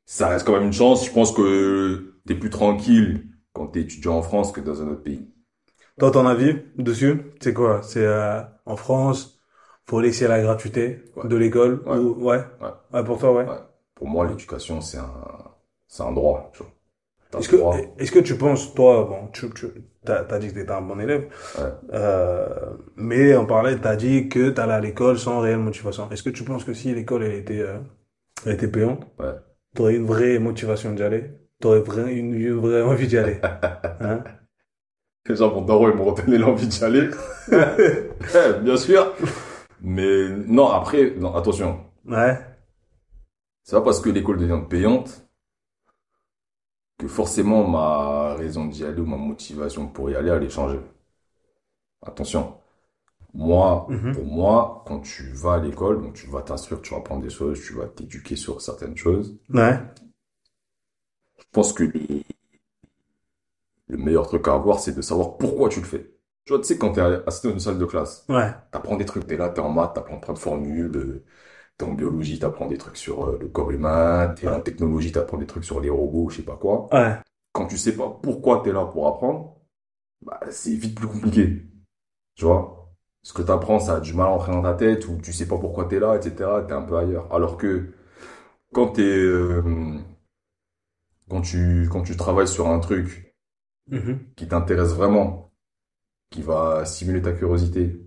Ça 0.07 0.27
reste 0.29 0.45
quand 0.45 0.53
même 0.53 0.63
une 0.65 0.73
chance. 0.73 1.05
Je 1.07 1.11
pense 1.11 1.31
que 1.31 2.13
t'es 2.27 2.35
plus 2.35 2.49
tranquille 2.51 3.25
quand 3.53 3.67
t'es 3.67 3.81
étudiant 3.81 4.17
en 4.17 4.21
France 4.21 4.51
que 4.51 4.61
dans 4.61 4.81
un 4.83 4.87
autre 4.89 5.01
pays. 5.03 5.27
toi, 5.99 6.11
ton 6.11 6.27
avis 6.27 6.57
dessus, 6.77 7.21
c'est 7.41 7.53
quoi? 7.53 7.81
C'est, 7.83 8.05
euh, 8.05 8.41
en 8.65 8.75
France, 8.75 9.39
faut 9.87 9.99
laisser 10.01 10.27
la 10.27 10.41
gratuité 10.41 11.03
Ouais. 11.15 11.27
de 11.27 11.35
l'école 11.35 11.81
Ouais. 11.87 11.97
ou, 11.97 12.23
ouais? 12.23 12.41
Ouais. 12.93 13.03
Pour 13.03 13.17
toi, 13.19 13.33
ouais. 13.33 13.45
Pour 13.95 14.07
moi, 14.07 14.27
l'éducation, 14.27 14.81
c'est 14.81 14.97
un, 14.99 15.11
c'est 15.87 16.03
un 16.03 16.11
droit. 16.11 16.51
tu 16.53 16.59
vois. 16.63 16.71
T'as 17.31 17.39
Est-ce 17.39 17.49
que, 17.49 17.57
est-ce 17.97 18.11
que 18.11 18.19
tu 18.19 18.37
penses, 18.37 18.73
toi, 18.75 19.05
bon, 19.09 19.27
tu, 19.33 19.49
tu, 19.51 19.67
t'as, 20.05 20.23
t'as 20.23 20.37
dit 20.39 20.49
que 20.49 20.53
t'étais 20.53 20.71
un 20.71 20.81
bon 20.81 20.99
élève, 20.99 21.27
Ouais. 21.57 21.63
euh, 21.93 22.47
mais 22.95 23.35
en 23.35 23.45
parallèle, 23.45 23.81
t'as 23.81 23.95
dit 23.95 24.29
que 24.29 24.49
t'allais 24.51 24.73
à 24.73 24.79
l'école 24.79 25.17
sans 25.17 25.39
réelle 25.39 25.59
motivation. 25.59 26.09
Est-ce 26.11 26.23
que 26.23 26.29
tu 26.29 26.43
penses 26.43 26.63
que 26.63 26.73
si 26.73 26.93
l'école, 26.93 27.23
elle 27.23 27.35
était, 27.35 27.59
euh, 27.61 27.79
elle 28.45 28.53
était 28.53 28.67
payante, 28.69 29.05
Ouais. 29.19 29.35
t'aurais 29.75 29.95
une 29.95 30.05
vraie 30.07 30.39
motivation 30.39 30.93
d'y 30.93 31.03
aller? 31.03 31.31
T'aurais 31.61 31.81
vrai, 31.81 32.15
une, 32.15 32.33
une 32.35 32.53
vraie 32.55 32.81
envie 32.83 33.07
d'y 33.07 33.17
aller? 33.17 33.39
Hein? 33.99 34.23
Déjà, 35.27 35.47
mon 35.47 35.61
daron, 35.61 35.89
il 35.89 35.95
me 35.97 36.01
redonnait 36.01 36.37
l'envie 36.39 36.67
d'y 36.67 36.83
aller. 36.83 37.09
Ouais, 38.33 38.59
bien 38.63 38.77
sûr. 38.77 39.13
Mais 39.81 40.29
non, 40.47 40.69
après, 40.69 41.11
non, 41.17 41.35
attention. 41.35 41.79
Ouais. 42.05 42.55
C'est 43.63 43.75
pas 43.75 43.81
parce 43.81 43.99
que 43.99 44.09
l'école 44.09 44.37
devient 44.39 44.61
payante 44.69 45.27
que 46.97 47.07
forcément 47.07 47.65
ma 47.65 48.33
raison 48.35 48.65
d'y 48.65 48.83
aller 48.83 48.99
ou 48.99 49.05
ma 49.05 49.15
motivation 49.15 49.87
pour 49.87 50.09
y 50.09 50.15
aller 50.15 50.29
allait 50.29 50.49
changer. 50.49 50.79
Attention. 52.01 52.61
Moi, 53.35 53.87
Mhm. 53.89 54.13
pour 54.13 54.25
moi, 54.25 54.83
quand 54.87 55.01
tu 55.01 55.29
vas 55.33 55.53
à 55.55 55.59
l'école, 55.59 56.01
donc 56.01 56.15
tu 56.15 56.27
vas 56.27 56.41
t'instruire, 56.41 56.81
tu 56.81 56.91
vas 56.93 56.99
apprendre 56.99 57.23
des 57.23 57.29
choses, 57.29 57.61
tu 57.63 57.73
vas 57.73 57.87
t'éduquer 57.87 58.35
sur 58.35 58.61
certaines 58.61 58.97
choses. 58.97 59.37
Ouais. 59.49 59.79
Je 61.39 61.45
pense 61.53 61.71
que 61.71 61.83
le, 61.85 62.23
le 63.87 63.97
meilleur 63.97 64.27
truc 64.27 64.47
à 64.47 64.53
avoir, 64.53 64.79
c'est 64.79 64.93
de 64.95 65.01
savoir 65.01 65.37
pourquoi 65.37 65.69
tu 65.69 65.79
le 65.79 65.85
fais. 65.85 66.11
Tu 66.45 66.53
vois, 66.53 66.59
tu 66.61 66.67
sais, 66.67 66.77
quand 66.77 66.93
t'es 66.93 67.01
assis 67.01 67.47
dans 67.47 67.53
une 67.53 67.59
salle 67.59 67.79
de 67.79 67.85
classe, 67.85 68.25
Ouais. 68.29 68.53
T'apprends 68.71 68.97
des 68.97 69.05
trucs, 69.05 69.25
t'es 69.27 69.37
là, 69.37 69.49
t'es 69.49 69.61
en 69.61 69.69
maths, 69.69 69.93
t'apprends 69.95 70.19
plein 70.19 70.33
de 70.33 70.39
formules, 70.39 71.23
T'es 71.77 71.85
en 71.85 71.93
biologie, 71.93 72.39
t'apprends 72.39 72.67
des 72.67 72.77
trucs 72.79 72.97
sur 72.97 73.25
euh, 73.29 73.37
le 73.41 73.49
corps 73.49 73.71
humain. 73.71 74.33
T'es 74.37 74.47
en 74.49 74.61
technologie, 74.61 75.11
t'apprends 75.13 75.37
des 75.37 75.47
trucs 75.47 75.65
sur 75.65 75.79
les 75.81 75.89
robots, 75.91 76.29
je 76.29 76.37
sais 76.37 76.43
pas 76.43 76.57
quoi. 76.57 76.89
Ouais. 76.91 77.19
Quand 77.53 77.67
tu 77.67 77.77
sais 77.77 77.95
pas 77.97 78.09
pourquoi 78.23 78.61
t'es 78.63 78.73
là 78.73 78.85
pour 78.85 79.07
apprendre, 79.07 79.57
bah, 80.21 80.39
c'est 80.51 80.73
vite 80.75 80.95
plus 80.97 81.07
compliqué. 81.07 81.63
Tu 82.35 82.45
vois? 82.45 82.84
Ce 83.25 83.33
que 83.33 83.41
t'apprends, 83.41 83.79
ça 83.79 83.95
a 83.97 83.99
du 84.01 84.13
mal 84.13 84.27
à 84.27 84.31
entrer 84.31 84.53
dans 84.53 84.63
ta 84.63 84.73
tête, 84.75 85.07
ou 85.09 85.17
tu 85.21 85.33
sais 85.33 85.49
pas 85.49 85.57
pourquoi 85.57 85.85
t'es 85.87 85.99
là, 85.99 86.15
etc. 86.17 86.63
T'es 86.67 86.73
un 86.73 86.83
peu 86.83 86.97
ailleurs. 86.97 87.27
Alors 87.33 87.57
que, 87.57 87.91
quand 88.73 88.89
t'es, 88.93 89.03
euh, 89.03 89.61
quand 91.29 91.41
tu, 91.41 91.87
quand 91.91 92.01
tu 92.03 92.15
travailles 92.17 92.47
sur 92.47 92.67
un 92.67 92.79
truc 92.79 93.35
Mhm. 93.87 94.19
qui 94.35 94.47
t'intéresse 94.47 94.93
vraiment, 94.93 95.53
qui 96.31 96.41
va 96.43 96.85
stimuler 96.85 97.21
ta 97.21 97.33
curiosité, 97.33 98.01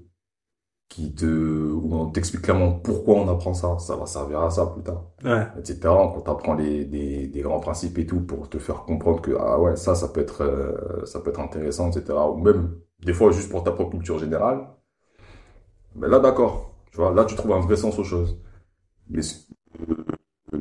qui 0.89 1.15
te, 1.15 1.27
où 1.27 1.95
on 1.95 2.11
t'explique 2.11 2.43
clairement 2.43 2.73
pourquoi 2.73 3.17
on 3.17 3.29
apprend 3.29 3.55
ça, 3.55 3.79
ça 3.79 3.97
va 3.97 4.07
servir 4.07 4.41
à 4.43 4.51
ça 4.51 4.67
plus 4.67 4.83
tard, 4.83 5.05
Ouais. 5.25 5.47
etc. 5.59 6.15
On 6.17 6.21
t'apprend 6.23 6.55
les, 6.55 6.85
des, 6.87 7.29
des 7.29 7.41
grands 7.43 7.61
principes 7.61 7.99
et 7.99 8.07
tout 8.07 8.21
pour 8.23 8.49
te 8.49 8.59
faire 8.59 8.85
comprendre 8.85 9.21
que, 9.23 9.33
ah 9.39 9.61
ouais, 9.61 9.77
ça, 9.77 9.95
ça 9.95 10.09
peut 10.09 10.21
être, 10.21 10.43
euh, 10.43 11.05
ça 11.07 11.21
peut 11.21 11.31
être 11.31 11.41
intéressant, 11.41 11.91
etc. 11.91 12.31
Ou 12.31 12.39
même, 12.39 12.79
des 13.05 13.13
fois, 13.13 13.31
juste 13.33 13.51
pour 13.51 13.65
ta 13.65 13.73
propre 13.73 13.91
culture 13.93 14.19
générale. 14.19 14.67
Mais 15.99 16.09
là, 16.09 16.19
d'accord. 16.21 16.75
Tu 16.91 16.97
vois, 16.99 17.13
là, 17.13 17.25
tu 17.25 17.35
trouves 17.35 17.53
un 17.53 17.61
vrai 17.61 17.77
sens 17.77 17.99
aux 17.99 18.05
choses. 18.05 18.39
Mais 19.11 19.21
euh, 19.91 19.95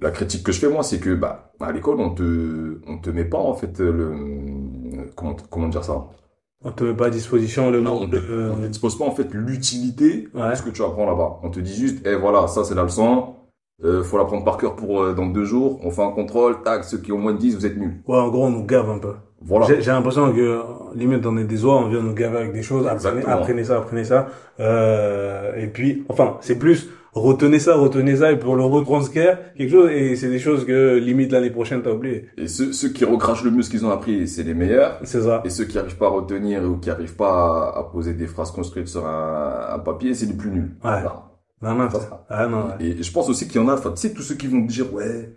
la 0.01 0.11
critique 0.11 0.43
que 0.43 0.51
je 0.51 0.59
fais, 0.59 0.69
moi, 0.69 0.83
c'est 0.83 0.99
que, 0.99 1.13
bah, 1.15 1.53
à 1.59 1.71
l'école, 1.71 1.99
on 1.99 2.11
te, 2.11 2.79
on 2.87 2.97
te 2.99 3.09
met 3.09 3.25
pas, 3.25 3.37
en 3.39 3.53
fait, 3.53 3.79
le, 3.79 5.09
comment, 5.15 5.35
comment 5.49 5.67
dire 5.69 5.83
ça? 5.83 6.07
On 6.63 6.71
te 6.71 6.83
met 6.83 6.93
pas 6.95 7.07
à 7.07 7.09
disposition 7.09 7.69
le 7.69 7.81
Non, 7.81 8.01
on 8.01 8.07
de... 8.07 8.51
on 8.53 8.57
ne 8.57 8.67
dispose 8.67 8.97
pas 8.97 9.05
en 9.05 9.11
fait 9.11 9.31
l'utilité 9.31 10.27
Ouais. 10.33 10.49
de 10.51 10.55
ce 10.55 10.63
que 10.63 10.71
tu 10.71 10.81
apprends 10.81 11.05
là-bas. 11.05 11.39
On 11.43 11.51
te 11.51 11.59
dit 11.59 11.75
juste, 11.75 12.03
eh 12.05 12.15
voilà, 12.15 12.47
ça 12.47 12.63
c'est 12.63 12.73
la 12.73 12.81
leçon, 12.81 13.35
euh, 13.83 14.03
faut 14.03 14.17
l'apprendre 14.17 14.43
par 14.43 14.57
cœur 14.57 14.75
pour 14.75 15.03
euh, 15.03 15.13
dans 15.13 15.27
deux 15.27 15.45
jours, 15.45 15.79
on 15.83 15.91
fait 15.91 16.01
un 16.03 16.09
contrôle, 16.11 16.63
tac, 16.63 16.83
ceux 16.83 16.97
qui 16.97 17.11
ont 17.11 17.19
moins 17.19 17.33
de 17.33 17.37
10, 17.37 17.55
vous 17.55 17.65
êtes 17.67 17.77
nuls. 17.77 18.01
Ouais, 18.07 18.17
en 18.17 18.29
gros, 18.29 18.45
on 18.45 18.49
nous 18.49 18.65
gave 18.65 18.89
un 18.89 18.97
peu. 18.97 19.13
Voilà. 19.41 19.67
J'ai 19.67 19.81
j'ai 19.81 19.91
l'impression 19.91 20.33
que, 20.33 20.61
limite, 20.95 21.25
on 21.25 21.37
est 21.37 21.43
des 21.43 21.63
oies, 21.63 21.75
on 21.77 21.89
vient 21.89 22.01
nous 22.01 22.13
gaver 22.13 22.37
avec 22.37 22.53
des 22.53 22.63
choses, 22.63 22.87
apprenez, 22.87 23.23
apprenez 23.25 23.63
ça, 23.63 23.77
apprenez 23.77 24.03
ça. 24.03 24.27
Euh, 24.59 25.55
et 25.55 25.67
puis, 25.67 26.03
enfin, 26.09 26.37
c'est 26.41 26.57
plus, 26.57 26.89
retenez 27.13 27.59
ça, 27.59 27.75
retenez 27.75 28.15
ça, 28.15 28.31
et 28.31 28.37
pour 28.37 28.55
le 28.55 28.63
retranscrire, 28.63 29.37
quelque 29.55 29.69
chose, 29.69 29.91
et 29.91 30.15
c'est 30.15 30.29
des 30.29 30.39
choses 30.39 30.65
que, 30.65 30.97
limite, 30.97 31.31
l'année 31.31 31.51
prochaine, 31.51 31.81
t'as 31.83 31.91
oublié. 31.91 32.29
Et 32.37 32.47
ceux, 32.47 32.73
ceux 32.73 32.89
qui 32.89 33.05
recrachent 33.05 33.43
le 33.43 33.51
mieux 33.51 33.61
ce 33.61 33.69
qu'ils 33.69 33.85
ont 33.85 33.91
appris, 33.91 34.27
c'est 34.27 34.43
les 34.43 34.55
meilleurs. 34.55 34.99
C'est 35.03 35.21
ça. 35.21 35.41
Et 35.45 35.49
ceux 35.51 35.65
qui 35.65 35.77
arrivent 35.77 35.97
pas 35.97 36.07
à 36.07 36.09
retenir 36.09 36.63
ou 36.63 36.77
qui 36.77 36.89
arrivent 36.89 37.15
pas 37.15 37.73
à, 37.75 37.79
à 37.79 37.83
poser 37.83 38.13
des 38.13 38.27
phrases 38.27 38.51
construites 38.51 38.87
sur 38.87 39.05
un, 39.05 39.67
un 39.75 39.79
papier, 39.79 40.15
c'est 40.15 40.25
les 40.25 40.33
plus 40.33 40.49
nuls. 40.49 40.71
Ouais. 40.83 41.01
Voilà. 41.01 41.23
Non, 41.61 41.73
non, 41.73 41.89
Ça, 41.89 42.25
ah, 42.29 42.47
non, 42.47 42.65
ouais. 42.79 42.85
Et 42.85 43.03
je 43.03 43.11
pense 43.11 43.29
aussi 43.29 43.47
qu'il 43.47 43.59
y 43.59 43.63
en 43.63 43.67
a, 43.67 43.73
enfin, 43.73 43.89
tu 43.91 43.97
sais, 43.97 44.13
tous 44.13 44.21
ceux 44.21 44.35
qui 44.35 44.45
vont 44.47 44.59
dire, 44.59 44.93
ouais, 44.93 45.33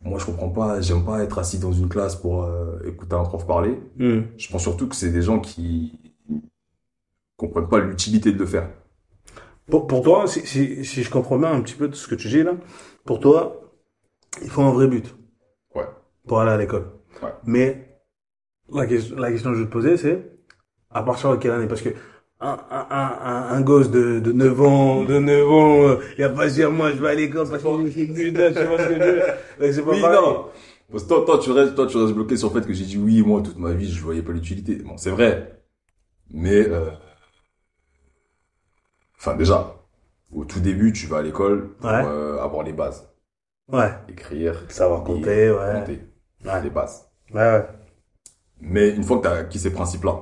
moi 0.00 0.18
je 0.18 0.26
comprends 0.26 0.50
pas, 0.50 0.80
j'aime 0.80 1.04
pas 1.04 1.22
être 1.22 1.38
assis 1.38 1.58
dans 1.58 1.72
une 1.72 1.88
classe 1.88 2.16
pour 2.16 2.44
euh, 2.44 2.78
écouter 2.86 3.14
un 3.14 3.24
prof 3.24 3.46
parler. 3.46 3.78
Hmm. 3.96 4.22
Je 4.36 4.48
pense 4.48 4.62
surtout 4.62 4.88
que 4.88 4.96
c'est 4.96 5.10
des 5.10 5.22
gens 5.22 5.40
qui 5.40 5.98
comprennent 7.36 7.68
pas 7.68 7.78
l'utilité 7.78 8.32
de 8.32 8.38
le 8.38 8.46
faire. 8.46 8.68
Pour, 9.70 9.86
pour 9.86 10.02
toi, 10.02 10.26
si, 10.26 10.46
si, 10.46 10.84
si 10.84 11.02
je 11.02 11.10
comprends 11.10 11.38
bien 11.38 11.52
un 11.52 11.60
petit 11.60 11.74
peu 11.74 11.88
de 11.88 11.94
ce 11.94 12.08
que 12.08 12.14
tu 12.14 12.28
dis 12.28 12.42
là, 12.42 12.54
pour 13.04 13.20
toi, 13.20 13.72
il 14.42 14.48
faut 14.48 14.62
un 14.62 14.72
vrai 14.72 14.88
but. 14.88 15.14
Ouais. 15.74 15.86
Pour 16.26 16.40
aller 16.40 16.52
à 16.52 16.56
l'école. 16.56 16.86
Ouais. 17.22 17.32
Mais, 17.44 18.00
la 18.72 18.86
question, 18.86 19.16
la 19.16 19.30
question 19.30 19.50
que 19.50 19.56
je 19.56 19.62
vais 19.62 19.66
te 19.66 19.72
poser, 19.72 19.96
c'est, 19.96 20.30
à 20.90 21.02
partir 21.02 21.30
de 21.30 21.36
quelle 21.36 21.52
année? 21.52 21.68
Parce 21.68 21.82
que, 21.82 21.90
un, 22.40 22.56
un, 22.70 22.86
un, 22.90 23.48
un, 23.56 23.60
gosse 23.62 23.90
de, 23.90 24.20
de 24.20 24.32
9 24.32 24.60
ans, 24.60 25.04
de 25.04 25.18
9 25.18 25.48
ans, 25.50 25.82
euh, 25.88 25.96
il 26.16 26.22
a 26.24 26.28
pas 26.28 26.48
dire, 26.48 26.70
moi, 26.70 26.90
je 26.92 26.96
vais 26.96 27.08
à 27.08 27.14
l'école 27.14 27.48
parce 27.48 27.62
que 27.62 27.68
je 27.86 27.90
suis 27.90 28.06
je 28.14 28.32
sais 28.32 28.52
pas 28.52 28.78
ce 28.78 28.88
que 28.88 28.94
je 28.94 29.00
veux. 29.00 29.22
C'est 29.72 29.82
pas 29.84 29.90
Oui, 29.90 30.00
pareil. 30.00 30.18
non. 30.22 30.46
Parce 30.90 31.02
que 31.04 31.08
toi, 31.08 31.24
toi, 31.26 31.38
tu 31.38 31.50
restes, 31.50 31.74
toi, 31.74 31.86
tu 31.86 31.96
restes 31.96 32.14
bloqué 32.14 32.36
sur 32.36 32.52
le 32.54 32.60
fait 32.60 32.66
que 32.66 32.72
j'ai 32.72 32.84
dit 32.84 32.96
oui, 32.96 33.22
moi, 33.22 33.42
toute 33.42 33.58
ma 33.58 33.72
vie, 33.72 33.90
je 33.92 34.00
voyais 34.02 34.22
pas 34.22 34.32
l'utilité. 34.32 34.76
Bon, 34.76 34.96
c'est 34.96 35.10
vrai. 35.10 35.60
Mais, 36.30 36.68
euh, 36.68 36.90
enfin, 39.18 39.34
déjà, 39.36 39.74
au 40.32 40.44
tout 40.44 40.60
début, 40.60 40.92
tu 40.92 41.06
vas 41.06 41.18
à 41.18 41.22
l'école 41.22 41.74
pour 41.76 41.90
Ouais. 41.90 42.02
euh, 42.04 42.40
avoir 42.42 42.62
les 42.62 42.72
bases. 42.72 43.08
Ouais. 43.70 43.90
Écrire, 44.08 44.64
Savoir 44.68 45.00
lire, 45.00 45.06
compter, 45.14 45.50
ouais. 45.50 45.72
compter. 45.80 46.00
Ouais. 46.44 46.62
Les 46.62 46.70
bases. 46.70 47.06
Ouais, 47.34 47.40
ouais. 47.40 47.66
Mais 48.60 48.90
une 48.90 49.02
fois 49.04 49.18
que 49.18 49.22
tu 49.22 49.28
as 49.28 49.32
acquis 49.32 49.58
ces 49.58 49.72
principes-là, 49.72 50.20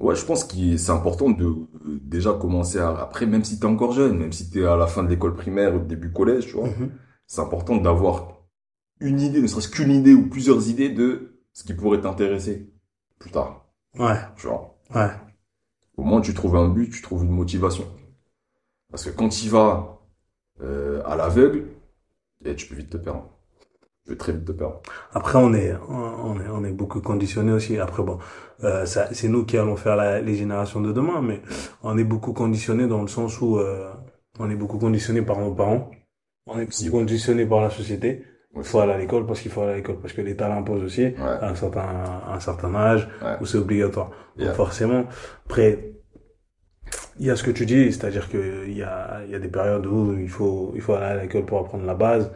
ouais, 0.00 0.14
je 0.16 0.24
pense 0.24 0.44
que 0.44 0.76
c'est 0.76 0.90
important 0.92 1.30
de 1.30 1.44
euh, 1.46 1.66
déjà 2.02 2.32
commencer 2.34 2.78
à, 2.78 2.90
après, 3.00 3.26
même 3.26 3.44
si 3.44 3.58
tu 3.58 3.66
es 3.66 3.68
encore 3.68 3.92
jeune, 3.92 4.18
même 4.18 4.32
si 4.32 4.50
tu 4.50 4.62
es 4.62 4.66
à 4.66 4.76
la 4.76 4.86
fin 4.86 5.02
de 5.04 5.08
l'école 5.08 5.34
primaire 5.36 5.74
ou 5.74 5.80
début 5.80 6.12
collège, 6.12 6.46
tu 6.48 6.52
vois, 6.54 6.68
Mhm. 6.68 6.90
c'est 7.26 7.40
important 7.40 7.76
d'avoir 7.76 8.38
une 9.00 9.20
idée, 9.20 9.40
ne 9.42 9.46
serait-ce 9.46 9.68
qu'une 9.70 9.90
idée 9.92 10.14
ou 10.14 10.28
plusieurs 10.28 10.68
idées 10.68 10.90
de 10.90 11.40
ce 11.52 11.64
qui 11.64 11.74
pourrait 11.74 12.00
t'intéresser 12.00 12.72
plus 13.18 13.30
tard, 13.30 13.66
Ouais. 13.98 14.16
tu 14.36 14.46
vois. 14.46 14.78
Ouais. 14.94 15.10
Au 15.96 16.02
moins, 16.04 16.20
tu 16.20 16.34
trouves 16.34 16.56
un 16.56 16.68
but, 16.68 16.90
tu 16.90 17.02
trouves 17.02 17.24
une 17.24 17.30
motivation. 17.30 17.84
Parce 18.90 19.04
que 19.04 19.10
quand 19.10 19.28
tu 19.28 19.48
vas 19.48 20.00
euh, 20.60 21.02
à 21.06 21.16
l'aveugle, 21.16 21.68
eh, 22.44 22.54
tu 22.56 22.66
peux 22.66 22.74
vite 22.74 22.90
te 22.90 22.96
perdre. 22.98 23.28
Tu 24.10 24.16
peux 24.16 24.18
très 24.18 24.32
vite 24.32 24.44
te 24.44 24.50
perdre. 24.50 24.80
Après, 25.12 25.38
on 25.38 25.54
est, 25.54 25.72
on 25.88 26.34
est, 26.40 26.48
on 26.52 26.64
est 26.64 26.72
beaucoup 26.72 27.00
conditionné 27.00 27.52
aussi. 27.52 27.78
Après, 27.78 28.02
bon, 28.02 28.18
euh, 28.64 28.84
c'est 28.84 29.28
nous 29.28 29.44
qui 29.44 29.56
allons 29.56 29.76
faire 29.76 29.94
la- 29.94 30.20
les 30.20 30.34
générations 30.34 30.80
de 30.80 30.90
demain, 30.90 31.20
mais 31.22 31.40
on 31.84 31.96
est 31.96 32.02
beaucoup 32.02 32.32
conditionné 32.32 32.88
dans 32.88 33.02
le 33.02 33.06
sens 33.06 33.40
où 33.40 33.58
euh, 33.58 33.88
on 34.40 34.50
est 34.50 34.56
beaucoup 34.56 34.78
conditionné 34.78 35.22
par 35.22 35.38
nos 35.38 35.54
parents, 35.54 35.92
on 36.48 36.58
est 36.58 36.90
conditionné 36.90 37.46
par 37.46 37.60
la 37.60 37.70
société. 37.70 38.24
Il 38.56 38.64
faut 38.64 38.80
aller 38.80 38.94
à 38.94 38.98
l'école 38.98 39.26
parce 39.26 39.40
qu'il 39.42 39.52
faut 39.52 39.60
aller 39.62 39.74
à 39.74 39.76
l'école 39.76 40.00
parce 40.00 40.12
que 40.12 40.22
l'État 40.22 40.48
l'impose 40.48 40.82
aussi 40.82 41.04
Ouais. 41.04 41.14
à 41.20 41.48
un 41.50 41.54
certain, 41.54 41.82
à 42.26 42.34
un 42.34 42.40
certain 42.40 42.74
âge 42.74 43.08
Ouais. 43.22 43.36
où 43.40 43.46
c'est 43.46 43.58
obligatoire. 43.58 44.10
Donc 44.36 44.46
Yeah. 44.46 44.54
forcément, 44.54 45.04
après, 45.46 45.92
il 47.20 47.26
y 47.26 47.30
a 47.30 47.36
ce 47.36 47.44
que 47.44 47.52
tu 47.52 47.64
dis, 47.64 47.92
c'est-à-dire 47.92 48.28
que 48.28 48.66
il 48.66 48.76
y 48.76 48.82
a, 48.82 49.20
il 49.24 49.30
y 49.30 49.36
a 49.36 49.38
des 49.38 49.46
périodes 49.48 49.86
où 49.86 50.18
il 50.18 50.28
faut, 50.28 50.72
il 50.74 50.80
faut 50.80 50.94
aller 50.94 51.04
à 51.20 51.22
l'école 51.22 51.44
pour 51.44 51.60
apprendre 51.60 51.84
la 51.84 51.94
base, 51.94 52.32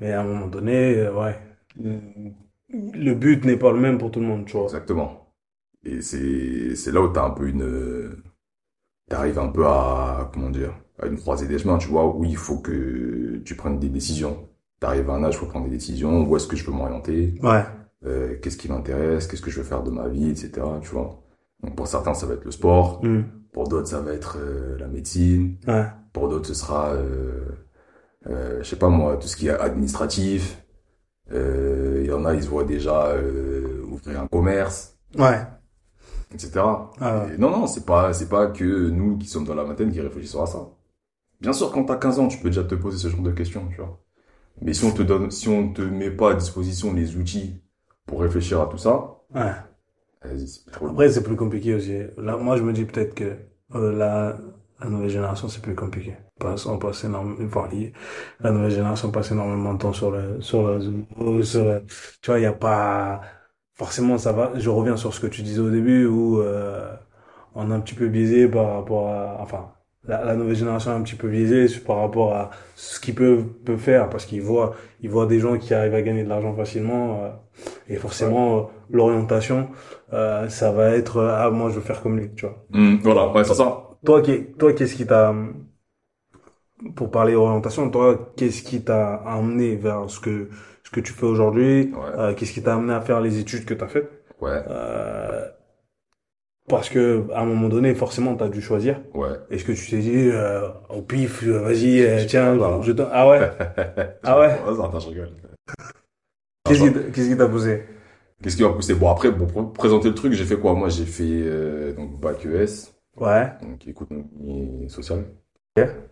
mais 0.00 0.12
à 0.12 0.20
un 0.22 0.24
moment 0.24 0.46
donné, 0.46 0.96
euh, 0.96 1.12
ouais, 1.14 1.36
le 2.72 3.14
but 3.14 3.44
n'est 3.44 3.56
pas 3.56 3.72
le 3.72 3.80
même 3.80 3.98
pour 3.98 4.10
tout 4.10 4.20
le 4.20 4.26
monde, 4.26 4.44
tu 4.46 4.52
vois. 4.56 4.64
Exactement. 4.64 5.32
Et 5.84 6.02
c'est, 6.02 6.74
c'est 6.76 6.92
là 6.92 7.00
où 7.02 7.08
t'as 7.08 7.24
un 7.24 7.30
peu 7.30 7.48
une, 7.48 8.22
t'arrives 9.08 9.38
un 9.38 9.48
peu 9.48 9.66
à, 9.66 10.30
comment 10.32 10.50
dire, 10.50 10.74
à 11.00 11.06
une 11.06 11.16
croisée 11.16 11.46
des 11.48 11.58
chemins, 11.58 11.78
tu 11.78 11.88
vois, 11.88 12.14
où 12.14 12.24
il 12.24 12.36
faut 12.36 12.58
que 12.58 13.38
tu 13.44 13.54
prennes 13.56 13.78
des 13.78 13.88
décisions. 13.88 14.48
T'arrives 14.78 15.10
à 15.10 15.14
un 15.14 15.24
âge, 15.24 15.36
faut 15.36 15.46
prendre 15.46 15.66
des 15.66 15.72
décisions, 15.72 16.26
où 16.28 16.36
est-ce 16.36 16.46
que 16.46 16.56
je 16.56 16.64
veux 16.64 16.72
m'orienter, 16.72 17.34
Ouais, 17.42 17.62
euh, 18.06 18.36
qu'est-ce 18.40 18.56
qui 18.56 18.68
m'intéresse, 18.70 19.26
qu'est-ce 19.26 19.42
que 19.42 19.50
je 19.50 19.58
veux 19.58 19.64
faire 19.66 19.82
de 19.82 19.90
ma 19.90 20.08
vie, 20.08 20.30
etc., 20.30 20.50
tu 20.82 20.90
vois. 20.90 21.22
Donc 21.62 21.76
pour 21.76 21.86
certains, 21.86 22.14
ça 22.14 22.26
va 22.26 22.34
être 22.34 22.44
le 22.44 22.50
sport, 22.50 23.04
Hmm. 23.04 23.22
pour 23.52 23.68
d'autres, 23.68 23.88
ça 23.88 24.00
va 24.00 24.12
être 24.12 24.38
euh, 24.40 24.78
la 24.78 24.86
médecine, 24.88 25.56
ouais, 25.66 25.84
pour 26.14 26.28
d'autres, 26.30 26.46
ce 26.46 26.54
sera, 26.54 26.92
euh, 26.94 27.44
euh, 28.28 28.62
je 28.62 28.68
sais 28.68 28.76
pas 28.78 28.88
moi, 28.88 29.16
tout 29.16 29.28
ce 29.28 29.36
qui 29.36 29.48
est 29.48 29.50
administratif. 29.58 30.62
Euh, 31.32 32.00
Il 32.04 32.10
y 32.10 32.12
en 32.12 32.24
a, 32.26 32.34
ils 32.34 32.42
se 32.44 32.48
voient 32.48 32.64
déjà 32.64 33.08
euh, 33.08 33.82
ouvrir 33.88 34.20
un 34.22 34.28
commerce 34.28 34.98
ouais, 35.18 35.46
etc. 36.34 36.90
Ah 37.00 37.24
ouais. 37.26 37.34
Et 37.34 37.38
non, 37.38 37.50
non, 37.50 37.66
c'est 37.66 37.84
pas, 37.86 38.12
c'est 38.12 38.28
pas 38.28 38.48
que 38.48 38.88
nous 38.90 39.18
qui 39.18 39.26
sommes 39.28 39.44
dans 39.44 39.54
la 39.54 39.64
vingtaine 39.64 39.92
qui 39.92 40.00
réfléchissons 40.00 40.42
à 40.42 40.46
ça. 40.46 40.70
Bien 41.40 41.52
sûr, 41.54 41.72
quand 41.72 41.84
t'as 41.84 41.96
15 41.96 42.20
ans, 42.20 42.28
tu 42.28 42.38
peux 42.38 42.50
déjà 42.50 42.64
te 42.64 42.74
poser 42.76 42.98
ce 42.98 43.08
genre 43.08 43.22
de 43.22 43.32
questions, 43.32 43.68
tu 43.70 43.76
vois. 43.78 44.00
Mais 44.62 44.74
si 44.74 44.84
on 44.84 44.92
te 44.92 45.02
donne, 45.02 45.30
si 45.32 45.48
on 45.48 45.72
te 45.72 45.82
met 45.82 46.10
pas 46.12 46.32
à 46.32 46.34
disposition 46.34 46.94
les 46.94 47.16
outils 47.16 47.62
pour 48.06 48.20
réfléchir 48.22 48.60
à 48.62 48.66
tout 48.68 48.78
ça, 48.78 49.18
ouais. 49.34 49.52
Après, 50.82 51.08
c'est 51.10 51.22
plus 51.22 51.36
compliqué 51.36 51.74
aussi. 51.74 51.98
Là, 52.18 52.36
moi, 52.36 52.56
je 52.56 52.62
me 52.62 52.72
dis 52.72 52.84
peut-être 52.84 53.14
que 53.14 53.36
euh, 53.74 53.92
la, 53.92 54.38
la 54.80 54.88
nouvelle 54.88 55.08
génération, 55.10 55.48
c'est 55.48 55.62
plus 55.62 55.74
compliqué. 55.74 56.16
Parce 56.40 56.66
on 56.66 56.78
passe 56.78 57.04
énormément, 57.04 57.36
enfin, 57.46 57.68
la 58.40 58.50
nouvelle 58.52 58.70
génération 58.70 59.10
passe 59.10 59.30
énormément 59.32 59.74
de 59.74 59.78
temps 59.78 59.92
sur 59.92 60.10
le, 60.10 60.40
sur 60.40 60.66
le, 60.68 60.80
sur 61.44 61.64
le- 61.64 61.84
tu 62.22 62.30
vois, 62.30 62.38
il 62.40 62.42
y 62.42 62.46
a 62.46 62.52
pas, 62.52 63.20
forcément, 63.74 64.18
ça 64.18 64.32
va, 64.32 64.52
je 64.56 64.70
reviens 64.70 64.96
sur 64.96 65.14
ce 65.14 65.20
que 65.20 65.26
tu 65.26 65.42
disais 65.42 65.60
au 65.60 65.70
début 65.70 66.06
où, 66.06 66.40
euh, 66.40 66.94
on 67.54 67.70
est 67.70 67.74
un 67.74 67.80
petit 67.80 67.94
peu 67.94 68.08
biaisé 68.08 68.48
par 68.48 68.74
rapport 68.74 69.08
à, 69.08 69.36
enfin, 69.40 69.72
la, 70.06 70.24
la 70.24 70.34
nouvelle 70.36 70.56
génération 70.56 70.92
est 70.92 70.94
un 70.94 71.02
petit 71.02 71.16
peu 71.16 71.28
biaisée 71.28 71.66
par 71.80 71.98
rapport 71.98 72.32
à 72.34 72.50
ce 72.76 73.00
qu'ils 73.00 73.14
peuvent, 73.14 73.44
peuvent 73.64 73.78
faire 73.78 74.08
parce 74.08 74.24
qu'ils 74.24 74.42
voient, 74.42 74.74
ils 75.02 75.10
voient 75.10 75.26
des 75.26 75.40
gens 75.40 75.58
qui 75.58 75.74
arrivent 75.74 75.94
à 75.94 76.02
gagner 76.02 76.24
de 76.24 76.28
l'argent 76.28 76.54
facilement, 76.54 77.24
euh, 77.24 77.30
et 77.88 77.96
forcément, 77.96 78.58
euh, 78.58 78.62
l'orientation, 78.90 79.68
euh, 80.12 80.48
ça 80.48 80.72
va 80.72 80.90
être, 80.90 81.18
euh, 81.18 81.34
ah, 81.38 81.50
moi, 81.50 81.70
je 81.70 81.76
veux 81.76 81.80
faire 81.82 82.02
comme 82.02 82.18
lui, 82.18 82.30
tu 82.34 82.46
vois. 82.46 82.64
Hum, 82.72 82.98
voilà, 83.02 83.28
ouais, 83.32 83.44
c'est 83.44 83.54
ça. 83.54 83.88
Toi, 84.04 84.22
qui, 84.22 84.46
toi, 84.58 84.72
qu'est-ce 84.72 84.94
qui 84.94 85.06
t'a, 85.06 85.34
pour 86.96 87.10
parler 87.10 87.34
orientation, 87.34 87.90
toi, 87.90 88.32
qu'est-ce 88.36 88.62
qui 88.62 88.82
t'a 88.84 89.14
amené 89.16 89.76
vers 89.76 90.08
ce 90.10 90.20
que, 90.20 90.48
ce 90.84 90.90
que 90.90 91.00
tu 91.00 91.12
fais 91.12 91.26
aujourd'hui? 91.26 91.92
Ouais, 91.92 92.10
Euh, 92.18 92.34
qu'est-ce 92.34 92.52
qui 92.52 92.62
t'a 92.62 92.74
amené 92.74 92.94
à 92.94 93.00
faire 93.00 93.20
les 93.20 93.38
études 93.38 93.64
que 93.64 93.74
t'as 93.74 93.88
faites? 93.88 94.10
ouais. 94.40 94.64
Euh, 94.66 95.48
parce 96.68 96.88
que 96.88 97.26
à 97.32 97.40
un 97.40 97.44
moment 97.46 97.68
donné, 97.68 97.94
forcément, 97.94 98.36
t'as 98.36 98.48
dû 98.48 98.62
choisir. 98.62 99.00
Ouais. 99.14 99.38
Est-ce 99.50 99.64
que 99.64 99.72
tu 99.72 99.90
t'es 99.90 99.98
dit, 99.98 100.28
euh, 100.30 100.68
au 100.88 101.02
pif, 101.02 101.42
euh, 101.42 101.58
vas-y, 101.60 102.00
euh, 102.02 102.24
tiens, 102.28 102.56
je 102.82 102.92
te... 102.92 103.02
Ah 103.10 103.28
ouais? 103.28 103.40
Ah 104.22 104.38
ouais? 104.38 104.58
Vas-y, 104.64 104.84
attends, 104.86 105.00
je 105.00 105.08
rigole. 105.08 105.30
Qu'est-ce 106.64 107.28
qui 107.30 107.36
t'a- 107.36 107.48
poussé? 107.48 107.84
Qu'est-ce 108.42 108.56
qui 108.56 108.62
m'a 108.62 108.70
poussé? 108.72 108.94
Bon, 108.94 109.10
après, 109.10 109.30
bon, 109.30 109.46
pour 109.46 109.72
présenter 109.72 110.08
le 110.08 110.14
truc, 110.14 110.32
j'ai 110.32 110.44
fait 110.44 110.58
quoi? 110.58 110.74
Moi, 110.74 110.88
j'ai 110.88 111.04
fait 111.04 111.24
euh, 111.42 111.92
donc 111.94 112.18
bac 112.20 112.44
ES, 112.46 112.94
Ouais. 113.16 113.52
donc 113.60 113.86
économie 113.86 114.88
sociale. 114.90 115.26
Ok. 115.76 116.09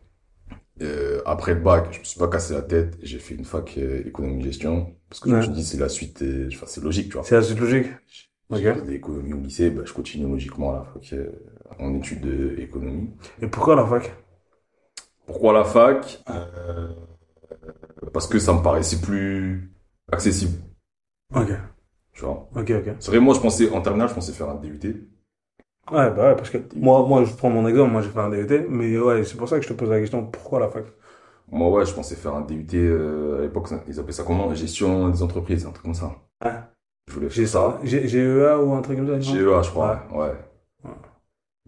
Euh, 0.80 1.20
après 1.26 1.54
le 1.54 1.60
bac, 1.60 1.88
je 1.92 1.98
me 2.00 2.04
suis 2.04 2.18
pas 2.18 2.28
cassé 2.28 2.54
la 2.54 2.62
tête. 2.62 2.96
J'ai 3.02 3.18
fait 3.18 3.34
une 3.34 3.44
fac 3.44 3.76
euh, 3.78 4.02
économie 4.06 4.42
gestion 4.44 4.94
parce 5.08 5.20
que 5.20 5.30
je 5.30 5.36
me 5.36 5.40
suis 5.40 5.52
dit 5.52 5.64
c'est 5.64 5.78
la 5.78 5.88
suite. 5.88 6.22
euh, 6.22 6.48
Enfin, 6.52 6.66
c'est 6.68 6.82
logique, 6.82 7.08
tu 7.08 7.14
vois. 7.14 7.24
C'est 7.24 7.34
la 7.36 7.42
suite 7.42 7.58
logique. 7.60 7.86
J'ai 8.50 8.72
l'économie 8.86 9.34
au 9.34 9.40
lycée, 9.40 9.70
bah, 9.70 9.82
je 9.84 9.92
continue 9.92 10.26
logiquement 10.30 10.72
à 10.72 10.78
la 10.78 10.84
fac 10.84 11.14
en 11.78 11.94
études 11.96 12.26
d'économie. 12.56 13.10
Et 13.42 13.48
pourquoi 13.48 13.74
la 13.76 13.86
fac? 13.86 14.12
Pourquoi 15.26 15.52
la 15.52 15.64
fac? 15.64 16.24
Parce 18.12 18.26
que 18.26 18.38
ça 18.38 18.52
me 18.52 18.62
paraissait 18.62 19.00
plus 19.00 19.72
accessible, 20.12 20.58
Ok, 21.30 21.50
tu 22.12 22.24
vois. 22.24 22.50
ok, 22.54 22.70
ok. 22.70 22.88
C'est 22.98 23.10
vrai, 23.10 23.20
moi, 23.20 23.34
je 23.34 23.40
pensais 23.40 23.70
en 23.70 23.80
terminale, 23.82 24.08
je 24.08 24.14
pensais 24.14 24.32
faire 24.32 24.48
un 24.50 24.56
DUT. 24.56 25.08
Ouais, 25.90 26.10
bah 26.10 26.30
ouais, 26.30 26.36
parce 26.36 26.50
que 26.50 26.58
moi, 26.76 27.06
moi, 27.06 27.24
je 27.24 27.34
prends 27.34 27.48
mon 27.50 27.66
exemple, 27.66 27.92
moi 27.92 28.02
j'ai 28.02 28.10
fait 28.10 28.18
un 28.20 28.28
DET, 28.28 28.66
mais 28.68 28.98
ouais, 28.98 29.24
c'est 29.24 29.36
pour 29.36 29.48
ça 29.48 29.56
que 29.58 29.62
je 29.64 29.68
te 29.68 29.72
pose 29.74 29.88
la 29.90 30.00
question, 30.00 30.26
pourquoi 30.26 30.60
la 30.60 30.68
fac? 30.68 30.84
Moi, 31.50 31.70
ouais, 31.70 31.86
je 31.86 31.94
pensais 31.94 32.14
faire 32.16 32.34
un 32.34 32.42
DUT 32.42 32.76
euh, 32.78 33.38
à 33.38 33.42
l'époque, 33.42 33.68
ils 33.88 33.98
appelaient 33.98 34.12
ça 34.12 34.22
comment? 34.24 34.54
Gestion 34.54 35.08
des 35.08 35.22
entreprises, 35.22 35.64
un 35.66 35.70
truc 35.72 35.84
comme 35.84 35.94
ça. 35.94 36.14
Ouais. 36.44 36.50
Je 37.08 37.14
voulais 37.14 37.30
J'ai 37.30 37.42
faire 37.42 37.50
ça. 37.50 37.80
GEA 37.84 38.58
ou 38.60 38.74
un 38.74 38.82
truc 38.82 38.98
comme 38.98 39.08
ça 39.08 39.20
GEA, 39.20 39.62
je 39.62 39.70
crois. 39.70 40.02
Ouais. 40.12 40.18
Ouais. 40.20 40.34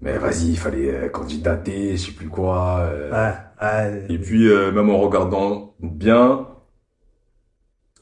Mais 0.03 0.19
vas-y, 0.19 0.49
il 0.51 0.59
fallait 0.59 0.91
euh, 0.95 1.09
candidater, 1.11 1.97
je 1.97 2.07
sais 2.07 2.13
plus 2.13 2.29
quoi. 2.29 2.81
euh. 2.81 3.11
Ouais, 3.13 3.37
ouais. 3.63 4.15
Et 4.15 4.19
puis, 4.19 4.49
euh, 4.49 4.73
même 4.73 4.91
en 4.91 4.99
regardant 4.99 5.75
bien 5.81 6.47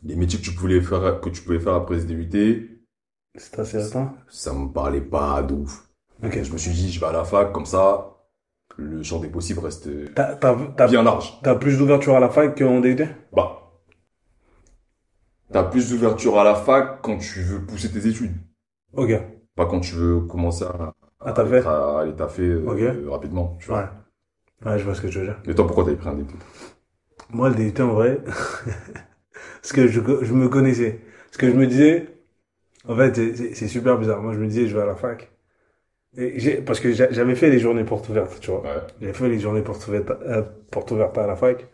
les 0.02 0.16
métiers 0.16 0.40
que 0.40 0.44
tu 0.44 0.54
pouvais 0.56 0.80
faire, 0.80 1.20
que 1.20 1.28
tu 1.28 1.40
pouvais 1.42 1.60
faire 1.60 1.74
après 1.74 2.00
ce 2.00 2.06
DUT, 2.06 2.80
C'est 3.38 3.58
assez 3.60 3.78
ça 4.28 4.52
me 4.54 4.72
parlait 4.72 5.00
pas 5.00 5.42
de 5.42 5.54
ouf. 5.54 5.87
Ok. 6.24 6.42
Je 6.42 6.52
me 6.52 6.58
suis 6.58 6.70
dit, 6.70 6.92
je 6.92 7.00
vais 7.00 7.06
à 7.06 7.12
la 7.12 7.24
fac, 7.24 7.52
comme 7.52 7.66
ça, 7.66 8.16
le 8.76 9.02
champ 9.02 9.20
des 9.20 9.28
possibles 9.28 9.60
reste 9.60 9.86
euh, 9.88 10.06
T'as, 10.14 10.36
t'as, 10.36 10.56
t'as, 10.76 10.88
bien 10.88 11.02
large. 11.02 11.38
t'as 11.42 11.54
plus 11.56 11.78
d'ouverture 11.78 12.16
à 12.16 12.20
la 12.20 12.28
fac 12.28 12.56
qu'en 12.58 12.80
DUT 12.80 13.08
Bah, 13.32 13.72
t'as 15.52 15.64
plus 15.64 15.90
d'ouverture 15.90 16.38
à 16.38 16.44
la 16.44 16.54
fac 16.54 17.00
quand 17.02 17.18
tu 17.18 17.40
veux 17.42 17.60
pousser 17.64 17.90
tes 17.90 18.06
études, 18.06 18.34
Ok. 18.92 19.10
pas 19.56 19.66
quand 19.66 19.80
tu 19.80 19.94
veux 19.94 20.20
commencer 20.20 20.64
à, 20.64 20.92
À 21.20 21.30
à 21.30 22.00
aller 22.00 22.14
taffer 22.14 22.42
euh, 22.48 22.64
Ok. 22.66 23.10
rapidement. 23.10 23.56
Tu 23.60 23.68
vois. 23.68 23.78
Ouais. 23.78 23.86
Ouais, 24.72 24.78
je 24.78 24.84
vois 24.84 24.94
ce 24.94 25.00
que 25.02 25.08
tu 25.08 25.18
veux 25.18 25.24
dire. 25.26 25.38
Et 25.46 25.54
toi, 25.54 25.66
pourquoi 25.66 25.84
t'avais 25.84 25.96
pris 25.96 26.08
un 26.08 26.14
DUT 26.14 26.26
Moi, 27.30 27.48
le 27.50 27.54
DUT, 27.56 27.82
en 27.82 27.88
vrai, 27.94 28.20
parce 29.62 29.72
que 29.72 29.86
je, 29.88 30.00
je 30.22 30.32
me 30.32 30.48
connaissais. 30.48 31.00
Ce 31.30 31.38
que 31.38 31.48
je 31.50 31.54
me 31.56 31.66
disais, 31.66 32.08
en 32.88 32.96
fait, 32.96 33.14
c'est 33.54 33.68
super 33.68 33.98
bizarre. 33.98 34.22
Moi, 34.22 34.34
je 34.34 34.38
me 34.40 34.48
disais, 34.48 34.68
je 34.68 34.76
vais 34.76 34.82
à 34.82 34.86
la 34.86 34.96
fac. 34.96 35.30
Et 36.16 36.56
parce 36.64 36.80
que 36.80 36.92
j'a- 36.92 37.12
j'avais 37.12 37.34
fait 37.34 37.50
les 37.50 37.58
journées 37.58 37.84
portes 37.84 38.08
ouvertes, 38.08 38.38
tu 38.40 38.50
vois. 38.50 38.62
Ouais. 38.62 38.68
J'avais 39.00 39.12
fait 39.12 39.28
les 39.28 39.38
journées 39.38 39.62
portes 39.62 39.86
ouvertes, 39.86 40.10
euh, 40.26 40.42
portes 40.70 40.90
ouvertes 40.90 41.16
à 41.18 41.26
la 41.26 41.36
fac. 41.36 41.66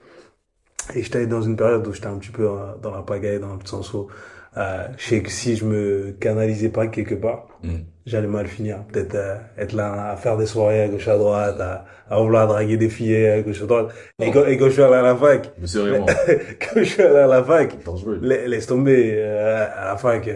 Et 0.94 1.02
j'étais 1.02 1.26
dans 1.26 1.40
une 1.40 1.56
période 1.56 1.86
où 1.86 1.92
j'étais 1.92 2.08
un 2.08 2.18
petit 2.18 2.30
peu 2.32 2.46
euh, 2.48 2.74
dans 2.82 2.90
la 2.90 3.02
pagaille, 3.02 3.40
dans 3.40 3.54
le 3.54 3.64
sens 3.64 3.94
où 3.94 4.08
euh, 4.56 4.86
je 4.98 5.04
sais 5.04 5.22
que 5.22 5.30
si 5.30 5.56
je 5.56 5.64
me 5.64 6.12
canalisais 6.20 6.68
pas 6.68 6.86
quelque 6.88 7.14
part, 7.14 7.48
Mm. 7.62 7.76
j'allais 8.04 8.26
mal 8.26 8.46
finir. 8.46 8.84
Peut-être 8.92 9.14
euh, 9.14 9.36
être 9.56 9.72
là 9.72 10.10
à 10.10 10.16
faire 10.16 10.36
des 10.36 10.44
soirées 10.46 10.82
à 10.82 10.88
gauche 10.88 11.08
à 11.08 11.16
droite, 11.16 11.58
à, 11.60 11.86
à 12.10 12.20
vouloir 12.20 12.46
draguer 12.46 12.76
des 12.76 12.90
filles 12.90 13.26
à 13.26 13.40
gauche 13.40 13.62
à 13.62 13.66
droite. 13.66 13.94
Et 14.20 14.30
quand, 14.30 14.44
et 14.44 14.58
quand 14.58 14.66
je 14.66 14.70
suis 14.72 14.82
allé 14.82 14.94
à 14.96 15.02
la 15.02 15.16
fac, 15.16 15.50
Mais 15.58 15.66
sérieusement, 15.66 16.06
quand 16.60 16.80
je 16.80 16.82
suis 16.84 17.02
allé 17.02 17.16
à 17.16 17.26
la 17.26 17.42
fac, 17.42 17.74
laisse 18.20 18.66
tomber 18.66 19.14
euh, 19.16 19.66
à 19.74 19.84
la 19.86 19.96
fac. 19.96 20.28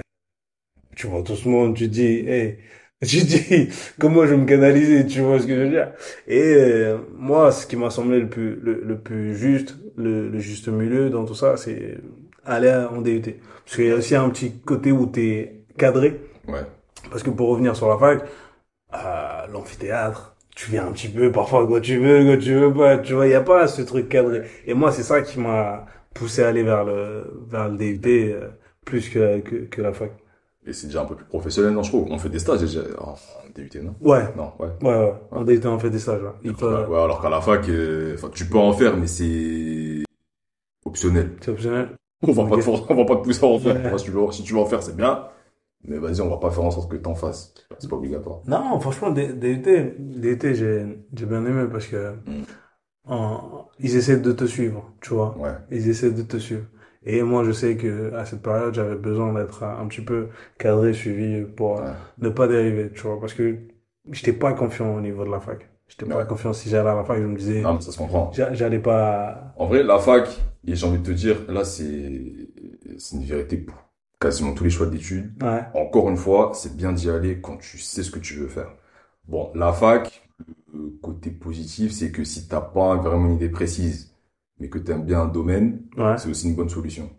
Tu 0.96 1.06
vois 1.06 1.22
tout 1.22 1.36
ce 1.36 1.46
monde, 1.48 1.76
tu 1.76 1.86
dis, 1.88 2.26
hey, 2.26 2.58
tu 3.06 3.18
te 3.20 3.24
dis, 3.26 3.68
comment 3.98 4.26
je 4.26 4.30
vais 4.32 4.36
me 4.36 4.46
canaliser, 4.46 5.06
tu 5.06 5.20
vois 5.20 5.40
ce 5.40 5.46
que 5.46 5.54
je 5.54 5.60
veux 5.60 5.70
dire? 5.70 5.92
Et 6.26 6.40
euh, 6.42 6.98
moi, 7.16 7.52
ce 7.52 7.66
qui 7.66 7.76
m'a 7.76 7.90
semblé 7.90 8.20
le 8.20 8.28
plus, 8.28 8.56
le, 8.56 8.82
le 8.84 8.98
plus 8.98 9.36
juste, 9.36 9.76
le, 9.96 10.28
le 10.28 10.38
juste 10.38 10.68
milieu 10.68 11.10
dans 11.10 11.24
tout 11.24 11.34
ça, 11.34 11.56
c'est 11.56 11.98
aller 12.44 12.72
en 12.90 13.00
DUT. 13.00 13.36
Parce 13.64 13.76
qu'il 13.76 13.86
y 13.86 13.90
a 13.90 13.94
aussi 13.96 14.14
un 14.16 14.28
petit 14.30 14.58
côté 14.60 14.90
où 14.92 15.06
t'es 15.06 15.64
cadré. 15.76 16.20
Ouais. 16.48 16.64
Parce 17.10 17.22
que 17.22 17.30
pour 17.30 17.48
revenir 17.50 17.76
sur 17.76 17.88
la 17.88 17.98
fac, 17.98 18.24
euh, 18.94 19.46
l'amphithéâtre, 19.52 20.36
tu 20.56 20.70
viens 20.70 20.86
un 20.88 20.92
petit 20.92 21.08
peu 21.08 21.30
parfois 21.32 21.66
quand 21.66 21.80
tu 21.80 21.98
veux, 21.98 22.24
quand 22.24 22.40
tu 22.42 22.54
veux 22.54 22.72
pas, 22.74 22.98
tu 22.98 23.14
vois, 23.14 23.26
il 23.26 23.30
y 23.32 23.34
a 23.34 23.40
pas 23.42 23.68
ce 23.68 23.82
truc 23.82 24.08
cadré. 24.08 24.42
Et 24.66 24.74
moi, 24.74 24.92
c'est 24.92 25.02
ça 25.02 25.22
qui 25.22 25.38
m'a 25.40 25.86
poussé 26.14 26.42
à 26.42 26.48
aller 26.48 26.62
vers 26.64 26.84
le 26.84 27.24
vers 27.48 27.68
le 27.68 27.76
DUT 27.78 28.00
euh, 28.34 28.48
plus 28.84 29.08
que, 29.10 29.40
que 29.40 29.56
que 29.66 29.82
la 29.82 29.92
fac. 29.92 30.12
Et 30.68 30.72
c'est 30.74 30.86
déjà 30.88 31.02
un 31.02 31.06
peu 31.06 31.14
plus 31.14 31.24
professionnel, 31.24 31.72
non, 31.72 31.82
je 31.82 31.88
trouve. 31.90 32.06
On 32.10 32.18
fait 32.18 32.28
des 32.28 32.38
stages 32.38 32.60
déjà 32.60 32.80
en 33.00 33.14
DUT, 33.54 33.70
non? 33.82 33.94
Ouais, 34.02 34.24
Non, 34.36 34.52
ouais. 34.58 34.68
ouais, 34.82 34.98
ouais. 34.98 35.14
En 35.30 35.42
DUT, 35.42 35.60
on 35.66 35.78
fait 35.78 35.88
des 35.88 35.98
stages. 35.98 36.22
Ouais. 36.22 36.28
Il 36.44 36.50
Ouais, 36.52 37.02
alors 37.02 37.22
qu'à 37.22 37.30
la 37.30 37.40
fac, 37.40 37.66
euh, 37.70 38.16
tu 38.34 38.44
peux 38.44 38.58
en 38.58 38.72
faire, 38.74 38.96
mais 38.96 39.06
c'est 39.06 40.02
optionnel. 40.84 41.30
C'est 41.40 41.50
optionnel. 41.50 41.88
On 42.22 42.32
va 42.32 42.44
pas 42.46 42.56
te, 42.56 42.60
for- 42.62 42.86
on 42.90 42.94
va 42.94 43.04
pas 43.04 43.16
te 43.16 43.22
pousser 43.22 43.44
à 43.44 43.48
en 43.48 43.58
faire. 43.58 43.76
Ouais. 43.92 43.98
Si, 43.98 44.04
tu 44.04 44.10
veux, 44.10 44.30
si 44.32 44.42
tu 44.42 44.52
veux 44.52 44.58
en 44.60 44.66
faire, 44.66 44.82
c'est 44.82 44.96
bien. 44.96 45.24
Mais 45.84 45.96
vas-y, 45.98 46.20
on 46.20 46.28
va 46.28 46.36
pas 46.38 46.50
faire 46.50 46.64
en 46.64 46.70
sorte 46.70 46.90
que 46.90 46.96
t'en 46.96 47.14
fasses. 47.14 47.54
C'est 47.78 47.88
pas 47.88 47.96
obligatoire. 47.96 48.40
Non, 48.46 48.78
franchement, 48.80 49.10
DUT, 49.10 49.32
DUT, 49.34 50.38
j'ai 50.54 50.84
j'ai 51.14 51.26
bien 51.26 51.46
aimé 51.46 51.64
parce 51.70 51.86
que 51.86 52.12
Mm. 52.26 52.42
en- 53.06 53.68
ils 53.78 53.96
essaient 53.96 54.18
de 54.18 54.32
te 54.32 54.44
suivre, 54.44 54.92
tu 55.00 55.14
vois. 55.14 55.36
Ouais. 55.38 55.52
ils 55.70 55.88
essaient 55.88 56.10
de 56.10 56.22
te 56.22 56.36
suivre. 56.36 56.64
Et 57.08 57.22
moi, 57.22 57.44
je 57.44 57.52
sais 57.52 57.76
que 57.76 58.14
à 58.14 58.24
cette 58.26 58.42
période, 58.42 58.74
j'avais 58.74 58.96
besoin 58.96 59.32
d'être 59.34 59.62
un 59.64 59.86
petit 59.88 60.02
peu 60.02 60.28
cadré, 60.58 60.92
suivi 60.94 61.44
pour 61.44 61.78
euh, 61.80 61.84
Ouais. 61.84 61.94
ne 62.18 62.28
pas 62.30 62.46
dériver, 62.48 62.90
tu 62.92 63.02
vois, 63.02 63.18
parce 63.20 63.34
que 63.34 63.58
j'étais 64.12 64.32
pas 64.34 64.52
confiant 64.54 64.94
au 64.96 65.00
niveau 65.00 65.24
de 65.24 65.30
la 65.30 65.40
fac. 65.40 65.68
J'étais 65.88 66.06
pas 66.06 66.18
Ouais. 66.18 66.26
confiant 66.26 66.52
si 66.52 66.68
j'allais 66.70 66.90
à 66.90 66.94
la 66.94 67.04
fac, 67.04 67.18
je 67.18 67.24
me 67.26 67.36
disais, 67.36 67.62
Non, 67.62 67.74
mais 67.74 67.80
ça 67.80 67.92
se 67.92 67.98
comprend. 67.98 68.30
j'a- 68.32 68.52
j'allais 68.54 68.78
pas. 68.80 69.54
En 69.56 69.66
vrai, 69.66 69.82
la 69.82 69.98
fac, 69.98 70.28
et 70.66 70.74
j'ai 70.76 70.86
envie 70.86 70.98
de 70.98 71.04
te 71.06 71.10
dire, 71.10 71.50
là, 71.50 71.64
c'est, 71.64 72.48
c'est 72.98 73.16
une 73.16 73.24
vérité 73.24 73.56
pour 73.58 73.76
quasiment 74.20 74.54
tous 74.54 74.64
les 74.64 74.70
choix 74.70 74.86
d'études. 74.86 75.32
Ouais, 75.42 75.64
Encore 75.74 76.08
une 76.08 76.16
fois, 76.16 76.52
c'est 76.54 76.76
bien 76.76 76.92
d'y 76.92 77.10
aller 77.10 77.40
quand 77.40 77.56
tu 77.58 77.78
sais 77.78 78.02
ce 78.02 78.10
que 78.10 78.18
tu 78.18 78.34
veux 78.34 78.48
faire. 78.48 78.70
Bon, 79.26 79.50
la 79.54 79.72
fac, 79.72 80.28
le 80.72 80.90
côté 81.02 81.30
positif, 81.30 81.92
c'est 81.92 82.10
que 82.12 82.24
si 82.24 82.48
t'as 82.48 82.60
pas 82.60 82.96
vraiment 82.96 83.26
une 83.26 83.34
idée 83.36 83.48
précise, 83.48 84.12
mais 84.60 84.68
que 84.68 84.78
t'aimes 84.78 85.04
bien 85.04 85.22
un 85.22 85.28
domaine, 85.28 85.82
ouais, 85.96 86.16
c'est 86.18 86.28
aussi 86.28 86.48
une 86.48 86.56
bonne 86.56 86.68
solution. 86.68 87.10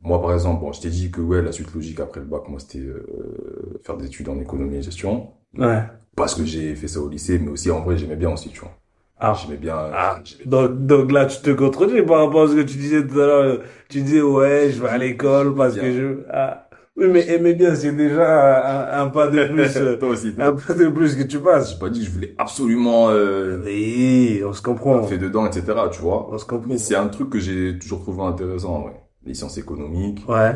Moi, 0.00 0.20
par 0.20 0.34
exemple, 0.34 0.60
bon, 0.60 0.72
je 0.72 0.82
t'ai 0.82 0.90
dit 0.90 1.10
que 1.10 1.20
ouais, 1.20 1.40
la 1.40 1.52
suite 1.52 1.72
logique 1.74 2.00
après 2.00 2.20
le 2.20 2.26
bac, 2.26 2.42
moi, 2.48 2.60
c'était 2.60 2.80
euh, 2.80 3.80
faire 3.82 3.96
des 3.96 4.06
études 4.06 4.28
en 4.28 4.38
économie 4.38 4.76
et 4.76 4.82
gestion, 4.82 5.32
ouais. 5.56 5.82
parce 6.14 6.34
que 6.34 6.44
j'ai 6.44 6.74
fait 6.74 6.88
ça 6.88 7.00
au 7.00 7.08
lycée, 7.08 7.38
mais 7.38 7.50
aussi 7.50 7.70
en 7.70 7.80
vrai, 7.80 7.96
j'aimais 7.96 8.16
bien 8.16 8.32
aussi, 8.32 8.50
tu 8.50 8.60
vois. 8.60 8.76
Ah. 9.18 9.34
J'aimais 9.40 9.56
bien. 9.56 9.76
Ah. 9.76 10.18
Donc, 10.44 10.86
donc 10.86 11.12
là, 11.12 11.26
tu 11.26 11.40
te 11.40 11.50
contredis 11.50 12.02
par 12.02 12.26
rapport 12.26 12.42
à 12.42 12.48
ce 12.48 12.54
que 12.54 12.62
tu 12.62 12.76
disais 12.76 13.06
tout 13.06 13.18
à 13.20 13.26
l'heure. 13.26 13.60
Tu 13.88 14.02
disais, 14.02 14.20
ouais, 14.20 14.70
je 14.70 14.82
vais 14.82 14.88
à 14.88 14.98
l'école 14.98 15.54
parce 15.54 15.76
que 15.76 15.92
je... 15.92 16.24
Ah. 16.30 16.63
Oui, 16.96 17.06
mais 17.08 17.26
aimer 17.28 17.54
bien, 17.54 17.74
c'est 17.74 17.92
déjà 17.92 19.00
un, 19.00 19.06
un 19.06 19.10
pas 19.10 19.28
de 19.28 19.46
plus, 19.52 19.76
euh, 19.76 19.96
Toi 19.96 20.10
aussi. 20.10 20.32
un 20.38 20.52
pas 20.52 20.74
de 20.74 20.88
plus 20.88 21.16
que 21.16 21.24
tu 21.24 21.40
passes. 21.40 21.72
J'ai 21.72 21.78
pas 21.78 21.90
dit 21.90 22.00
que 22.00 22.06
je 22.06 22.10
voulais 22.12 22.34
absolument 22.38 23.08
euh, 23.10 23.60
Oui, 23.64 24.42
on 24.46 24.52
se 24.52 24.62
comprend. 24.62 25.02
fait 25.02 25.18
dedans, 25.18 25.46
etc. 25.46 25.88
Tu 25.90 26.00
vois. 26.00 26.28
On 26.32 26.38
se 26.38 26.44
comprend. 26.44 26.68
Mais 26.68 26.78
c'est 26.78 26.94
un 26.94 27.08
truc 27.08 27.30
que 27.30 27.40
j'ai 27.40 27.78
toujours 27.78 28.00
trouvé 28.02 28.22
intéressant, 28.22 28.80
vrai. 28.82 29.02
Les 29.24 29.34
sciences 29.34 29.58
économiques, 29.58 30.22
Ouais, 30.28 30.54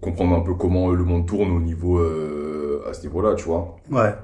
comprendre 0.00 0.36
un 0.36 0.40
peu 0.40 0.54
comment 0.54 0.90
le 0.90 1.04
monde 1.04 1.26
tourne 1.26 1.50
au 1.50 1.60
niveau 1.60 1.98
euh, 1.98 2.82
à 2.88 2.92
ce 2.94 3.02
niveau-là, 3.02 3.34
tu 3.34 3.44
vois. 3.44 3.76
ouais. 3.90 4.14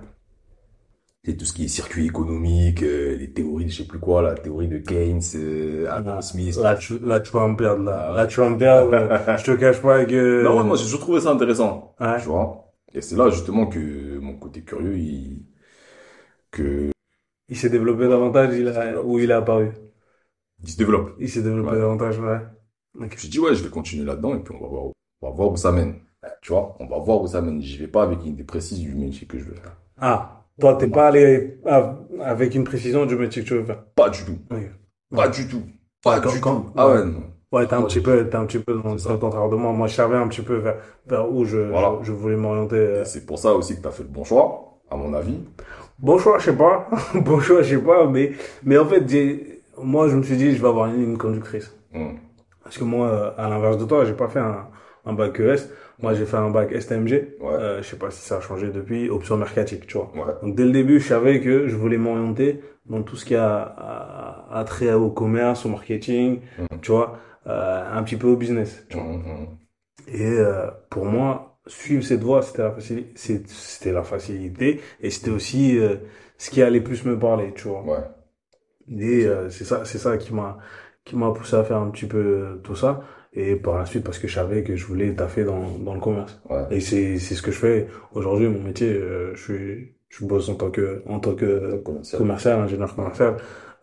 Et 1.28 1.36
tout 1.36 1.44
ce 1.44 1.52
qui 1.52 1.64
est 1.64 1.68
circuit 1.68 2.06
économique, 2.06 2.82
euh, 2.84 3.16
les 3.16 3.32
théories 3.32 3.64
de 3.64 3.70
je 3.70 3.78
sais 3.82 3.86
plus 3.88 3.98
quoi, 3.98 4.22
la 4.22 4.34
théorie 4.34 4.68
de 4.68 4.78
Keynes, 4.78 5.20
euh, 5.34 5.90
Adam. 5.90 6.20
Smith. 6.22 6.56
Là, 6.56 6.76
tu, 6.76 6.98
là, 7.00 7.18
tu 7.20 7.32
vas 7.32 7.48
me 7.48 7.56
perdre, 7.56 7.82
là. 7.82 8.12
Là, 8.14 8.26
tu 8.28 8.38
vas 8.40 8.48
me 8.50 8.56
perdre. 8.58 8.94
euh, 8.94 9.36
je 9.36 9.44
te 9.44 9.50
cache 9.56 9.82
pas 9.82 10.04
que... 10.04 10.44
Non, 10.44 10.56
ouais, 10.58 10.64
moi 10.64 10.76
j'ai 10.76 10.84
toujours 10.84 11.00
trouvé 11.00 11.20
ça 11.20 11.32
intéressant, 11.32 11.94
Ouais. 12.00 12.18
tu 12.20 12.26
vois? 12.28 12.72
Et 12.94 13.00
c'est 13.00 13.16
là 13.16 13.28
justement 13.30 13.66
que 13.66 14.18
mon 14.18 14.36
côté 14.38 14.62
curieux, 14.62 14.96
il... 14.98 15.46
que 16.50 16.90
Il 17.48 17.56
s'est 17.58 17.70
développé 17.70 18.08
davantage, 18.08 18.56
il 18.56 18.68
a, 18.68 19.02
où 19.02 19.18
il 19.18 19.32
a 19.32 19.38
apparu. 19.38 19.72
il 20.62 20.68
se 20.70 20.76
développe. 20.78 21.12
Il 21.20 21.28
s'est 21.30 21.42
développé 21.42 21.72
Ouais. 21.72 21.78
davantage, 21.78 22.18
ouais. 22.20 22.40
Ok. 23.00 23.16
J'ai 23.18 23.28
dit 23.28 23.38
ouais, 23.40 23.54
je 23.54 23.62
vais 23.64 23.70
continuer 23.70 24.04
là-dedans 24.04 24.34
et 24.36 24.40
puis 24.40 24.54
on 24.56 24.60
va 24.62 24.68
voir, 24.68 24.84
on 25.22 25.28
va 25.30 25.34
voir 25.36 25.52
où 25.52 25.56
ça 25.56 25.72
mène. 25.72 26.00
Tu 26.42 26.52
vois, 26.52 26.76
on 26.80 26.86
va 26.86 26.98
voir 26.98 27.22
où 27.22 27.26
ça 27.26 27.40
mène. 27.42 27.60
J'y 27.62 27.78
vais 27.78 27.88
pas 27.88 28.02
avec 28.04 28.20
une 28.20 28.28
idée 28.32 28.44
précise 28.44 28.80
du 28.80 28.94
métier 28.94 29.26
que 29.26 29.38
je 29.38 29.44
veux 29.44 29.54
faire. 29.54 29.76
Ah, 29.98 30.35
toi, 30.60 30.74
t'es 30.74 30.88
pas 30.88 31.08
allé 31.08 31.58
avec 32.20 32.54
une 32.54 32.64
précision 32.64 33.06
du 33.06 33.16
métier 33.16 33.42
que 33.42 33.48
tu 33.48 33.54
veux 33.54 33.64
faire? 33.64 33.82
Pas 33.94 34.08
du 34.10 34.24
tout. 34.24 34.38
Pas 35.14 35.28
du 35.28 35.46
tout. 35.48 35.62
Pas 36.02 36.20
Quand- 36.20 36.30
du 36.32 36.40
quand- 36.40 36.56
tout. 36.60 36.72
Ah 36.76 36.88
ouais, 36.88 37.04
non. 37.04 37.22
Ouais, 37.52 37.66
t'es 37.66 37.74
un 37.74 37.82
petit 37.82 38.00
peu, 38.00 38.28
t'es 38.28 38.36
un 38.36 38.44
petit 38.44 38.58
peu 38.58 38.74
dans 38.74 38.98
ça. 38.98 39.16
contraire 39.16 39.48
de 39.48 39.56
moi. 39.56 39.72
Moi, 39.72 39.86
je 39.86 39.94
savais 39.94 40.16
un 40.16 40.26
petit 40.28 40.42
peu 40.42 40.56
vers, 40.56 40.76
vers 41.06 41.30
où 41.30 41.44
je, 41.44 41.58
Voilà. 41.58 41.96
je, 42.02 42.06
je 42.08 42.12
voulais 42.12 42.36
m'orienter. 42.36 42.76
euh. 42.76 43.04
C'est 43.04 43.24
pour 43.24 43.38
ça 43.38 43.54
aussi 43.54 43.76
que 43.76 43.82
t'as 43.82 43.90
fait 43.90 44.02
le 44.02 44.08
bon 44.08 44.24
choix. 44.24 44.62
à 44.90 44.96
mon 44.96 45.12
avis. 45.14 45.38
Bon 45.98 46.18
choix, 46.18 46.38
je 46.38 46.44
sais 46.46 46.56
pas. 46.56 46.88
bon 47.14 47.40
choix, 47.40 47.62
je 47.62 47.76
sais 47.76 47.82
pas. 47.82 48.06
Mais, 48.06 48.32
mais 48.64 48.76
en 48.78 48.86
fait, 48.86 49.08
j'ai, 49.08 49.62
moi, 49.82 50.08
je 50.08 50.16
me 50.16 50.22
suis 50.22 50.36
dit, 50.36 50.54
je 50.54 50.60
vais 50.62 50.68
avoir 50.68 50.86
une, 50.86 51.02
une 51.02 51.18
conductrice. 51.18 51.72
Hmm. 51.92 52.16
Parce 52.62 52.78
que 52.78 52.84
moi, 52.84 53.08
euh, 53.08 53.30
à 53.38 53.48
l'inverse 53.48 53.78
de 53.78 53.84
toi, 53.84 54.04
j'ai 54.04 54.12
pas 54.12 54.28
fait 54.28 54.38
un, 54.40 54.66
un 55.06 55.12
bac 55.14 55.40
ES. 55.40 55.70
Moi, 56.02 56.14
j'ai 56.14 56.26
fait 56.26 56.36
un 56.36 56.50
bac 56.50 56.72
STMG. 56.78 57.36
Ouais. 57.40 57.52
Euh, 57.54 57.82
je 57.82 57.88
sais 57.88 57.96
pas 57.96 58.10
si 58.10 58.20
ça 58.22 58.36
a 58.38 58.40
changé 58.40 58.68
depuis. 58.70 59.08
Option 59.10 59.36
mercatique, 59.38 59.86
tu 59.86 59.96
vois. 59.98 60.10
Ouais. 60.14 60.34
Donc 60.42 60.54
dès 60.56 60.64
le 60.64 60.72
début, 60.72 61.00
je 61.00 61.08
savais 61.08 61.40
que 61.40 61.68
je 61.68 61.76
voulais 61.76 61.96
m'orienter 61.98 62.60
dans 62.86 63.02
tout 63.02 63.16
ce 63.16 63.24
qui 63.24 63.34
a 63.34 63.56
à, 63.62 64.58
à 64.60 64.64
trait 64.64 64.92
au 64.92 65.10
commerce, 65.10 65.64
au 65.66 65.70
marketing, 65.70 66.40
Mhm. 66.58 66.80
tu 66.82 66.90
vois, 66.92 67.18
euh, 67.46 67.98
un 67.98 68.02
petit 68.02 68.16
peu 68.16 68.26
au 68.28 68.36
business. 68.36 68.84
Tu 68.88 68.96
vois. 68.98 69.06
Hmm, 69.06 69.16
hmm. 69.22 69.46
Et 70.08 70.22
euh, 70.38 70.66
pour 70.90 71.04
moi, 71.06 71.58
suivre 71.66 72.04
cette 72.04 72.22
voie, 72.22 72.42
c'était 72.42 72.62
la 72.62 72.70
facilité, 72.72 73.12
c'était 73.46 73.92
la 73.92 74.02
facilité, 74.04 74.80
et 75.00 75.10
c'était 75.10 75.30
aussi 75.30 75.78
euh, 75.78 75.96
ce 76.38 76.50
qui 76.50 76.62
allait 76.62 76.80
plus 76.80 77.04
me 77.04 77.18
parler, 77.18 77.52
tu 77.54 77.68
vois. 77.68 77.82
Ouais. 77.82 78.04
Et 78.98 79.26
euh, 79.26 79.50
c'est 79.50 79.64
ça, 79.64 79.84
c'est 79.84 79.98
ça 79.98 80.16
qui 80.18 80.32
m'a 80.34 80.58
qui 81.04 81.16
m'a 81.16 81.30
poussé 81.32 81.54
à 81.56 81.62
faire 81.64 81.78
un 81.78 81.90
petit 81.90 82.06
peu 82.06 82.18
euh, 82.18 82.56
tout 82.64 82.74
ça. 82.74 83.00
Et 83.36 83.56
par 83.56 83.78
la 83.78 83.86
suite, 83.86 84.04
parce 84.04 84.18
que 84.18 84.28
je 84.28 84.34
savais 84.34 84.62
que 84.64 84.76
je 84.76 84.86
voulais 84.86 85.14
taffer 85.14 85.44
dans 85.44 85.78
dans 85.78 85.94
le 85.94 86.00
commerce. 86.00 86.40
Ouais. 86.48 86.64
Et 86.70 86.80
c'est 86.80 87.18
c'est 87.18 87.34
ce 87.34 87.42
que 87.42 87.52
je 87.52 87.58
fais 87.58 87.86
aujourd'hui. 88.12 88.48
Mon 88.48 88.62
métier, 88.62 88.88
euh, 88.92 89.34
je 89.36 89.42
suis 89.42 89.96
je 90.08 90.24
bosse 90.24 90.48
en 90.48 90.54
tant 90.56 90.70
que 90.70 91.02
en 91.06 91.20
tant 91.20 91.34
que 91.34 91.82
Commercial. 91.84 92.18
commercial, 92.18 92.58
ingénieur 92.60 92.94
commercial 92.96 93.36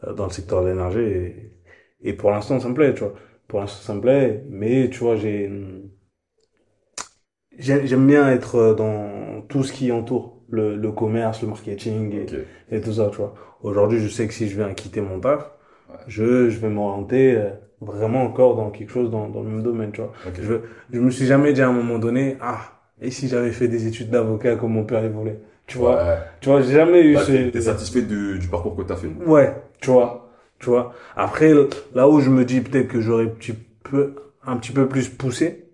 euh, 0.05 0.13
dans 0.13 0.25
le 0.25 0.31
secteur 0.31 0.63
de 0.63 0.69
l'énergie. 0.69 0.99
Et, 0.99 1.53
et 2.01 2.13
pour 2.13 2.31
l'instant, 2.31 2.59
ça 2.59 2.69
me 2.69 2.73
plaît, 2.73 2.93
tu 2.93 3.01
vois. 3.01 3.13
Pour 3.47 3.59
l'instant, 3.61 3.81
ça 3.83 3.93
me 3.93 4.01
plaît. 4.01 4.43
Mais 4.49 4.89
tu 4.89 4.99
vois, 4.99 5.15
j'ai 5.17 5.49
j'aime 7.57 8.07
bien 8.07 8.29
être 8.31 8.73
dans 8.75 9.41
tout 9.47 9.63
ce 9.63 9.71
qui 9.73 9.91
entoure 9.91 10.43
le 10.49 10.75
le 10.75 10.91
commerce, 10.91 11.41
le 11.41 11.47
marketing 11.49 12.13
et, 12.71 12.81
tout 12.81 12.93
ça, 12.93 13.09
tu 13.11 13.17
vois. 13.17 13.33
Aujourd'hui, 13.61 13.99
je 13.99 14.07
sais 14.07 14.27
que 14.27 14.33
si 14.33 14.49
je 14.49 14.55
viens 14.55 14.73
quitter 14.73 15.01
mon 15.01 15.19
taf, 15.19 15.51
Ouais. 15.89 15.97
je, 16.07 16.49
je 16.49 16.59
vais 16.59 16.69
m'orienter 16.69 17.35
euh, 17.35 17.49
vraiment 17.84 18.23
encore 18.23 18.55
dans 18.55 18.69
quelque 18.71 18.91
chose 18.91 19.09
dans, 19.11 19.27
dans 19.29 19.41
le 19.41 19.49
même 19.49 19.63
domaine, 19.63 19.91
tu 19.91 20.01
vois. 20.01 20.11
Ok. 20.27 20.34
Je, 20.41 20.53
je 20.91 20.99
me 20.99 21.09
suis 21.11 21.25
jamais 21.25 21.53
dit 21.53 21.61
à 21.61 21.69
un 21.69 21.73
moment 21.73 21.99
donné, 21.99 22.38
ah, 22.41 22.59
et 23.01 23.11
si 23.11 23.27
j'avais 23.27 23.51
fait 23.51 23.67
des 23.67 23.88
études 23.88 24.09
d'avocat 24.09 24.55
comme 24.55 24.73
mon 24.73 24.84
père 24.84 25.01
les 25.01 25.09
voulait, 25.09 25.39
tu 25.67 25.77
vois. 25.77 25.95
Ouais. 26.03 26.17
Tu 26.41 26.49
vois, 26.49 26.61
j'ai 26.61 26.73
jamais 26.73 27.01
eu 27.01 27.13
Là, 27.13 27.21
ce... 27.21 27.49
t'es 27.49 27.61
satisfait 27.61 28.01
du, 28.01 28.39
du 28.39 28.47
parcours 28.47 28.75
que 28.75 28.84
t'as 28.84 28.95
fait. 28.95 29.07
Ouais, 29.25 29.53
tu 29.81 29.91
vois, 29.91 30.29
tu 30.59 30.69
vois. 30.69 30.93
Après, 31.15 31.53
là 31.93 32.07
où 32.09 32.19
je 32.19 32.29
me 32.29 32.45
dis 32.45 32.61
peut-être 32.61 32.88
que 32.88 33.01
j'aurais 33.01 33.25
un 33.25 33.27
petit 33.27 33.53
peu, 33.84 34.15
un 34.45 34.57
petit 34.57 34.71
peu 34.71 34.88
plus 34.88 35.09
poussé, 35.09 35.65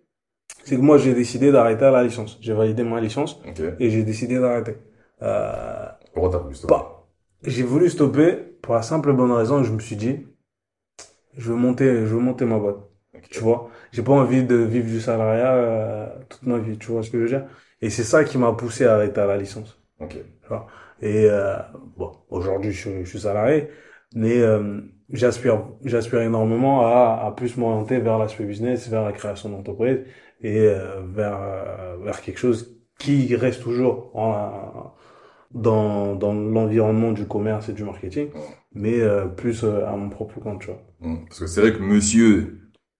c'est 0.64 0.76
que 0.76 0.82
moi, 0.82 0.98
j'ai 0.98 1.14
décidé 1.14 1.52
d'arrêter 1.52 1.86
à 1.86 1.92
la 1.92 2.04
licence. 2.04 2.38
J'ai 2.42 2.54
validé 2.54 2.84
ma 2.84 3.02
licence 3.02 3.42
Ok. 3.48 3.62
et 3.80 3.90
j'ai 3.90 4.04
décidé 4.04 4.40
d'arrêter. 4.40 4.76
Euh, 5.22 5.86
Pourquoi 6.14 6.32
t'as 6.32 6.38
voulu 6.38 6.56
stopper? 6.56 6.74
Bah, 6.74 7.06
j'ai 7.44 7.64
voulu 7.64 7.90
stopper 7.90 8.36
pour 8.62 8.76
la 8.76 8.82
simple 8.82 9.14
bonne 9.14 9.32
raison 9.32 9.60
que 9.62 9.68
je 9.68 9.72
me 9.72 9.80
suis 9.80 9.96
dit, 9.96 10.28
je 11.40 11.50
veux 11.52 11.56
monter, 11.58 11.86
je 11.86 12.14
veux 12.16 12.20
monter 12.20 12.46
ma 12.46 12.60
boîte. 12.60 12.78
Ok. 13.16 13.30
Tu 13.32 13.40
vois, 13.42 13.70
j'ai 13.92 14.04
pas 14.04 14.14
envie 14.14 14.44
de 14.44 14.56
vivre 14.56 14.88
du 14.88 15.02
salariat 15.02 15.56
euh, 15.56 16.08
toute 16.30 16.44
ma 16.44 16.60
vie. 16.60 16.78
Tu 16.78 16.88
vois 16.92 17.04
ce 17.04 17.10
que 17.12 17.18
je 17.20 17.24
veux 17.24 17.30
dire? 17.30 17.48
Et 17.82 17.90
c'est 17.90 18.04
ça 18.04 18.24
qui 18.24 18.38
m'a 18.38 18.54
poussé 18.54 18.86
à 18.86 18.96
arrêter 18.96 19.22
à 19.22 19.26
la 19.28 19.38
licence. 19.38 19.80
Ok. 20.00 20.18
Et 21.02 21.26
euh, 21.30 21.58
bon, 21.98 22.12
aujourd'hui, 22.30 22.72
je, 22.72 22.80
suis- 22.82 23.06
je 23.06 23.10
suis 23.10 23.20
salarié, 23.22 23.70
mais 24.16 24.40
euh, 24.42 24.82
j'aspire, 25.12 25.66
j'aspire 25.86 26.22
énormément 26.22 26.82
à, 26.86 27.26
à 27.28 27.32
plus 27.32 27.56
m'orienter 27.58 28.00
vers 28.00 28.18
l'aspect 28.18 28.46
business, 28.46 28.88
vers 28.90 29.04
la 29.06 29.14
création 29.14 29.50
d'entreprise 29.50 30.00
et 30.42 30.60
euh, 30.60 31.02
vers 31.08 31.40
euh, 31.42 31.98
vers 32.04 32.22
quelque 32.22 32.38
chose 32.40 32.76
qui 33.00 33.34
reste 33.36 33.62
toujours 33.64 34.12
en, 34.16 34.94
dans 35.54 36.16
dans 36.16 36.34
l'environnement 36.34 37.12
du 37.12 37.26
commerce 37.26 37.70
et 37.70 37.74
du 37.74 37.84
marketing, 37.84 38.30
mais 38.74 39.00
euh, 39.02 39.26
plus 39.28 39.64
euh, 39.64 39.88
à 39.88 39.96
mon 39.96 40.10
propre 40.10 40.40
compte, 40.40 40.62
tu 40.62 40.68
vois. 40.68 40.82
Parce 41.28 41.40
que 41.40 41.48
c'est 41.48 41.62
vrai 41.62 41.74
que 41.74 41.80
monsieur 41.82 42.60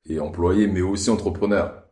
est 0.10 0.20
employé, 0.20 0.68
mais 0.68 0.82
aussi 0.82 1.10
entrepreneur. 1.10 1.84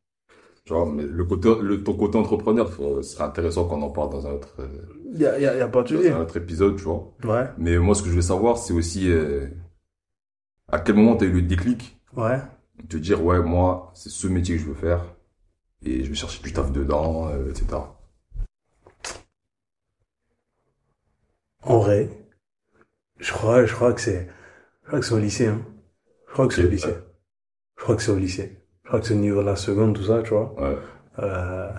Tu 0.65 0.73
vois, 0.73 0.85
mais 0.85 1.03
le 1.03 1.25
côté, 1.25 1.49
le, 1.61 1.83
ton 1.83 1.93
côté 1.93 2.17
entrepreneur, 2.17 2.69
faut- 2.69 3.01
ce 3.01 3.15
serait 3.15 3.23
intéressant 3.25 3.65
qu'on 3.67 3.81
en 3.81 3.89
parle 3.89 4.11
dans 4.11 4.27
un 4.27 4.31
autre, 4.33 4.55
euh, 4.59 4.67
Y 5.13 5.25
a, 5.25 5.39
y 5.39 5.45
a, 5.45 5.57
y 5.57 5.61
a 5.61 5.67
pas 5.67 5.83
de 5.83 6.11
un 6.11 6.21
autre 6.21 6.37
épisode, 6.37 6.75
tu 6.77 6.83
vois. 6.83 7.13
Ouais, 7.23 7.47
Mais 7.57 7.77
moi, 7.77 7.95
ce 7.95 8.01
que 8.01 8.07
je 8.07 8.13
voulais 8.13 8.23
savoir, 8.23 8.57
c'est 8.57 8.73
aussi, 8.73 9.09
euh, 9.09 9.47
à 10.69 10.79
quel 10.79 10.95
moment 10.95 11.15
t'as 11.17 11.25
eu 11.25 11.31
le 11.31 11.41
déclic? 11.41 11.99
Ouais. 12.15 12.39
de 12.81 12.87
te 12.87 12.97
dire, 12.97 13.23
ouais, 13.23 13.41
moi, 13.41 13.91
c'est 13.95 14.09
ce 14.09 14.27
métier 14.27 14.55
que 14.55 14.61
je 14.61 14.67
veux 14.67 14.73
faire, 14.75 15.03
et 15.83 16.03
je 16.03 16.09
vais 16.09 16.15
chercher 16.15 16.43
du 16.43 16.53
taf 16.53 16.71
dedans, 16.71 17.29
euh, 17.29 17.51
etc. 17.51 17.96
En 21.67 21.79
vrai, 21.79 22.09
je 23.19 23.31
crois, 23.31 23.65
je 23.65 23.73
crois 23.73 23.93
que 23.93 24.01
c'est, 24.01 24.27
je 24.83 24.87
crois 24.87 24.99
que 24.99 25.05
c'est 25.05 25.13
au 25.13 25.19
lycée, 25.19 25.47
hein. 25.47 25.61
Je 26.27 26.33
crois 26.33 26.47
que 26.47 26.53
c'est 26.53 26.63
au 26.65 26.69
lycée. 26.69 26.95
Je 27.77 27.83
crois 27.83 27.95
que 27.95 28.01
c'est 28.01 28.11
au 28.11 28.17
lycée. 28.17 28.57
Je 28.83 28.87
crois 28.87 28.99
que 29.01 29.05
c'est 29.07 29.13
au 29.13 29.17
niveau 29.17 29.41
de 29.41 29.45
la 29.47 29.55
seconde, 29.55 29.95
tout 29.95 30.03
ça, 30.03 30.21
tu 30.23 30.29
vois. 30.29 30.53
Ouais. 30.61 30.77
Euh, 31.19 31.69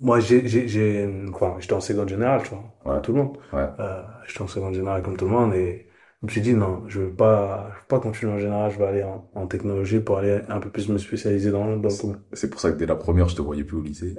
moi, 0.00 0.18
j'ai, 0.20 0.46
j'ai, 0.48 0.66
j'ai, 0.66 1.26
quoi, 1.32 1.56
j'étais 1.60 1.74
en 1.74 1.80
seconde 1.80 2.08
générale, 2.08 2.42
tu 2.42 2.50
vois, 2.50 2.58
Ouais. 2.84 2.92
comme 2.94 3.02
tout 3.02 3.12
le 3.12 3.18
monde. 3.18 3.38
Ouais. 3.52 3.66
Euh, 3.78 4.02
j'étais 4.26 4.42
en 4.42 4.46
seconde 4.48 4.74
générale 4.74 5.02
comme 5.02 5.16
tout 5.16 5.26
le 5.26 5.30
monde 5.30 5.54
et 5.54 5.86
je 6.22 6.26
me 6.26 6.30
suis 6.30 6.40
dit 6.42 6.52
non, 6.54 6.82
je 6.86 7.00
veux 7.00 7.10
pas, 7.14 7.70
je 7.72 7.78
veux 7.80 7.86
pas 7.88 7.98
continuer 8.00 8.32
en 8.34 8.38
général, 8.38 8.70
je 8.70 8.78
vais 8.78 8.86
aller 8.86 9.02
en, 9.02 9.30
en 9.34 9.46
technologie 9.46 10.00
pour 10.00 10.18
aller 10.18 10.40
un 10.48 10.60
peu 10.60 10.68
plus 10.70 10.88
me 10.90 10.98
spécialiser 10.98 11.50
dans, 11.50 11.76
dans. 11.76 11.88
C'est 12.34 12.50
pour 12.50 12.60
ça 12.60 12.70
que 12.72 12.76
dès 12.76 12.86
la 12.86 12.96
première, 12.96 13.28
je 13.28 13.36
te 13.36 13.42
voyais 13.42 13.64
plus 13.64 13.78
au 13.78 13.82
lycée. 13.82 14.14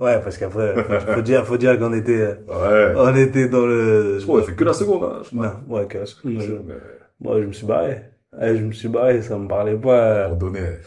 ouais, 0.00 0.20
parce 0.22 0.38
qu'après, 0.38 0.74
faut, 0.82 1.12
faut 1.14 1.22
dire, 1.22 1.46
faut 1.46 1.56
dire 1.56 1.78
qu'on 1.78 1.92
était, 1.92 2.38
Ouais. 2.48 2.92
on 2.96 3.14
était 3.14 3.48
dans 3.48 3.66
le, 3.66 4.18
Je 4.18 4.24
crois, 4.24 4.42
fait 4.42 4.54
que 4.54 4.64
la 4.64 4.72
seconde, 4.72 5.04
hein. 5.04 5.20
je 5.24 5.36
crois. 5.36 5.46
non, 5.68 5.74
ouais, 5.76 5.86
que 5.86 5.98
la 5.98 6.06
seconde. 6.06 6.32
Moi, 6.34 6.42
je, 6.42 6.52
Mais, 6.52 6.74
moi, 7.20 7.40
je 7.40 7.46
me 7.46 7.52
suis 7.52 7.66
barré. 7.66 8.02
Ouais, 8.38 8.56
je 8.56 8.64
me 8.64 8.72
suis 8.72 8.88
barré, 8.88 9.22
ça 9.22 9.38
me 9.38 9.48
parlait 9.48 9.76
pas. 9.76 10.28
on 10.30 10.34
donnait. 10.36 10.80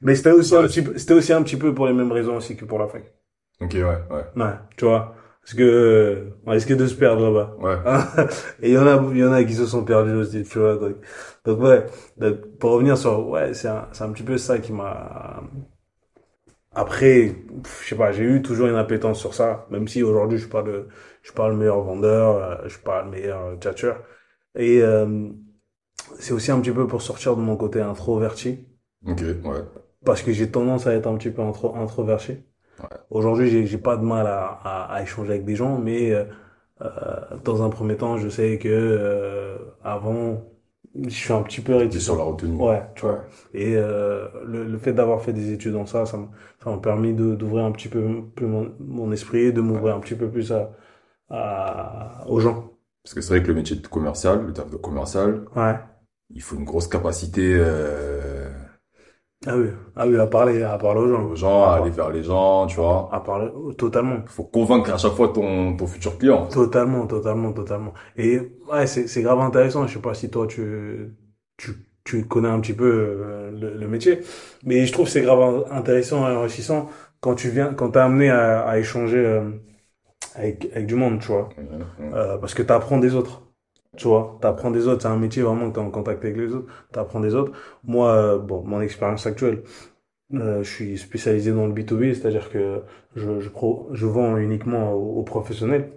Mais 0.00 0.14
c'était 0.14 0.30
aussi 0.32 0.54
Ouais. 0.54 0.60
un 0.60 0.66
petit 0.66 0.82
peu, 0.82 0.96
c'était 0.96 1.14
aussi 1.14 1.32
un 1.32 1.42
petit 1.42 1.56
peu 1.56 1.74
pour 1.74 1.86
les 1.86 1.92
mêmes 1.92 2.12
raisons 2.12 2.36
aussi 2.36 2.56
que 2.56 2.64
pour 2.64 2.78
la 2.78 2.86
fac. 2.88 3.02
Ok, 3.60 3.72
ouais, 3.74 3.82
ouais. 3.82 4.24
Ouais, 4.42 4.52
tu 4.76 4.84
vois. 4.84 5.14
Parce 5.48 5.56
que, 5.56 6.26
on 6.44 6.50
risquait 6.50 6.76
de 6.76 6.86
se 6.86 6.94
perdre 6.94 7.22
là-bas. 7.22 7.56
Ouais. 7.58 8.26
Et 8.62 8.68
il 8.68 8.74
y 8.74 8.78
en 8.78 8.86
a, 8.86 9.02
il 9.10 9.16
y 9.16 9.24
en 9.24 9.32
a 9.32 9.42
qui 9.44 9.54
se 9.54 9.64
sont 9.64 9.82
perdus 9.82 10.12
aussi, 10.12 10.42
tu 10.42 10.58
vois. 10.58 10.76
Donc, 10.76 10.96
donc 11.46 11.60
ouais, 11.60 11.86
donc, 12.18 12.58
pour 12.58 12.72
revenir 12.72 12.98
sur, 12.98 13.26
ouais, 13.30 13.54
c'est 13.54 13.68
un, 13.68 13.88
c'est 13.92 14.04
un 14.04 14.12
petit 14.12 14.24
peu 14.24 14.36
ça 14.36 14.58
qui 14.58 14.74
m'a, 14.74 15.42
après, 16.72 17.34
je 17.82 17.88
sais 17.88 17.96
pas, 17.96 18.12
j'ai 18.12 18.24
eu 18.24 18.42
toujours 18.42 18.68
une 18.68 18.76
appétence 18.76 19.18
sur 19.18 19.32
ça, 19.32 19.66
même 19.70 19.88
si 19.88 20.02
aujourd'hui 20.02 20.36
je 20.36 20.42
suis 20.42 20.52
pas 20.52 20.60
le, 20.60 20.88
je 21.22 21.28
suis 21.28 21.34
pas 21.34 21.48
le 21.48 21.56
meilleur 21.56 21.80
vendeur, 21.80 22.36
euh, 22.36 22.56
je 22.64 22.74
suis 22.74 22.82
pas 22.82 23.02
le 23.02 23.10
meilleur 23.10 23.42
euh, 23.46 23.56
tchatcheur. 23.56 24.04
Et, 24.54 24.82
euh, 24.82 25.30
c'est 26.18 26.32
aussi 26.32 26.50
un 26.50 26.60
petit 26.60 26.72
peu 26.72 26.86
pour 26.86 27.00
sortir 27.00 27.36
de 27.36 27.40
mon 27.40 27.56
côté 27.56 27.80
introverti 27.80 28.66
Ok, 29.06 29.20
ouais. 29.22 29.62
parce 30.04 30.22
que 30.22 30.32
j'ai 30.32 30.50
tendance 30.50 30.86
à 30.86 30.94
être 30.94 31.06
un 31.06 31.16
petit 31.16 31.30
peu 31.30 31.42
intro, 31.42 31.74
introverti. 31.74 32.36
Aujourd'hui, 33.10 33.48
j'ai, 33.50 33.66
j'ai 33.66 33.78
pas 33.78 33.96
de 33.96 34.02
mal 34.04 34.26
à, 34.26 34.46
à, 34.64 34.94
à 34.94 35.02
échanger 35.02 35.30
avec 35.32 35.44
des 35.44 35.56
gens, 35.56 35.78
mais 35.78 36.12
euh, 36.12 36.24
euh, 36.82 37.38
dans 37.44 37.62
un 37.62 37.70
premier 37.70 37.96
temps, 37.96 38.18
je 38.18 38.28
sais 38.28 38.58
que 38.58 38.68
euh, 38.68 39.58
avant, 39.84 40.42
je 40.94 41.08
suis 41.10 41.32
un 41.32 41.42
petit 41.42 41.60
peu 41.60 41.74
réticent. 41.76 42.04
sur 42.04 42.16
la 42.16 42.24
retenue. 42.24 42.56
Ouais, 42.56 42.82
tu 42.94 43.02
vois. 43.02 43.24
Et 43.54 43.76
euh, 43.76 44.28
le, 44.46 44.64
le 44.64 44.78
fait 44.78 44.92
d'avoir 44.92 45.22
fait 45.22 45.32
des 45.32 45.52
études 45.52 45.72
dans 45.72 45.86
ça, 45.86 46.06
ça 46.06 46.16
m'a 46.18 46.28
ça 46.62 46.70
m'a 46.70 46.78
permis 46.78 47.14
de 47.14 47.34
d'ouvrir 47.34 47.64
un 47.64 47.72
petit 47.72 47.88
peu 47.88 48.24
plus 48.34 48.46
mon, 48.46 48.74
mon 48.80 49.12
esprit, 49.12 49.52
de 49.52 49.60
m'ouvrir 49.60 49.94
un 49.96 50.00
petit 50.00 50.14
peu 50.16 50.30
plus 50.30 50.52
à, 50.52 50.72
à 51.30 52.24
aux 52.28 52.40
gens. 52.40 52.72
Parce 53.02 53.14
que 53.14 53.20
c'est 53.20 53.30
vrai 53.30 53.42
que 53.42 53.48
le 53.48 53.54
métier 53.54 53.76
de 53.76 53.86
commercial, 53.86 54.44
le 54.46 54.52
taf 54.52 54.70
de 54.70 54.76
commercial, 54.76 55.46
Ouais. 55.54 55.78
il 56.30 56.42
faut 56.42 56.56
une 56.56 56.64
grosse 56.64 56.88
capacité 56.88 57.54
euh, 57.54 58.37
Ah 59.46 59.56
oui, 59.56 59.68
ah 59.96 60.06
oui, 60.06 60.16
à 60.18 60.26
parler, 60.26 60.62
à 60.62 60.78
parler 60.78 61.00
aux 61.00 61.08
gens. 61.08 61.24
aux 61.30 61.36
gens, 61.36 61.64
à 61.64 61.74
aller 61.76 61.90
vers 61.90 62.10
les 62.10 62.22
gens, 62.24 62.66
tu 62.66 62.76
vois. 62.76 63.08
À 63.12 63.20
parler, 63.20 63.50
totalement. 63.76 64.16
Il 64.24 64.28
faut 64.28 64.44
convaincre 64.44 64.92
à 64.92 64.98
chaque 64.98 65.12
fois 65.14 65.28
ton, 65.32 65.76
ton 65.76 65.86
futur 65.86 66.18
client. 66.18 66.48
Totalement, 66.48 67.06
totalement, 67.06 67.52
totalement. 67.52 67.92
Et 68.16 68.40
ouais, 68.72 68.86
c'est 68.86 69.06
c'est 69.06 69.22
grave 69.22 69.40
intéressant. 69.40 69.86
Je 69.86 69.94
sais 69.94 70.00
pas 70.00 70.14
si 70.14 70.30
toi 70.30 70.46
tu 70.46 71.14
tu 71.58 71.72
tu 72.04 72.26
connais 72.26 72.48
un 72.48 72.60
petit 72.60 72.72
peu 72.72 72.86
euh, 72.86 73.50
le, 73.50 73.74
le 73.76 73.88
métier, 73.88 74.20
mais 74.64 74.86
je 74.86 74.92
trouve 74.92 75.04
que 75.06 75.12
c'est 75.12 75.20
grave 75.22 75.66
intéressant 75.70 76.26
et 76.30 76.34
enrichissant 76.34 76.88
quand 77.20 77.34
tu 77.34 77.50
viens, 77.50 77.74
quand 77.74 77.90
t'es 77.90 77.98
amené 77.98 78.30
à, 78.30 78.60
à 78.66 78.78
échanger 78.78 79.18
euh, 79.18 79.50
avec 80.36 80.66
avec 80.74 80.86
du 80.86 80.96
monde, 80.96 81.20
tu 81.20 81.28
vois, 81.28 81.50
euh, 82.14 82.38
parce 82.38 82.54
que 82.54 82.62
t'apprends 82.62 82.98
des 82.98 83.14
autres. 83.16 83.42
Tu 83.98 84.08
vois, 84.08 84.38
t'apprends 84.42 84.72
des 84.72 84.88
autres. 84.88 85.02
C'est 85.02 85.08
un 85.08 85.18
métier 85.18 85.42
vraiment 85.42 85.70
que 85.70 85.74
t'es 85.76 85.80
en 85.82 85.90
contact 85.90 86.24
avec 86.24 86.38
les 86.38 86.54
autres. 86.54 86.68
T'apprends 86.92 87.20
des 87.20 87.34
autres. 87.36 87.52
Moi, 87.84 88.12
euh, 88.12 88.38
bon, 88.38 88.64
mon 88.64 88.80
expérience 88.82 89.26
actuelle, 89.26 89.64
euh, 90.34 90.62
je 90.64 90.70
suis 90.70 90.98
spécialisé 90.98 91.52
dans 91.52 91.66
le 91.66 91.72
B2B, 91.72 92.14
c'est-à-dire 92.14 92.50
que 92.50 92.82
je 93.16 93.40
je, 93.40 93.48
pro, 93.50 93.88
je 93.92 94.06
vends 94.06 94.36
uniquement 94.38 94.92
aux, 94.94 95.20
aux 95.20 95.24
professionnels. 95.24 95.92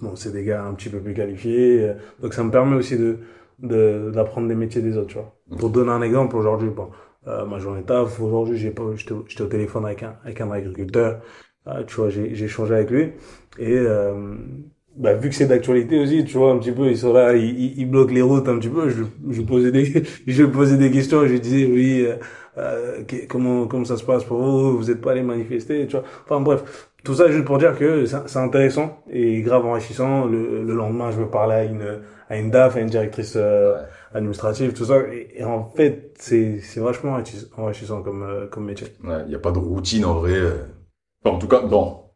Bon, 0.00 0.16
c'est 0.16 0.32
des 0.32 0.44
gars 0.44 0.64
un 0.64 0.74
petit 0.74 0.88
peu 0.88 1.00
plus 1.00 1.14
qualifiés, 1.14 1.82
euh, 1.90 1.94
donc 2.20 2.34
ça 2.34 2.42
me 2.44 2.50
permet 2.50 2.76
aussi 2.76 2.98
de 2.98 3.18
de 3.60 4.10
d'apprendre 4.12 4.48
les 4.48 4.54
métiers 4.56 4.82
des 4.82 4.96
autres, 4.96 5.08
tu 5.08 5.14
vois. 5.14 5.36
Pour 5.58 5.70
donner 5.70 5.90
un 5.92 6.02
exemple, 6.02 6.36
aujourd'hui, 6.36 6.70
bon, 6.70 6.90
euh, 7.28 7.46
ma 7.46 7.58
journée 7.58 7.84
taf, 7.84 8.20
aujourd'hui, 8.20 8.56
j'ai 8.58 8.70
pas, 8.72 8.84
j'étais 8.96 9.12
au- 9.12 9.46
téléphone 9.46 9.84
avec 9.86 10.02
un 10.02 10.16
avec 10.24 10.40
un 10.40 10.50
agriculteur 10.50 11.20
tu 11.86 11.94
vois, 11.96 12.10
j'ai 12.10 12.32
échangé 12.44 12.74
avec 12.74 12.90
lui 12.90 13.12
et 13.58 13.76
bah, 14.96 15.14
vu 15.14 15.28
que 15.30 15.34
c'est 15.34 15.46
d'actualité 15.46 15.98
aussi, 16.00 16.24
tu 16.24 16.36
vois, 16.38 16.52
un 16.52 16.58
petit 16.58 16.72
peu, 16.72 16.88
ils 16.90 16.98
sont 16.98 17.12
là, 17.12 17.34
ils, 17.34 17.44
ils, 17.58 17.78
ils 17.80 17.86
bloquent 17.90 18.12
les 18.12 18.22
routes 18.22 18.48
un 18.48 18.58
petit 18.58 18.68
peu. 18.68 18.88
Je, 18.88 19.04
je 19.30 19.42
posais 19.42 19.72
des, 19.72 20.04
je 20.26 20.44
posais 20.44 20.76
des 20.78 20.90
questions, 20.90 21.26
je 21.26 21.34
disais 21.36 21.66
oui, 21.66 22.04
euh, 22.06 22.16
euh, 22.58 23.02
comment 23.28 23.66
comment 23.66 23.84
ça 23.84 23.96
se 23.96 24.04
passe 24.04 24.24
pour 24.24 24.38
vous? 24.38 24.76
Vous 24.78 24.90
êtes 24.90 25.00
pas 25.00 25.12
allé 25.12 25.22
manifester, 25.22 25.86
tu 25.86 25.96
vois. 25.96 26.04
Enfin 26.24 26.40
bref, 26.40 26.90
tout 27.04 27.14
ça 27.14 27.30
juste 27.30 27.44
pour 27.44 27.58
dire 27.58 27.78
que 27.78 28.04
c'est 28.06 28.38
intéressant 28.38 29.02
et 29.10 29.40
grave 29.42 29.64
enrichissant. 29.66 30.26
Le, 30.26 30.62
le 30.64 30.74
lendemain, 30.74 31.10
je 31.10 31.20
me 31.20 31.28
parlais 31.28 31.54
à 31.54 31.64
une 31.64 32.00
à 32.28 32.36
une 32.38 32.50
DAF, 32.50 32.76
à 32.76 32.80
une 32.80 32.88
directrice 32.88 33.34
euh, 33.36 33.76
Ouais. 33.76 33.86
administrative, 34.14 34.72
tout 34.74 34.84
ça. 34.84 34.98
Et, 35.12 35.28
et 35.40 35.44
en 35.44 35.64
fait, 35.70 36.12
c'est 36.18 36.60
c'est 36.60 36.80
vachement 36.80 37.18
enrichis- 37.18 37.48
enrichissant 37.56 38.02
comme 38.02 38.22
euh, 38.22 38.46
comme 38.48 38.64
métier. 38.66 38.88
Ouais, 39.04 39.22
il 39.24 39.28
n'y 39.28 39.34
a 39.34 39.38
pas 39.38 39.50
de 39.52 39.58
routine 39.58 40.04
en 40.04 40.14
vrai. 40.14 40.34
Enfin, 41.24 41.36
en 41.36 41.38
tout 41.38 41.48
cas, 41.48 41.62
dans, 41.62 42.14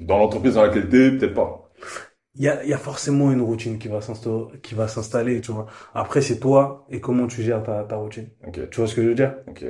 dans 0.00 0.18
l'entreprise 0.18 0.54
dans 0.54 0.62
laquelle 0.62 0.88
t'es, 0.88 1.12
peut-être 1.12 1.34
pas. 1.34 1.67
Il 2.36 2.42
y 2.44 2.48
a, 2.48 2.64
y 2.64 2.72
a 2.72 2.78
forcément 2.78 3.32
une 3.32 3.40
routine 3.42 3.78
qui 3.78 3.88
va 3.88 4.00
s'installer, 4.00 4.60
qui 4.62 4.74
va 4.74 4.88
s'installer, 4.88 5.40
tu 5.40 5.52
vois. 5.52 5.66
Après, 5.94 6.22
c'est 6.22 6.38
toi 6.38 6.86
et 6.90 7.00
comment 7.00 7.26
tu 7.26 7.42
gères 7.42 7.62
ta, 7.62 7.84
ta 7.84 7.96
routine. 7.96 8.28
Ok, 8.46 8.58
Tu 8.70 8.76
vois 8.80 8.86
ce 8.88 8.94
que 8.94 9.02
je 9.02 9.08
veux 9.08 9.14
dire? 9.14 9.34
ok. 9.46 9.64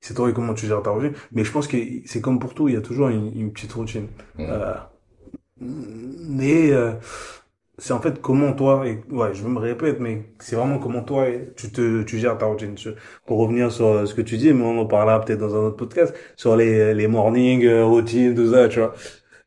C'est 0.00 0.14
toi 0.14 0.30
et 0.30 0.32
comment 0.34 0.54
tu 0.54 0.66
gères 0.66 0.82
ta 0.82 0.90
routine. 0.90 1.14
Mais 1.32 1.44
je 1.44 1.52
pense 1.52 1.68
que 1.68 1.76
c'est 2.06 2.20
comme 2.20 2.38
pour 2.38 2.54
tout, 2.54 2.68
il 2.68 2.74
y 2.74 2.76
a 2.78 2.80
toujours 2.80 3.08
une, 3.08 3.36
une 3.38 3.52
petite 3.52 3.72
routine. 3.72 4.08
Mm. 4.38 4.44
Euh, 4.48 4.74
mais 5.60 6.70
euh, 6.72 6.92
c'est 7.78 7.92
en 7.92 8.00
fait 8.00 8.20
comment 8.20 8.52
toi, 8.54 8.86
et 8.86 9.00
ouais, 9.10 9.34
je 9.34 9.44
me 9.46 9.58
répète, 9.58 10.00
mais 10.00 10.24
c'est 10.40 10.56
vraiment 10.56 10.78
comment 10.78 11.02
toi 11.02 11.28
et 11.28 11.52
tu 11.56 11.70
te, 11.72 12.02
tu 12.04 12.18
gères 12.18 12.38
ta 12.38 12.46
routine. 12.46 12.74
Pour 13.26 13.38
revenir 13.38 13.72
sur 13.72 13.86
euh, 13.88 14.06
ce 14.06 14.14
que 14.14 14.22
tu 14.22 14.36
dis, 14.38 14.52
mais 14.52 14.64
on 14.64 14.78
en 14.80 14.86
parlera 14.86 15.20
peut-être 15.24 15.40
dans 15.40 15.54
un 15.54 15.66
autre 15.68 15.76
podcast, 15.76 16.14
sur 16.36 16.56
les, 16.56 16.94
les 16.94 17.08
mornings, 17.08 17.64
euh, 17.66 17.84
routines, 17.86 18.34
tout 18.34 18.52
ça, 18.52 18.68
tu 18.68 18.80
vois. 18.80 18.94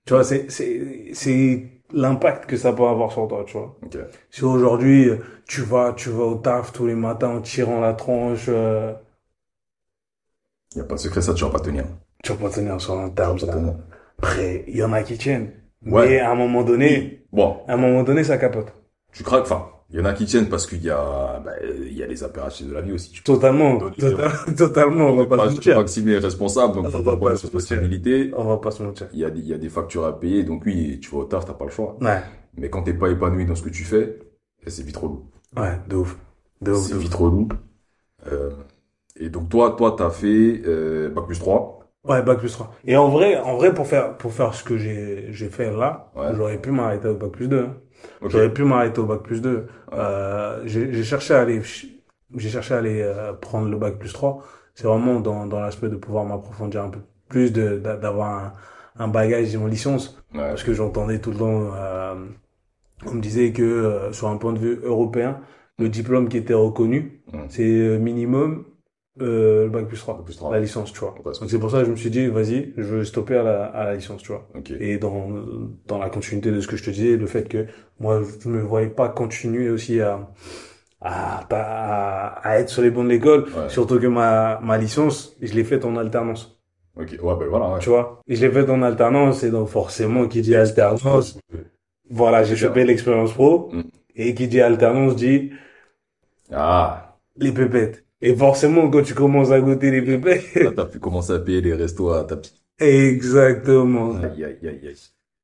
Tu 0.05 0.13
vois, 0.13 0.23
c'est, 0.23 0.49
c'est, 0.51 1.11
c'est 1.13 1.78
l'impact 1.93 2.45
que 2.45 2.57
ça 2.57 2.73
peut 2.73 2.85
avoir 2.87 3.11
sur 3.11 3.27
toi, 3.27 3.43
tu 3.45 3.57
vois. 3.57 3.75
Ok. 3.83 3.97
Si 4.29 4.43
aujourd'hui, 4.43 5.09
tu 5.47 5.61
vas, 5.61 5.93
tu 5.93 6.09
vas 6.09 6.23
au 6.25 6.35
taf 6.35 6.71
tous 6.71 6.85
les 6.87 6.95
matins 6.95 7.37
en 7.37 7.41
tirant 7.41 7.79
la 7.79 7.93
tronche, 7.93 8.45
euh, 8.49 8.93
n'y 10.75 10.81
a 10.81 10.85
pas 10.85 10.95
de 10.95 10.99
secret, 10.99 11.21
ça, 11.21 11.33
tu 11.33 11.43
vas 11.43 11.49
pas 11.49 11.59
tenir. 11.59 11.85
tu 12.23 12.31
vas 12.31 12.37
pas 12.37 12.53
tenir 12.53 12.79
sur 12.79 12.97
un 12.99 13.09
tenir. 13.09 13.75
Après, 14.17 14.65
il 14.67 14.77
y 14.77 14.83
en 14.83 14.93
a 14.93 15.03
qui 15.03 15.17
tiennent. 15.17 15.51
Ouais. 15.85 16.09
Mais 16.09 16.19
à 16.19 16.31
un 16.31 16.35
moment 16.35 16.63
donné, 16.63 17.25
Bon, 17.31 17.61
à 17.67 17.73
un 17.73 17.77
moment 17.77 18.03
donné, 18.03 18.23
ça 18.23 18.37
capote. 18.37 18.73
tu 19.13 19.23
craques, 19.23 19.43
enfin, 19.43 19.69
il 19.91 19.97
y 19.97 20.01
en 20.01 20.05
a 20.05 20.13
qui 20.13 20.25
tiennent 20.25 20.49
parce 20.49 20.67
qu'il 20.67 20.83
y 20.83 20.89
a, 20.89 21.41
bah, 21.43 21.51
il 21.63 21.93
y 21.93 22.03
a 22.03 22.07
les 22.07 22.23
impératifs 22.23 22.67
de 22.67 22.73
la 22.73 22.81
vie 22.81 22.91
aussi. 22.91 23.21
Totalement, 23.23 23.77
Donner- 23.77 23.95
total- 23.97 24.55
totalement, 24.57 25.05
on 25.07 25.15
va 25.15 25.25
pas 25.25 25.49
se 25.49 25.55
mentir. 25.55 25.77
Maxime 25.77 26.09
est 26.09 26.17
responsable, 26.19 26.75
donc 26.75 26.85
On 26.85 26.89
va 26.89 27.17
pas 27.17 27.17
pas 27.17 27.35
se 27.35 27.43
responsabilité. 27.47 28.31
On 28.37 28.43
va 28.45 28.57
pas 28.57 28.71
se 28.71 28.83
mentir. 28.83 29.07
Il 29.13 29.19
y 29.19 29.25
a 29.25 29.29
des, 29.31 29.39
il 29.39 29.47
y 29.47 29.53
a 29.53 29.57
des 29.57 29.69
factures 29.69 30.05
à 30.05 30.19
payer, 30.19 30.43
donc 30.43 30.63
oui, 30.65 30.99
tu 31.01 31.09
vas 31.11 31.17
au 31.19 31.23
taf, 31.25 31.45
t'as 31.45 31.53
pas 31.53 31.65
le 31.65 31.71
choix. 31.71 31.97
Ouais, 32.01 32.21
Mais 32.57 32.69
quand 32.69 32.83
t'es 32.83 32.93
pas 32.93 33.09
épanoui 33.09 33.45
dans 33.45 33.55
ce 33.55 33.63
que 33.63 33.69
tu 33.69 33.83
fais, 33.83 34.19
eh, 34.65 34.69
c'est 34.69 34.83
vite 34.83 34.97
relou. 34.97 35.25
ouais, 35.57 35.79
de 35.87 35.95
ouf. 35.95 36.17
De 36.61 36.71
ouf, 36.71 36.85
C'est 36.87 36.97
vite 36.97 37.13
relou. 37.15 37.47
Euh, 38.31 38.51
et 39.19 39.29
donc 39.29 39.49
toi, 39.49 39.75
toi, 39.77 39.95
t'as 39.97 40.09
fait, 40.09 40.61
euh, 40.65 41.09
bac 41.09 41.25
plus 41.25 41.39
3. 41.39 41.79
Ouais, 42.03 42.21
bac 42.21 42.39
plus 42.39 42.51
3. 42.51 42.73
Et 42.85 42.95
en 42.95 43.09
vrai, 43.09 43.37
en 43.37 43.57
vrai, 43.57 43.73
pour 43.73 43.87
faire, 43.87 44.17
pour 44.17 44.31
faire 44.33 44.53
ce 44.53 44.63
que 44.63 44.77
j'ai, 44.77 45.27
j'ai 45.31 45.49
fait 45.49 45.71
là, 45.71 46.11
Ouais. 46.15 46.27
j'aurais 46.35 46.57
pu 46.61 46.71
m'arrêter 46.71 47.07
au 47.09 47.15
bac 47.15 47.31
plus 47.31 47.47
2. 47.47 47.59
hein. 47.59 47.77
J'aurais 48.27 48.53
pu 48.53 48.63
m'arrêter 48.63 48.99
au 48.99 49.05
bac 49.05 49.21
plus 49.23 49.41
2. 49.41 49.67
Euh, 49.93 50.61
j'ai 50.65 51.03
cherché 51.03 51.33
à 51.33 51.41
aller, 51.41 51.61
j'ai 52.35 52.49
cherché 52.49 52.73
à 52.73 52.77
aller 52.77 53.01
euh, 53.01 53.33
prendre 53.33 53.69
le 53.69 53.77
bac 53.77 53.97
plus 53.97 54.11
3. 54.13 54.43
C'est 54.75 54.87
vraiment 54.87 55.19
dans, 55.19 55.45
dans 55.45 55.59
l'aspect 55.59 55.89
de 55.89 55.95
pouvoir 55.95 56.25
m'approfondir 56.25 56.83
un 56.83 56.89
peu 56.89 56.99
plus, 57.27 57.51
de, 57.51 57.77
d'avoir 57.77 58.29
un, 58.29 58.53
un 59.03 59.07
bagage 59.07 59.55
en 59.55 59.67
licence. 59.67 60.21
Ouais. 60.33 60.39
Parce 60.49 60.63
que 60.63 60.73
j'entendais 60.73 61.19
tout 61.19 61.31
le 61.31 61.37
temps, 61.37 61.71
euh, 61.75 62.15
on 63.05 63.13
me 63.13 63.21
disait 63.21 63.51
que 63.51 64.09
sur 64.11 64.27
un 64.27 64.37
point 64.37 64.53
de 64.53 64.59
vue 64.59 64.79
européen, 64.83 65.39
le 65.77 65.89
diplôme 65.89 66.27
qui 66.29 66.37
était 66.37 66.53
reconnu, 66.53 67.15
Mm. 67.31 67.37
c'est 67.49 67.99
minimum 67.99 68.65
euh, 69.21 69.63
le 69.65 69.69
bac 69.69 69.87
plus 69.87 69.97
3, 69.97 70.15
Bac 70.15 70.25
plus 70.25 70.35
3. 70.37 70.51
la 70.51 70.59
licence, 70.59 70.91
tu 70.93 70.99
vois. 70.99 71.15
Donc 71.23 71.49
c'est 71.49 71.59
pour 71.59 71.71
ça 71.71 71.79
que 71.79 71.85
je 71.85 71.91
me 71.91 71.95
suis 71.95 72.09
dit, 72.09 72.27
vas-y, 72.27 72.73
je 72.77 72.83
veux 72.83 73.03
stopper 73.03 73.35
à 73.37 73.43
la, 73.43 73.65
à 73.65 73.85
la 73.85 73.95
licence, 73.95 74.21
tu 74.21 74.31
vois. 74.31 74.47
Ok. 74.55 74.71
Et 74.79 74.97
dans, 74.97 75.29
dans 75.87 75.97
la 75.97 76.09
continuité 76.09 76.51
de 76.51 76.61
ce 76.61 76.67
que 76.67 76.77
je 76.77 76.83
te 76.83 76.89
disais, 76.89 77.17
le 77.17 77.25
fait 77.27 77.47
que 77.47 77.65
moi, 77.99 78.21
je 78.41 78.47
me 78.49 78.61
voyais 78.61 78.89
pas 78.89 79.09
continuer 79.09 79.69
aussi 79.69 79.99
à, 80.01 80.29
à, 81.01 81.45
à, 81.49 82.27
à 82.49 82.59
être 82.59 82.69
sur 82.69 82.81
les 82.81 82.91
bancs 82.91 83.05
de 83.05 83.09
l'école, 83.09 83.43
Ouais. 83.43 83.69
surtout 83.69 83.99
que 83.99 84.07
ma, 84.07 84.59
ma 84.61 84.77
licence, 84.77 85.35
je 85.41 85.53
l'ai 85.53 85.63
faite 85.63 85.85
en 85.85 85.95
alternance, 85.97 86.55
Ok. 86.95 87.15
Ouais, 87.21 87.35
ben 87.39 87.47
voilà, 87.47 87.69
ouais. 87.73 87.79
tu 87.79 87.89
vois? 87.89 88.19
Et 88.27 88.35
je 88.35 88.45
l'ai 88.45 88.51
faite 88.51 88.69
en 88.69 88.81
alternance, 88.81 89.43
et 89.43 89.51
donc 89.51 89.69
forcément, 89.69 90.27
qui 90.27 90.41
dit 90.41 90.55
alternance, 90.55 91.39
voilà, 92.09 92.43
j'ai 92.43 92.55
chopé 92.57 92.83
l'expérience 92.83 93.31
pro, 93.33 93.69
Mm. 93.71 93.81
et 94.15 94.33
qui 94.33 94.47
dit 94.47 94.59
alternance 94.59 95.15
dit 95.15 95.51
Ah, 96.51 97.17
les 97.37 97.51
pépettes. 97.51 98.03
Et 98.21 98.35
forcément, 98.35 98.89
quand 98.89 99.03
tu 99.03 99.13
commences 99.13 99.51
à 99.51 99.59
goûter 99.61 99.91
les 99.91 100.01
là, 100.61 100.71
t'as 100.75 100.85
pu 100.85 100.99
commencer 100.99 101.33
à 101.33 101.39
payer 101.39 101.59
les 101.61 101.73
restos 101.73 102.11
à 102.11 102.23
ta 102.23 102.37
petite. 102.37 102.63
exactement. 102.79 104.19
Aïe, 104.21 104.43
aïe, 104.45 104.67
aïe, 104.67 104.87
aïe. 104.87 104.97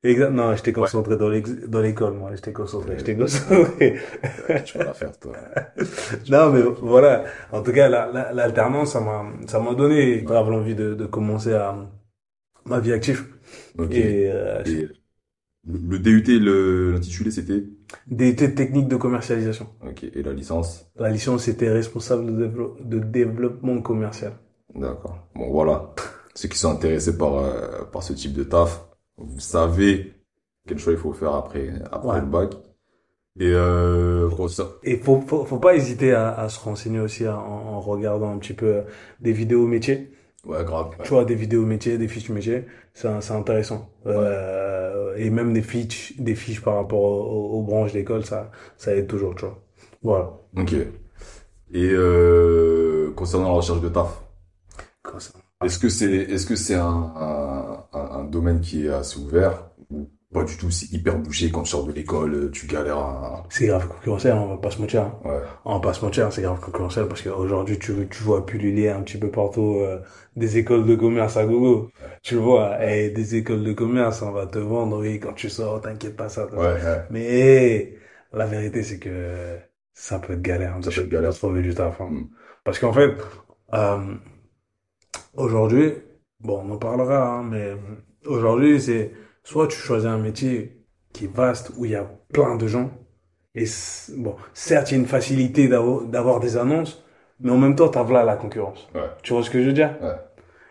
Exa- 0.04 0.30
non, 0.30 0.56
j'étais 0.56 0.72
concentré 0.72 1.18
dans 1.18 1.30
l'école, 1.82 2.14
moi. 2.14 2.34
J'étais 2.36 2.54
concentré, 2.54 2.98
j'étais 3.00 3.18
concentré. 3.18 4.00
Tu 4.64 4.78
vas 4.78 4.84
la 4.84 4.94
faire, 4.94 5.18
toi. 5.20 5.34
non, 6.30 6.52
mais 6.52 6.62
voilà. 6.82 7.26
En 7.52 7.62
tout 7.64 7.72
cas, 7.74 7.90
la- 7.90 8.12
la- 8.12 8.32
l'alternance, 8.34 8.94
ça 8.94 9.02
m'a, 9.02 9.26
ça 9.48 9.60
m'a 9.60 9.74
donné 9.76 10.22
grave 10.24 10.50
l'envie 10.50 10.76
de, 10.76 10.94
de 10.96 11.06
commencer 11.06 11.54
à 11.54 11.76
ma 12.66 12.80
vie 12.82 12.94
active. 12.94 13.26
Ok. 13.78 13.98
Et, 13.98 14.30
euh, 14.32 14.64
Et 14.66 14.72
le, 15.66 15.80
le 15.80 16.00
DUT, 16.00 16.40
le, 16.40 16.92
l'intitulé, 16.94 17.32
c'était? 17.32 17.66
Des 18.08 18.34
des 18.34 18.54
techniques 18.56 18.88
de 18.88 18.96
commercialisation. 18.96 19.68
Ok. 19.88 20.04
Et 20.04 20.24
la 20.24 20.34
licence? 20.34 20.86
La 20.98 21.10
licence 21.10 21.48
était 21.48 21.70
responsable 21.72 22.26
de, 22.36 22.46
dévelop- 22.48 22.78
de 22.88 23.00
développement 23.00 23.82
commercial. 23.82 24.34
D'accord. 24.74 25.18
Bon, 25.36 25.52
voilà. 25.52 25.94
Ceux 26.36 26.50
qui 26.50 26.58
sont 26.58 26.72
intéressés 26.72 27.18
par, 27.18 27.36
euh, 27.38 27.84
par 27.92 28.04
ce 28.04 28.14
type 28.14 28.34
de 28.34 28.44
taf, 28.44 28.86
vous 29.18 29.40
savez 29.40 30.14
quel 30.68 30.78
choix 30.80 30.94
il 30.94 31.00
faut 31.00 31.14
faire 31.14 31.34
après, 31.34 31.70
après 31.92 32.08
Ouais. 32.16 32.20
le 32.20 32.26
bac. 32.26 32.54
Et, 33.40 33.52
euh, 33.52 34.28
gros, 34.30 34.48
ça, 34.48 34.64
Et 34.84 34.98
faut, 34.98 35.22
faut, 35.22 35.44
faut 35.46 35.60
pas 35.60 35.76
hésiter 35.76 36.14
à, 36.14 36.34
à 36.34 36.48
se 36.50 36.60
renseigner 36.60 37.00
aussi 37.02 37.28
en, 37.28 37.38
en 37.38 37.80
regardant 37.82 38.32
un 38.34 38.38
petit 38.38 38.54
peu 38.54 38.66
euh, 38.68 38.82
des 39.20 39.34
vidéos 39.34 39.68
métiers. 39.68 40.10
Ouais, 40.46 40.64
grave. 40.64 40.96
Tu 41.04 41.10
vois, 41.10 41.26
des 41.26 41.36
vidéos 41.36 41.66
métiers, 41.66 41.98
des 41.98 42.08
fiches 42.08 42.30
métiers, 42.30 42.66
c'est 42.94 43.10
c'est 43.22 43.34
intéressant. 43.34 43.90
Euh, 44.06 45.16
et 45.18 45.30
même 45.30 45.54
des 45.54 45.62
fiches, 45.62 46.14
des 46.20 46.36
fiches 46.36 46.62
par 46.62 46.76
rapport 46.76 47.02
aux, 47.02 47.60
aux 47.60 47.62
branches 47.62 47.94
d'école, 47.94 48.26
ça, 48.26 48.52
ça 48.78 48.96
aide 48.96 49.08
toujours, 49.08 49.36
tu 49.36 49.46
vois. 49.46 49.62
Voilà. 50.04 50.34
Ok. 50.58 50.74
Et, 51.74 51.90
euh, 51.92 53.12
concernant 53.16 53.50
la 53.50 53.56
recherche 53.56 53.82
de 53.82 53.90
taf, 53.90 54.22
est-ce 55.64 55.80
que 55.80 55.90
c'est, 55.90 56.12
est-ce 56.12 56.46
que 56.46 56.56
c'est 56.56 56.76
un, 56.76 57.14
un, 57.16 57.86
un, 57.94 58.24
domaine 58.26 58.62
qui 58.62 58.86
est 58.86 58.90
assez 58.90 59.20
ouvert? 59.20 59.70
ou 59.75 59.75
pas 60.36 60.44
du 60.44 60.58
tout, 60.58 60.70
c'est 60.72 60.92
hyper 60.92 61.18
bouché 61.18 61.52
quand 61.52 61.64
tu 61.64 61.70
sors 61.72 61.86
de 61.86 61.92
l'école, 61.94 62.52
tu 62.52 62.68
galères 62.68 62.98
à, 62.98 63.44
C'est 63.50 63.68
grave 63.68 63.88
concurrentiel, 63.88 64.34
on 64.34 64.48
va 64.48 64.58
pas 64.58 64.72
se 64.72 64.80
mentir. 64.82 65.04
hein. 65.04 65.20
ouais. 65.26 65.40
On 65.66 65.74
va 65.76 65.80
pas 65.80 65.94
se 65.94 66.04
mentir, 66.06 66.32
c'est 66.34 66.42
grave 66.44 66.60
concurrentiel 66.60 67.08
parce 67.08 67.22
qu'aujourd'hui, 67.22 67.80
tu, 67.80 67.94
tu 68.10 68.24
vois 68.24 68.46
pulluler 68.46 68.90
un 68.90 69.02
petit 69.02 69.18
peu 69.18 69.30
partout 69.32 69.78
euh, 69.80 70.00
des 70.36 70.58
écoles 70.58 70.86
de 70.86 70.96
commerce 70.96 71.38
à 71.38 71.46
gogo. 71.46 71.90
Tu 72.24 72.36
vois, 72.36 72.84
et 72.86 73.10
des 73.12 73.36
écoles 73.36 73.64
de 73.64 73.74
commerce, 73.74 74.22
on 74.22 74.32
va 74.32 74.48
te 74.48 74.60
vendre, 74.60 75.00
oui, 75.00 75.20
quand 75.20 75.34
tu 75.34 75.50
sors, 75.50 75.82
t'inquiète 75.82 76.16
pas 76.16 76.30
ça. 76.30 76.46
Ouais, 76.48 76.58
ouais. 76.58 77.02
Mais 77.10 77.94
la 78.34 78.46
vérité, 78.46 78.84
c'est 78.84 79.00
que 79.00 79.58
ça 79.94 80.20
peut 80.20 80.34
être 80.34 80.42
galère. 80.42 80.76
hein, 80.76 80.82
Ça 80.82 80.92
peut 80.92 81.02
être 81.02 81.10
galère. 81.10 81.34
trouver 81.34 81.62
du 81.62 81.74
taf. 81.74 82.00
hein. 82.02 82.10
Mm. 82.12 82.30
Parce 82.64 82.80
qu'en 82.80 82.94
fait, 82.94 83.14
euh, 83.74 84.16
aujourd'hui, 85.36 85.94
bon, 86.40 86.62
on 86.66 86.72
en 86.74 86.78
parlera, 86.78 87.28
hein, 87.40 87.44
mais 87.44 87.74
aujourd'hui, 88.26 88.82
c'est 88.82 89.12
soit 89.46 89.70
tu 89.70 89.78
choisis 89.78 90.10
un 90.10 90.20
métier 90.20 90.82
qui 91.14 91.26
est 91.26 91.34
vaste, 91.34 91.72
où 91.78 91.86
il 91.86 91.92
y 91.92 91.96
a 91.96 92.04
plein 92.34 92.58
de 92.58 92.68
gens, 92.68 92.92
et 93.56 93.66
bon, 94.18 94.36
certes, 94.54 94.92
il 94.92 94.96
y 94.96 94.98
a 94.98 95.00
une 95.02 95.08
facilité 95.08 95.70
d'avoir 95.70 96.42
des 96.42 96.58
annonces, 96.58 97.04
mais 97.40 97.52
en 97.52 97.58
même 97.58 97.76
temps, 97.76 97.88
t'as 97.88 98.04
là 98.12 98.24
la 98.24 98.36
concurrence. 98.36 98.90
Ouais. 98.94 99.02
Tu 99.24 99.34
vois 99.34 99.44
ce 99.44 99.50
que 99.50 99.62
je 99.62 99.68
veux 99.68 99.74
dire? 99.74 99.96
Ouais. 100.02 100.16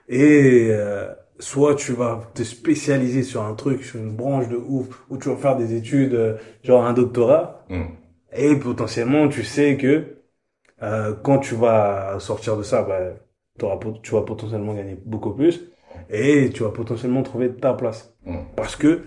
Et 0.08 0.68
euh, 0.70 1.10
soit 1.38 1.74
tu 1.76 1.92
vas 1.94 2.22
te 2.34 2.42
spécialiser 2.42 3.22
sur 3.22 3.42
un 3.42 3.54
truc, 3.54 3.84
sur 3.84 4.00
une 4.00 4.14
branche 4.14 4.48
de 4.48 4.56
ouf, 4.56 5.04
où 5.10 5.16
tu 5.16 5.30
vas 5.30 5.36
faire 5.36 5.56
des 5.56 5.74
études, 5.74 6.14
euh, 6.14 6.36
genre 6.62 6.84
un 6.84 6.92
doctorat, 6.92 7.64
Mm. 7.70 7.84
et 8.34 8.56
potentiellement 8.56 9.28
tu 9.28 9.44
sais 9.44 9.78
que 9.78 10.18
euh, 10.82 11.14
quand 11.22 11.38
tu 11.38 11.54
vas 11.54 12.18
sortir 12.20 12.56
de 12.56 12.62
ça, 12.62 12.82
bah, 12.82 13.00
tu 14.02 14.12
vas 14.14 14.22
potentiellement 14.22 14.74
gagner 14.74 14.98
beaucoup 15.04 15.32
plus, 15.32 15.62
et 16.10 16.50
tu 16.52 16.62
vas 16.62 16.70
potentiellement 16.70 17.22
trouver 17.22 17.52
ta 17.54 17.74
place. 17.74 18.14
Mm. 18.24 18.38
Parce 18.56 18.76
que 18.76 19.02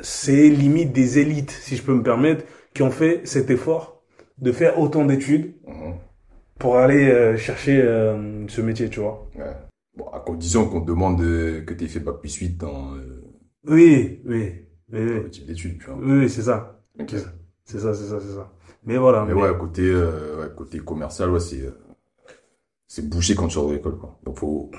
c'est 0.00 0.48
limite 0.48 0.92
des 0.92 1.18
élites, 1.18 1.50
si 1.50 1.76
je 1.76 1.82
peux 1.82 1.94
me 1.94 2.02
permettre, 2.02 2.44
qui 2.74 2.82
ont 2.82 2.90
fait 2.90 3.22
cet 3.26 3.50
effort 3.50 4.02
de 4.38 4.50
faire 4.52 4.78
autant 4.80 5.04
d'études 5.04 5.54
Mhm. 5.66 5.94
pour 6.58 6.76
aller 6.76 7.08
euh, 7.10 7.36
chercher 7.36 7.80
euh, 7.80 8.46
ce 8.48 8.60
métier, 8.60 8.88
tu 8.90 9.00
vois. 9.00 9.28
Ouais. 9.36 9.52
Bon, 9.96 10.08
à 10.08 10.18
condition 10.20 10.68
qu'on 10.68 10.80
te 10.80 10.86
demande 10.88 11.20
euh, 11.22 11.62
que 11.64 11.72
t'aies 11.74 11.86
fait 11.86 12.00
bac 12.00 12.16
plus 12.20 12.34
8 12.34 12.56
dans 12.58 12.94
euh, 12.96 13.22
Oui, 13.68 14.20
oui, 14.24 14.52
oui, 14.92 15.00
oui. 15.00 15.30
type 15.30 15.46
d'études, 15.46 15.78
tu 15.78 15.86
vois. 15.86 15.98
Oui, 16.02 16.28
c'est 16.28 16.42
ça. 16.42 16.80
C'est 16.98 17.18
ça. 17.18 17.32
C'est 17.64 17.78
ça, 17.78 17.94
c'est 17.94 18.34
ça. 18.34 18.52
Mais 18.84 18.96
voilà. 18.98 19.24
Mais 19.24 19.32
ouais, 19.32 19.56
côté, 19.58 19.94
ouais, 19.94 20.48
côté 20.56 20.78
commercial, 20.80 21.30
ouais, 21.30 21.40
c'est, 21.40 21.62
c'est 22.88 23.08
bouché 23.08 23.34
quand 23.36 23.46
tu 23.46 23.54
sors 23.54 23.68
de 23.68 23.74
l'école, 23.74 23.96
quoi. 23.98 24.18
Donc, 24.24 24.38
faut, 24.38 24.70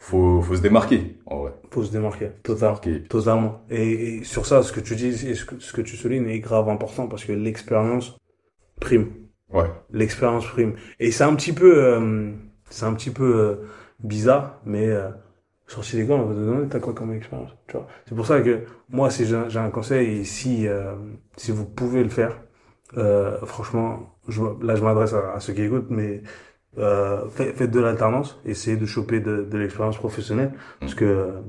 faut, 0.00 0.42
faut 0.42 0.56
se 0.56 0.62
démarquer, 0.62 1.18
en 1.26 1.38
vrai. 1.40 1.52
Faut 1.70 1.84
se 1.84 1.92
démarquer. 1.92 2.30
Total. 2.42 2.70
Démarquer. 2.70 3.02
Totalement. 3.04 3.62
Et, 3.70 4.16
et 4.16 4.24
sur 4.24 4.46
ça, 4.46 4.62
ce 4.62 4.72
que 4.72 4.80
tu 4.80 4.96
dis 4.96 5.28
et 5.28 5.34
ce 5.34 5.44
que, 5.44 5.60
ce 5.60 5.72
que 5.72 5.82
tu 5.82 5.96
soulignes 5.96 6.28
est 6.28 6.40
grave 6.40 6.68
important 6.68 7.06
parce 7.06 7.24
que 7.24 7.32
l'expérience 7.32 8.16
prime. 8.80 9.10
Ouais. 9.52 9.70
L'expérience 9.92 10.46
prime. 10.46 10.74
Et 10.98 11.10
c'est 11.12 11.24
un 11.24 11.34
petit 11.34 11.52
peu, 11.52 11.84
euh, 11.84 12.32
c'est 12.70 12.86
un 12.86 12.94
petit 12.94 13.10
peu 13.10 13.38
euh, 13.38 13.54
bizarre, 14.02 14.60
mais 14.64 14.88
euh, 14.88 15.10
sorti 15.66 15.96
d'école, 15.96 16.20
on 16.20 16.26
va 16.26 16.34
te 16.34 16.40
demander 16.40 16.68
t'as 16.68 16.80
quoi 16.80 16.94
comme 16.94 17.12
expérience. 17.12 17.50
Tu 17.68 17.76
vois? 17.76 17.86
C'est 18.08 18.14
pour 18.14 18.26
ça 18.26 18.40
que 18.40 18.60
moi, 18.88 19.10
si 19.10 19.26
j'ai 19.26 19.42
j'ai 19.48 19.58
un 19.58 19.70
conseil 19.70 20.20
et 20.20 20.24
si 20.24 20.66
euh, 20.66 20.94
si 21.36 21.52
vous 21.52 21.66
pouvez 21.66 22.02
le 22.02 22.08
faire, 22.08 22.40
euh, 22.96 23.38
franchement, 23.44 24.16
je, 24.28 24.40
là 24.62 24.76
je 24.76 24.82
m'adresse 24.82 25.12
à, 25.12 25.34
à 25.34 25.40
ceux 25.40 25.52
qui 25.52 25.62
écoutent, 25.62 25.90
mais 25.90 26.22
euh, 26.78 27.28
faites, 27.30 27.70
de 27.70 27.80
l'alternance, 27.80 28.40
essayez 28.44 28.76
de 28.76 28.86
choper 28.86 29.20
de, 29.20 29.44
de 29.44 29.58
l'expérience 29.58 29.96
professionnelle, 29.98 30.52
parce 30.80 30.94
que 30.94 31.04
euh, 31.04 31.40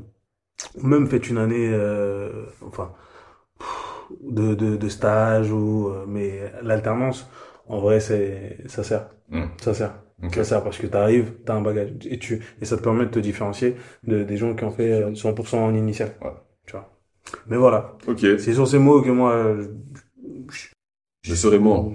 même 0.83 1.07
faites 1.07 1.29
une 1.29 1.37
année, 1.39 1.69
euh, 1.73 2.45
enfin, 2.67 2.93
de, 4.21 4.55
de, 4.55 4.77
de 4.77 4.89
stage 4.89 5.51
ou, 5.51 5.89
euh, 5.89 6.05
mais 6.07 6.51
l'alternance, 6.61 7.27
en 7.67 7.79
vrai, 7.79 7.99
c'est, 7.99 8.57
ça 8.67 8.83
sert, 8.83 9.09
Hmm. 9.29 9.47
ça 9.61 9.73
sert, 9.73 9.93
ça 10.31 10.43
sert 10.43 10.63
parce 10.63 10.77
que 10.77 10.87
t'arrives, 10.87 11.33
t'as 11.45 11.55
un 11.55 11.61
bagage 11.61 11.91
et 12.05 12.19
tu, 12.19 12.43
et 12.61 12.65
ça 12.65 12.77
te 12.77 12.81
permet 12.83 13.05
de 13.05 13.11
te 13.11 13.19
différencier 13.19 13.75
de, 14.05 14.23
des 14.23 14.37
gens 14.37 14.53
qui 14.55 14.63
ont 14.65 14.71
fait 14.71 14.91
euh, 14.91 15.15
100% 15.15 15.59
en 15.59 15.73
initial. 15.73 16.11
Ouais. 16.21 16.31
Tu 16.65 16.73
vois. 16.73 16.89
Mais 17.47 17.57
voilà. 17.57 17.97
Ok. 18.07 18.19
C'est 18.19 18.53
sur 18.53 18.67
ces 18.67 18.79
mots 18.79 19.01
que 19.01 19.09
moi, 19.11 19.55
je, 20.51 20.69
Je 21.23 21.35
serai 21.35 21.59
mort. 21.59 21.91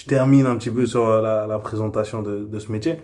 Je 0.00 0.06
termine 0.06 0.46
un 0.46 0.56
petit 0.56 0.70
peu 0.70 0.86
sur 0.86 1.08
la, 1.22 1.46
la 1.46 1.58
présentation 1.58 2.22
de, 2.22 2.44
de 2.44 2.58
ce 2.58 2.72
métier. 2.72 2.96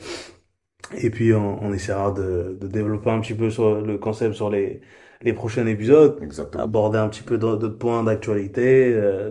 Et 0.96 1.10
puis, 1.10 1.32
on, 1.34 1.62
on 1.62 1.72
essaiera 1.72 2.12
de, 2.12 2.56
de 2.60 2.66
développer 2.68 3.10
un 3.10 3.20
petit 3.20 3.34
peu 3.34 3.50
sur 3.50 3.80
le 3.80 3.98
concept 3.98 4.34
sur 4.34 4.50
les, 4.50 4.80
les 5.22 5.32
prochains 5.32 5.66
épisodes, 5.66 6.18
Exactement. 6.20 6.64
aborder 6.64 6.98
un 6.98 7.08
petit 7.08 7.22
peu 7.22 7.38
d'autres 7.38 7.68
points 7.68 8.04
d'actualité, 8.04 8.92
euh, 8.94 9.30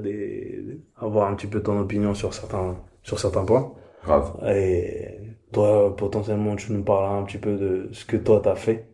avoir 0.97 1.29
un 1.31 1.35
petit 1.35 1.47
peu 1.47 1.61
ton 1.61 1.79
opinion 1.79 2.13
sur 2.13 2.33
certains, 2.33 2.77
sur 3.03 3.19
certains 3.19 3.45
points. 3.45 3.73
Grave. 4.03 4.37
Et 4.47 5.19
toi, 5.51 5.95
potentiellement, 5.95 6.55
tu 6.55 6.71
nous 6.73 6.83
parleras 6.83 7.15
un 7.17 7.23
petit 7.23 7.37
peu 7.37 7.55
de 7.57 7.89
ce 7.93 8.05
que 8.05 8.17
toi 8.17 8.41
t'as 8.43 8.55
fait 8.55 8.89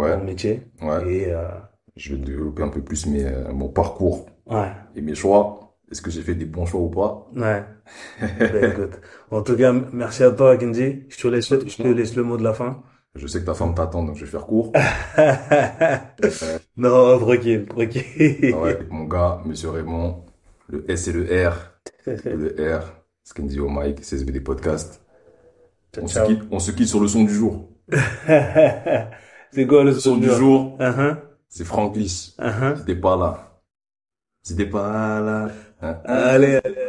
Ouais. 0.00 0.16
le 0.16 0.24
métier. 0.24 0.62
Ouais. 0.82 1.00
Et, 1.00 1.26
euh, 1.32 1.48
Je 1.96 2.14
vais 2.14 2.22
développer 2.22 2.62
un 2.62 2.68
peu 2.70 2.82
plus 2.82 3.06
mes, 3.06 3.24
euh, 3.24 3.52
mon 3.52 3.68
parcours 3.68 4.26
ouais, 4.46 4.72
et 4.94 5.00
mes 5.02 5.14
choix. 5.14 5.61
Est-ce 5.92 6.00
que 6.02 6.10
j'ai 6.10 6.22
fait 6.22 6.34
des 6.34 6.46
bons 6.46 6.64
choix 6.66 6.80
ou 6.80 6.88
pas? 6.88 7.28
ouais. 7.36 7.62
Ben, 8.20 8.72
écoute. 8.72 8.98
En 9.30 9.42
tout 9.42 9.56
cas, 9.56 9.72
merci 9.92 10.22
à 10.24 10.30
toi, 10.30 10.56
Kenji. 10.56 11.04
Je 11.10 11.16
te 11.18 11.28
laisse, 11.28 11.48
je 11.50 11.76
te 11.82 11.86
laisse 11.86 12.16
le 12.16 12.22
mot 12.24 12.36
de 12.38 12.42
la 12.42 12.54
fin. 12.54 12.82
Je 13.14 13.26
sais 13.26 13.40
que 13.40 13.44
ta 13.44 13.52
femme 13.52 13.74
t'attend, 13.74 14.02
donc 14.04 14.16
je 14.16 14.24
vais 14.24 14.30
faire 14.30 14.46
court. 14.46 14.72
non, 16.76 17.18
tranquille, 17.18 17.66
tranquille. 17.66 18.54
Ouais, 18.54 18.78
mon 18.90 19.04
gars, 19.04 19.40
monsieur 19.44 19.70
Raymond, 19.70 20.24
le 20.68 20.90
S 20.90 21.08
et 21.08 21.12
le 21.12 21.48
R, 21.48 21.54
le 22.06 22.76
R, 22.78 22.84
Skenzi 23.22 23.60
au 23.60 23.68
mic, 23.68 24.00
CSBD 24.00 24.40
podcast. 24.40 25.02
Ciao, 25.94 26.04
On 26.04 26.08
se 26.08 26.20
quitte, 26.20 26.42
on 26.50 26.58
se 26.58 26.70
quitte 26.70 26.88
sur 26.88 27.00
le 27.00 27.08
son 27.08 27.24
du 27.24 27.34
jour. 27.34 27.68
C'est 29.52 29.66
quoi 29.66 29.84
le 29.84 29.90
Le 29.90 29.92
son 29.92 30.14
son 30.14 30.16
du 30.16 30.30
jour, 30.30 30.78
Uh-huh, 30.80 31.16
c'est 31.48 31.64
Franglish. 31.66 32.30
uh-huh. 32.38 32.78
Si 32.78 32.84
t'es 32.86 32.96
pas 32.96 33.16
là. 33.16 33.60
Si 34.42 34.56
t'es 34.56 34.64
pas 34.66 35.20
là. 35.20 35.50
Hein, 35.82 36.00
hein. 36.04 36.14
Allez, 36.14 36.60
allez, 36.64 36.81